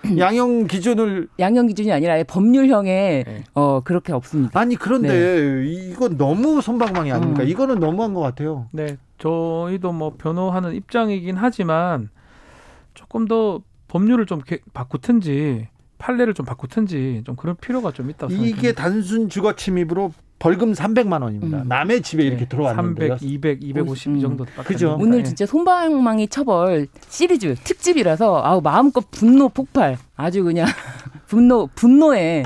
양형 0.19 0.67
기준을 0.67 1.29
양형 1.39 1.69
기준이 1.69 1.93
아니라 1.93 2.23
법률형에 2.25 3.25
네. 3.25 3.45
어 3.55 3.81
그렇게 3.81 4.13
없습니다. 4.13 4.59
아니 4.59 4.75
그런데 4.75 5.09
네. 5.09 5.65
이건 5.67 6.17
너무 6.17 6.61
손방망이 6.61 7.13
아닙니까? 7.13 7.43
음. 7.45 7.49
이거는 7.49 7.79
너무한 7.79 8.13
것 8.13 8.21
같아요. 8.21 8.67
네, 8.73 8.97
저희도 9.19 9.93
뭐 9.93 10.15
변호하는 10.19 10.75
입장이긴 10.75 11.37
하지만 11.37 12.11
조금 12.95 13.27
더 13.27 13.61
법률을 13.89 14.27
좀 14.27 14.41
바꾸든지 14.73 15.69
판례를 15.99 16.35
좀 16.35 16.45
바꾸든지 16.47 17.23
좀 17.25 17.37
그런 17.37 17.57
필요가 17.57 17.93
좀 17.93 18.11
있다고 18.11 18.31
생각합니다. 18.31 18.59
이게 18.59 18.73
단순 18.73 19.29
주거 19.29 19.55
침입으로 19.55 20.13
벌금 20.43 20.73
300만 20.73 21.23
원입니다. 21.23 21.59
음. 21.63 21.69
남의 21.69 22.03
집에 22.03 22.25
이렇게 22.25 22.41
네. 22.41 22.49
들어왔는데요. 22.49 23.17
300, 23.17 23.23
200, 23.23 23.61
250이 23.61 24.21
정도 24.21 24.45
그죠. 24.65 24.97
오늘 25.01 25.23
진짜 25.23 25.47
손방망이 25.47 26.27
처벌 26.27 26.89
시리즈 27.09 27.55
특집이라서 27.63 28.43
아우 28.43 28.61
마음껏 28.61 29.09
분노 29.13 29.49
폭발 29.49 29.97
아주 30.17 30.43
그냥 30.43 30.67
분노 31.29 31.69
분노의 31.77 32.45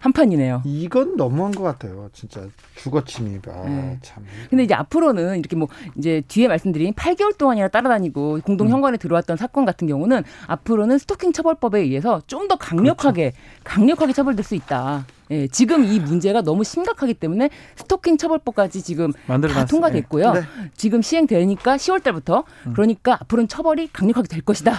한 0.00 0.12
판이네요. 0.12 0.62
이건 0.64 1.16
너무한 1.16 1.52
것 1.52 1.62
같아요. 1.62 2.08
진짜 2.14 2.40
주거 2.74 3.04
침입. 3.04 3.46
아, 3.48 3.64
네. 3.68 3.98
참. 4.00 4.24
근데 4.48 4.64
이제 4.64 4.72
앞으로는 4.72 5.38
이렇게 5.38 5.56
뭐 5.56 5.68
이제 5.98 6.22
뒤에 6.28 6.48
말씀드린 6.48 6.94
8개월 6.94 7.36
동안이나 7.36 7.68
따라다니고 7.68 8.40
공동 8.44 8.70
현관에 8.70 8.96
음. 8.96 8.98
들어왔던 8.98 9.36
사건 9.36 9.66
같은 9.66 9.86
경우는 9.86 10.24
앞으로는 10.46 10.96
스토킹 10.96 11.34
처벌법에 11.34 11.80
의해서 11.80 12.22
좀 12.26 12.46
더 12.46 12.54
강력하게 12.56 13.32
그렇죠. 13.32 13.60
강력하게 13.64 14.12
처벌될 14.12 14.44
수 14.44 14.54
있다. 14.54 15.04
예, 15.30 15.48
지금 15.48 15.84
이 15.84 15.98
문제가 15.98 16.42
너무 16.42 16.64
심각하기 16.64 17.14
때문에 17.14 17.50
스토킹 17.76 18.16
처벌법까지 18.16 18.82
지금 18.82 19.12
다 19.26 19.66
통과됐고요. 19.66 20.32
네. 20.32 20.42
지금 20.76 21.02
시행되니까 21.02 21.76
10월 21.76 22.02
달부터 22.02 22.44
음. 22.66 22.72
그러니까 22.74 23.14
앞으로는 23.20 23.48
처벌이 23.48 23.88
강력하게 23.92 24.28
될 24.28 24.42
것이다. 24.42 24.74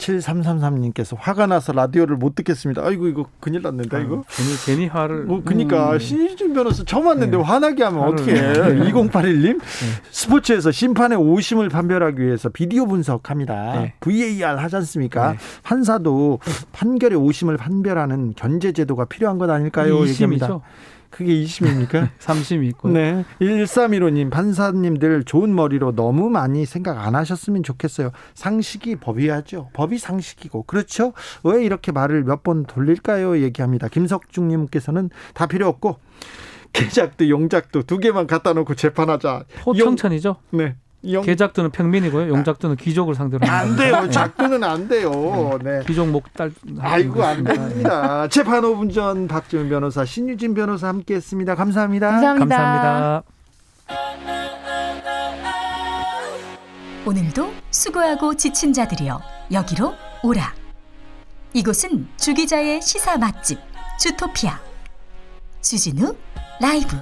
7333님께서 0.00 1.16
화가 1.18 1.46
나서 1.46 1.72
라디오를 1.72 2.16
못 2.16 2.34
듣겠습니다. 2.34 2.82
아이고 2.84 3.06
이거 3.06 3.26
큰일 3.38 3.62
났는데 3.62 3.96
아, 3.96 4.00
이거. 4.00 4.24
괜히 4.28 4.50
괜히 4.66 4.86
화를. 4.86 5.24
뭐 5.24 5.42
그러니까 5.44 5.92
음. 5.92 5.98
신희준 5.98 6.54
변호사 6.54 6.82
처음 6.84 7.06
왔는데 7.06 7.36
네. 7.36 7.42
화나게 7.42 7.84
하면 7.84 8.02
어떻게 8.02 8.32
해? 8.34 8.52
2081님 8.52 9.58
네. 9.58 9.60
스포츠에서 10.10 10.70
심판의 10.70 11.18
오심을 11.18 11.68
판별하기 11.68 12.20
위해서 12.20 12.48
비디오 12.48 12.86
분석합니다. 12.86 13.80
네. 13.80 13.94
VAR 14.00 14.56
하지 14.58 14.76
않습니까? 14.76 15.32
네. 15.32 15.38
판사도 15.62 16.40
판결의 16.72 17.18
오심을 17.18 17.56
판별하는 17.56 18.34
견제 18.34 18.72
제도가 18.72 19.04
필요한 19.04 19.38
것 19.38 19.50
아닐까요? 19.50 20.06
얘기합니다. 20.06 20.60
그게 21.10 21.32
2심입니까? 21.42 22.10
3심이 22.18 22.64
있고. 22.70 22.88
네. 22.88 23.24
1315님, 23.40 24.30
판사님들 24.30 25.24
좋은 25.24 25.54
머리로 25.54 25.94
너무 25.94 26.30
많이 26.30 26.64
생각 26.66 27.04
안 27.04 27.14
하셨으면 27.14 27.62
좋겠어요. 27.62 28.10
상식이 28.34 28.96
법이야죠. 28.96 29.70
법이 29.72 29.98
상식이고. 29.98 30.62
그렇죠? 30.64 31.12
왜 31.44 31.64
이렇게 31.64 31.92
말을 31.92 32.24
몇 32.24 32.40
번 32.42 32.64
돌릴까요? 32.64 33.38
얘기합니다. 33.42 33.88
김석중님께서는 33.88 35.10
다 35.34 35.46
필요 35.46 35.68
없고, 35.68 35.98
개작도 36.72 37.28
용작도 37.28 37.82
두 37.82 37.98
개만 37.98 38.26
갖다 38.26 38.52
놓고 38.52 38.74
재판하자. 38.76 39.44
포청천이죠? 39.62 40.36
네. 40.52 40.76
영... 41.08 41.22
개작두는 41.22 41.70
평민이고요. 41.70 42.28
용작두는 42.28 42.76
귀족을 42.76 43.14
상대로 43.14 43.46
안 43.46 43.76
돼요. 43.76 44.08
작두는 44.10 44.62
안 44.62 44.86
돼요. 44.86 45.58
네. 45.62 45.82
귀족 45.86 46.08
목달 46.08 46.52
아이고 46.78 47.24
안 47.24 47.42
됩니다. 47.42 48.28
재판 48.28 48.62
5분 48.62 48.92
전 48.92 49.26
박지훈 49.26 49.68
변호사, 49.68 50.04
신유진 50.04 50.54
변호사 50.54 50.88
함께했습니다. 50.88 51.54
감사합니다. 51.54 52.10
감사합니다. 52.10 52.56
감사합니다. 52.56 53.22
오늘도 57.06 57.50
수고하고 57.70 58.36
지친 58.36 58.72
자들이여 58.72 59.20
여기로 59.52 59.94
오라. 60.22 60.52
이곳은 61.54 62.08
주 62.16 62.34
기자의 62.34 62.82
시사 62.82 63.16
맛집 63.16 63.58
주토피아 63.98 64.60
주진우 65.62 66.14
라이브. 66.60 66.96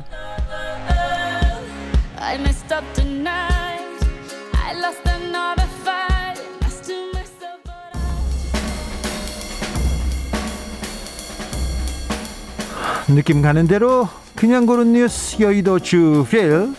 느낌 13.08 13.40
가는 13.40 13.66
대로 13.66 14.06
그냥 14.36 14.66
고른 14.66 14.92
뉴스 14.92 15.40
여의도 15.42 15.78
주필. 15.78 16.74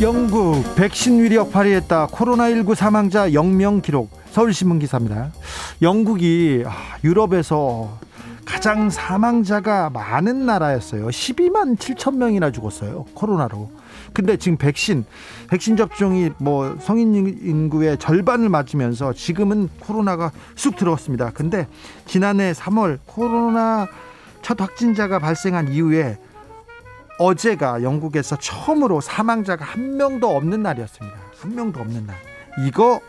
영국 0.00 0.74
백신 0.74 1.22
위력 1.22 1.52
발휘했다. 1.52 2.08
코로나19 2.08 2.74
사망자 2.74 3.30
0명 3.30 3.80
기록. 3.80 4.10
서울신문 4.32 4.80
기사입니다. 4.80 5.32
영국이 5.82 6.64
아, 6.66 6.96
유럽에서 7.04 7.96
가장 8.44 8.90
사망자가 8.90 9.90
많은 9.90 10.46
나라였어요. 10.46 11.08
12만 11.08 11.76
7천 11.76 12.16
명이나 12.16 12.50
죽었어요 12.50 13.04
코로나로 13.14 13.70
근데 14.12 14.36
지금 14.36 14.58
백신 14.58 15.04
백신 15.48 15.76
접종이 15.76 16.30
뭐 16.38 16.76
성인 16.80 17.14
인구의 17.14 17.98
절반을 17.98 18.48
맞으면서 18.48 19.12
지금은 19.12 19.68
코로나가 19.80 20.32
쑥 20.56 20.76
들어왔습니다. 20.76 21.30
근데 21.30 21.68
지난해 22.06 22.52
3월 22.52 22.98
코로나 23.06 23.88
첫 24.42 24.60
확진자가 24.60 25.18
발생한 25.18 25.72
이후에 25.72 26.18
어제가 27.18 27.82
영국에서 27.82 28.36
처음으로 28.36 29.00
사망자가 29.00 29.64
한 29.64 29.96
명도 29.96 30.36
없는 30.36 30.62
날이었습니다. 30.62 31.18
한 31.40 31.54
명도 31.54 31.80
없는 31.80 32.06
날. 32.06 32.16
이거 32.66 33.00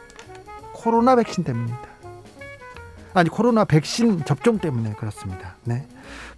코로나 0.74 1.16
백신 1.16 1.44
때문입니다. 1.44 1.90
아니 3.14 3.30
코로나 3.30 3.66
백신 3.66 4.24
접종 4.26 4.60
때문에 4.60 4.94
그렇습니다. 4.94 5.56
네. 5.64 5.88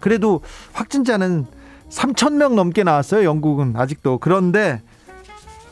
그래도 0.00 0.42
확진자는 0.72 1.46
3천 1.92 2.34
명 2.34 2.56
넘게 2.56 2.84
나왔어요. 2.84 3.24
영국은 3.24 3.74
아직도. 3.76 4.18
그런데 4.18 4.80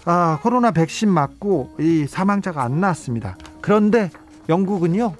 아, 0.04 0.38
코로나 0.42 0.70
백신 0.70 1.08
맞고 1.08 1.76
이 1.80 2.06
사망자가 2.06 2.62
안 2.62 2.80
나왔습니다. 2.80 3.36
그런데 3.60 4.10
영국은요. 4.48 5.14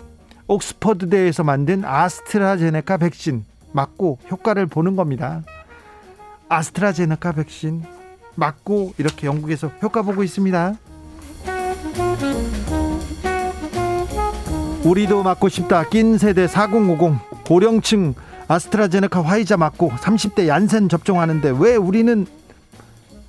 옥스퍼드 0.47 1.09
대에서 1.09 1.45
만든 1.45 1.85
아스트라제네카 1.85 2.99
백신 2.99 3.45
맞고 3.73 4.19
효과를 4.31 4.67
보는 4.67 4.97
겁니다. 4.97 5.43
아스트라제네카 6.49 7.33
백신 7.33 7.83
맞고 8.35 8.95
이렇게 8.99 9.27
영국에서 9.27 9.71
효과 9.83 10.03
보고 10.03 10.23
있습니다. 10.23 10.75
우리도 14.85 15.23
맞고 15.23 15.49
싶다. 15.49 15.85
낀 15.89 16.19
세대 16.19 16.47
4050 16.47 17.45
고령층 17.47 18.15
아스트라제네카 18.51 19.23
화이자 19.23 19.57
맞고 19.57 19.91
30대 19.91 20.49
얀센 20.49 20.89
접종하는데 20.89 21.55
왜 21.61 21.77
우리는 21.77 22.27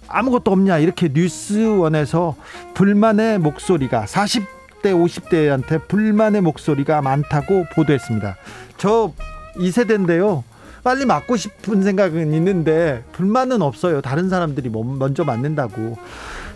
아무것도 0.07 0.49
없냐 0.51 0.79
이렇게 0.79 1.09
뉴스원에서 1.13 2.35
불만의 2.73 3.37
목소리가 3.37 4.05
40대 4.05 4.85
50대한테 4.85 5.87
불만의 5.87 6.41
목소리가 6.41 7.03
많다고 7.03 7.65
보도했습니다. 7.75 8.35
저 8.77 9.13
2세대인데요. 9.57 10.41
빨리 10.83 11.05
맞고 11.05 11.37
싶은 11.37 11.83
생각은 11.83 12.33
있는데 12.33 13.03
불만은 13.11 13.61
없어요. 13.61 14.01
다른 14.01 14.27
사람들이 14.27 14.69
먼저 14.69 15.23
맞는다고. 15.23 15.99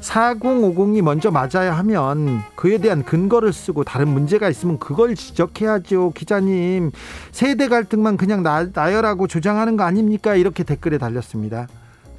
4050이 0.05 1.01
먼저 1.01 1.31
맞아야 1.31 1.75
하면 1.79 2.41
그에 2.55 2.77
대한 2.77 3.03
근거를 3.03 3.51
쓰고 3.51 3.83
다른 3.83 4.07
문제가 4.07 4.49
있으면 4.49 4.77
그걸 4.77 5.15
지적해야죠. 5.15 6.11
기자님, 6.15 6.91
세대 7.31 7.67
갈등만 7.67 8.17
그냥 8.17 8.43
나, 8.43 8.67
나열하고 8.71 9.27
조장하는 9.27 9.77
거 9.77 9.83
아닙니까? 9.83 10.35
이렇게 10.35 10.63
댓글에 10.63 10.97
달렸습니다. 10.97 11.67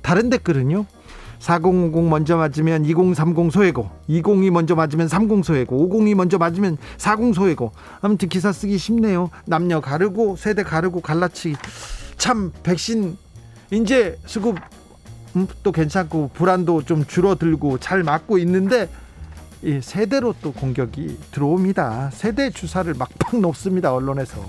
다른 0.03 0.31
댓글은요. 0.31 0.87
4050 1.39 2.09
먼저 2.09 2.37
맞으면 2.39 2.87
2030 2.87 3.53
소외고 3.53 3.91
20이 4.09 4.51
먼저 4.51 4.75
맞으면 4.75 5.07
30 5.07 5.45
소외고 5.45 5.87
50이 5.87 6.15
먼저 6.15 6.39
맞으면 6.39 6.79
40 6.97 7.35
소외고 7.35 7.73
아무튼 8.01 8.31
기사 8.31 8.53
쓰기 8.53 8.79
쉽네요 8.79 9.29
남녀 9.45 9.83
가르고 9.83 10.37
세대 10.37 10.63
가르고 10.63 11.03
갈라치기 11.03 11.57
참 12.17 12.53
백신 12.63 13.19
이제 13.71 14.19
수급 14.25 14.57
음, 15.37 15.47
또 15.63 15.71
괜찮고 15.71 16.31
불안도 16.33 16.83
좀 16.83 17.05
줄어들고 17.05 17.79
잘 17.79 18.03
맞고 18.03 18.39
있는데 18.39 18.89
이 19.63 19.81
세대로 19.83 20.35
또 20.43 20.53
공격이 20.53 21.19
들어옵니다 21.31 22.11
세대 22.11 22.51
주사를 22.51 22.93
막팍 22.95 23.41
놓습니다 23.41 23.95
언론에서 23.95 24.41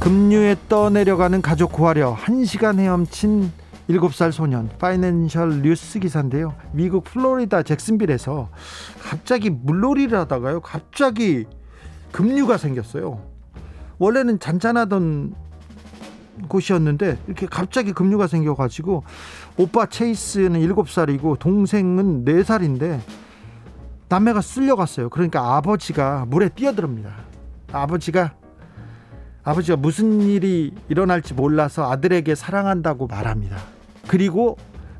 급류에 0.00 0.56
떠내려가는 0.68 1.42
가족 1.42 1.72
구하려 1.72 2.16
1시간 2.16 2.78
헤엄친 2.78 3.50
7살 3.90 4.32
소년 4.32 4.68
파이낸셜 4.78 5.62
뉴스 5.62 5.98
기사인데요. 5.98 6.54
미국 6.72 7.04
플로리다 7.04 7.62
잭슨빌에서 7.62 8.48
갑자기 9.00 9.50
물놀이를 9.50 10.18
하다가요. 10.18 10.60
갑자기 10.60 11.46
급류가 12.12 12.56
생겼어요. 12.56 13.20
원래는 13.98 14.38
잔잔하던 14.38 15.34
곳이었는데 16.48 17.18
이렇게 17.26 17.46
갑자기 17.46 17.92
급류가 17.92 18.26
생겨가지고 18.26 19.04
오빠 19.56 19.86
체이스는 19.86 20.60
7살이고 20.60 21.38
동생은 21.38 22.24
4살인데 22.24 23.00
남매가 24.08 24.40
쓸려갔어요. 24.40 25.08
그러니까 25.08 25.56
아버지가 25.56 26.26
물에 26.28 26.48
뛰어듭니다. 26.50 27.14
아버지가 27.72 28.34
아버지가 29.42 29.76
무슨 29.76 30.22
일이 30.22 30.72
일어날지 30.88 31.34
몰라서 31.34 31.90
아들에게 31.90 32.34
사랑한다고 32.34 33.06
말합니다. 33.06 33.56
그리고 34.08 34.56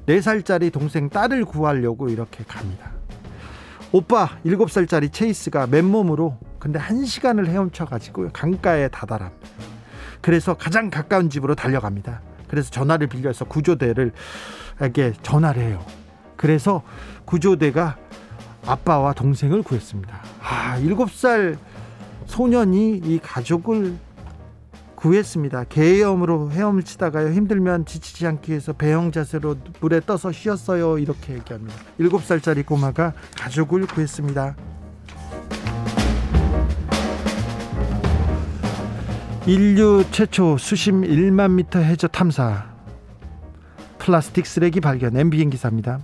4살짜리 0.06 0.72
동생 0.72 1.08
딸을 1.08 1.44
구하려고 1.44 2.08
이렇게 2.08 2.44
갑니다. 2.44 2.92
오빠 3.92 4.28
7살짜리 4.44 5.12
체이스가 5.12 5.66
맨몸으로 5.68 6.38
근데 6.58 6.78
1시간을 6.78 7.46
헤엄쳐 7.46 7.86
가지고 7.86 8.28
강가에 8.32 8.88
다다랍니다. 8.88 9.48
그래서 10.26 10.54
가장 10.54 10.90
가까운 10.90 11.30
집으로 11.30 11.54
달려갑니다. 11.54 12.20
그래서 12.48 12.68
전화를 12.68 13.06
빌려서 13.06 13.44
구조대를 13.44 14.10
에게 14.80 15.12
전화를 15.22 15.62
해요. 15.62 15.86
그래서 16.34 16.82
구조대가 17.24 17.96
아빠와 18.66 19.12
동생을 19.12 19.62
구했습니다. 19.62 20.20
아, 20.42 20.80
7살 20.80 21.56
소년이 22.26 23.02
이 23.04 23.20
가족을 23.22 23.94
구했습니다. 24.96 25.62
개염으로 25.68 26.50
헤엄을 26.50 26.82
치다가요 26.82 27.32
힘들면 27.32 27.86
지치지 27.86 28.26
않기 28.26 28.50
위해서 28.50 28.72
배영 28.72 29.12
자세로 29.12 29.54
물에 29.78 30.00
떠서 30.00 30.32
쉬었어요. 30.32 30.98
이렇게 30.98 31.34
얘기합니다. 31.34 31.72
7살짜리 32.00 32.66
꼬마가 32.66 33.12
가족을 33.38 33.86
구했습니다. 33.86 34.56
인류 39.46 40.04
최초 40.10 40.58
수심 40.58 41.02
1만 41.02 41.52
미터 41.52 41.78
해저 41.78 42.08
탐사 42.08 42.66
플라스틱 43.96 44.44
쓰레기 44.44 44.80
발견 44.80 45.16
MBN 45.16 45.50
기사입니다. 45.50 46.00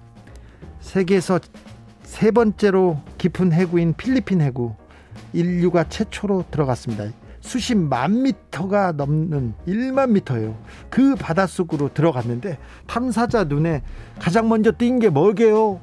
세계에서 0.78 1.40
세 2.04 2.30
번째로 2.30 3.00
깊은 3.18 3.52
해구인 3.52 3.94
필리핀 3.94 4.40
해구 4.42 4.76
인류가 5.32 5.88
최초로 5.88 6.44
들어갔습니다. 6.52 7.06
수십 7.40 7.74
만 7.74 8.22
미터가 8.22 8.92
넘는 8.92 9.54
1만 9.66 10.10
미터예요. 10.10 10.56
그 10.88 11.16
바닷속으로 11.16 11.92
들어갔는데 11.92 12.58
탐사자 12.86 13.42
눈에 13.42 13.82
가장 14.20 14.48
먼저 14.48 14.70
띈게 14.70 15.08
뭐게요? 15.08 15.80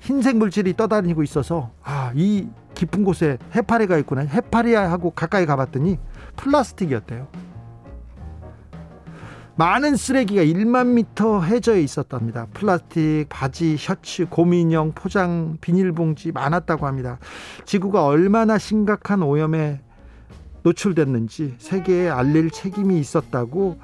흰색 0.00 0.36
물질이 0.36 0.76
떠다니고 0.76 1.24
있어서 1.24 1.72
아, 1.82 2.12
이 2.14 2.46
깊은 2.74 3.02
곳에 3.02 3.38
해파리가 3.54 3.98
있구나. 3.98 4.22
해파리야 4.22 4.90
하고 4.92 5.10
가까이 5.10 5.44
가봤더니 5.44 5.98
플라스틱이었대요. 6.36 7.28
많은 9.54 9.96
쓰레기가 9.96 10.42
1만 10.42 10.88
미터 10.88 11.42
해저에 11.42 11.82
있었답니다. 11.82 12.46
플라스틱, 12.54 13.26
바지, 13.28 13.76
셔츠, 13.76 14.26
고민형, 14.26 14.92
포장, 14.94 15.58
비닐봉지 15.60 16.32
많았다고 16.32 16.86
합니다. 16.86 17.18
지구가 17.66 18.06
얼마나 18.06 18.56
심각한 18.56 19.22
오염에 19.22 19.80
노출됐는지 20.62 21.56
세계에 21.58 22.08
알릴 22.08 22.50
책임이 22.50 22.98
있었다고 22.98 23.78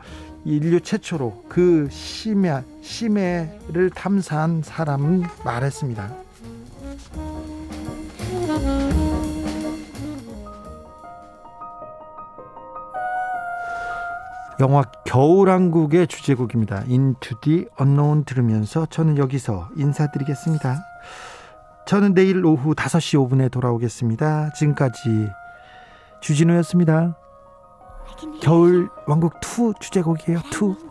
인류 0.44 0.80
최초로 0.80 1.44
그 1.48 1.88
심해, 1.90 2.62
심해를 2.80 3.90
탐사한 3.90 4.62
사람은 4.62 5.24
말했습니다. 5.44 6.16
영화 14.60 14.82
겨울왕국의 15.04 16.08
주제곡입니다. 16.08 16.82
Into 16.88 17.38
the 17.40 17.66
Unknown 17.80 18.24
들으면서 18.24 18.86
저는 18.86 19.16
여기서 19.16 19.68
인사드리겠습니다. 19.76 20.80
저는 21.86 22.14
내일 22.14 22.44
오후 22.44 22.74
5시 22.74 23.28
5분에 23.28 23.50
돌아오겠습니다. 23.52 24.52
지금까지 24.54 25.28
주진우였습니다. 26.20 27.16
겨울 28.42 28.88
왕국 29.06 29.34
2 29.36 29.74
주제곡이에요. 29.80 30.40
2. 30.40 30.87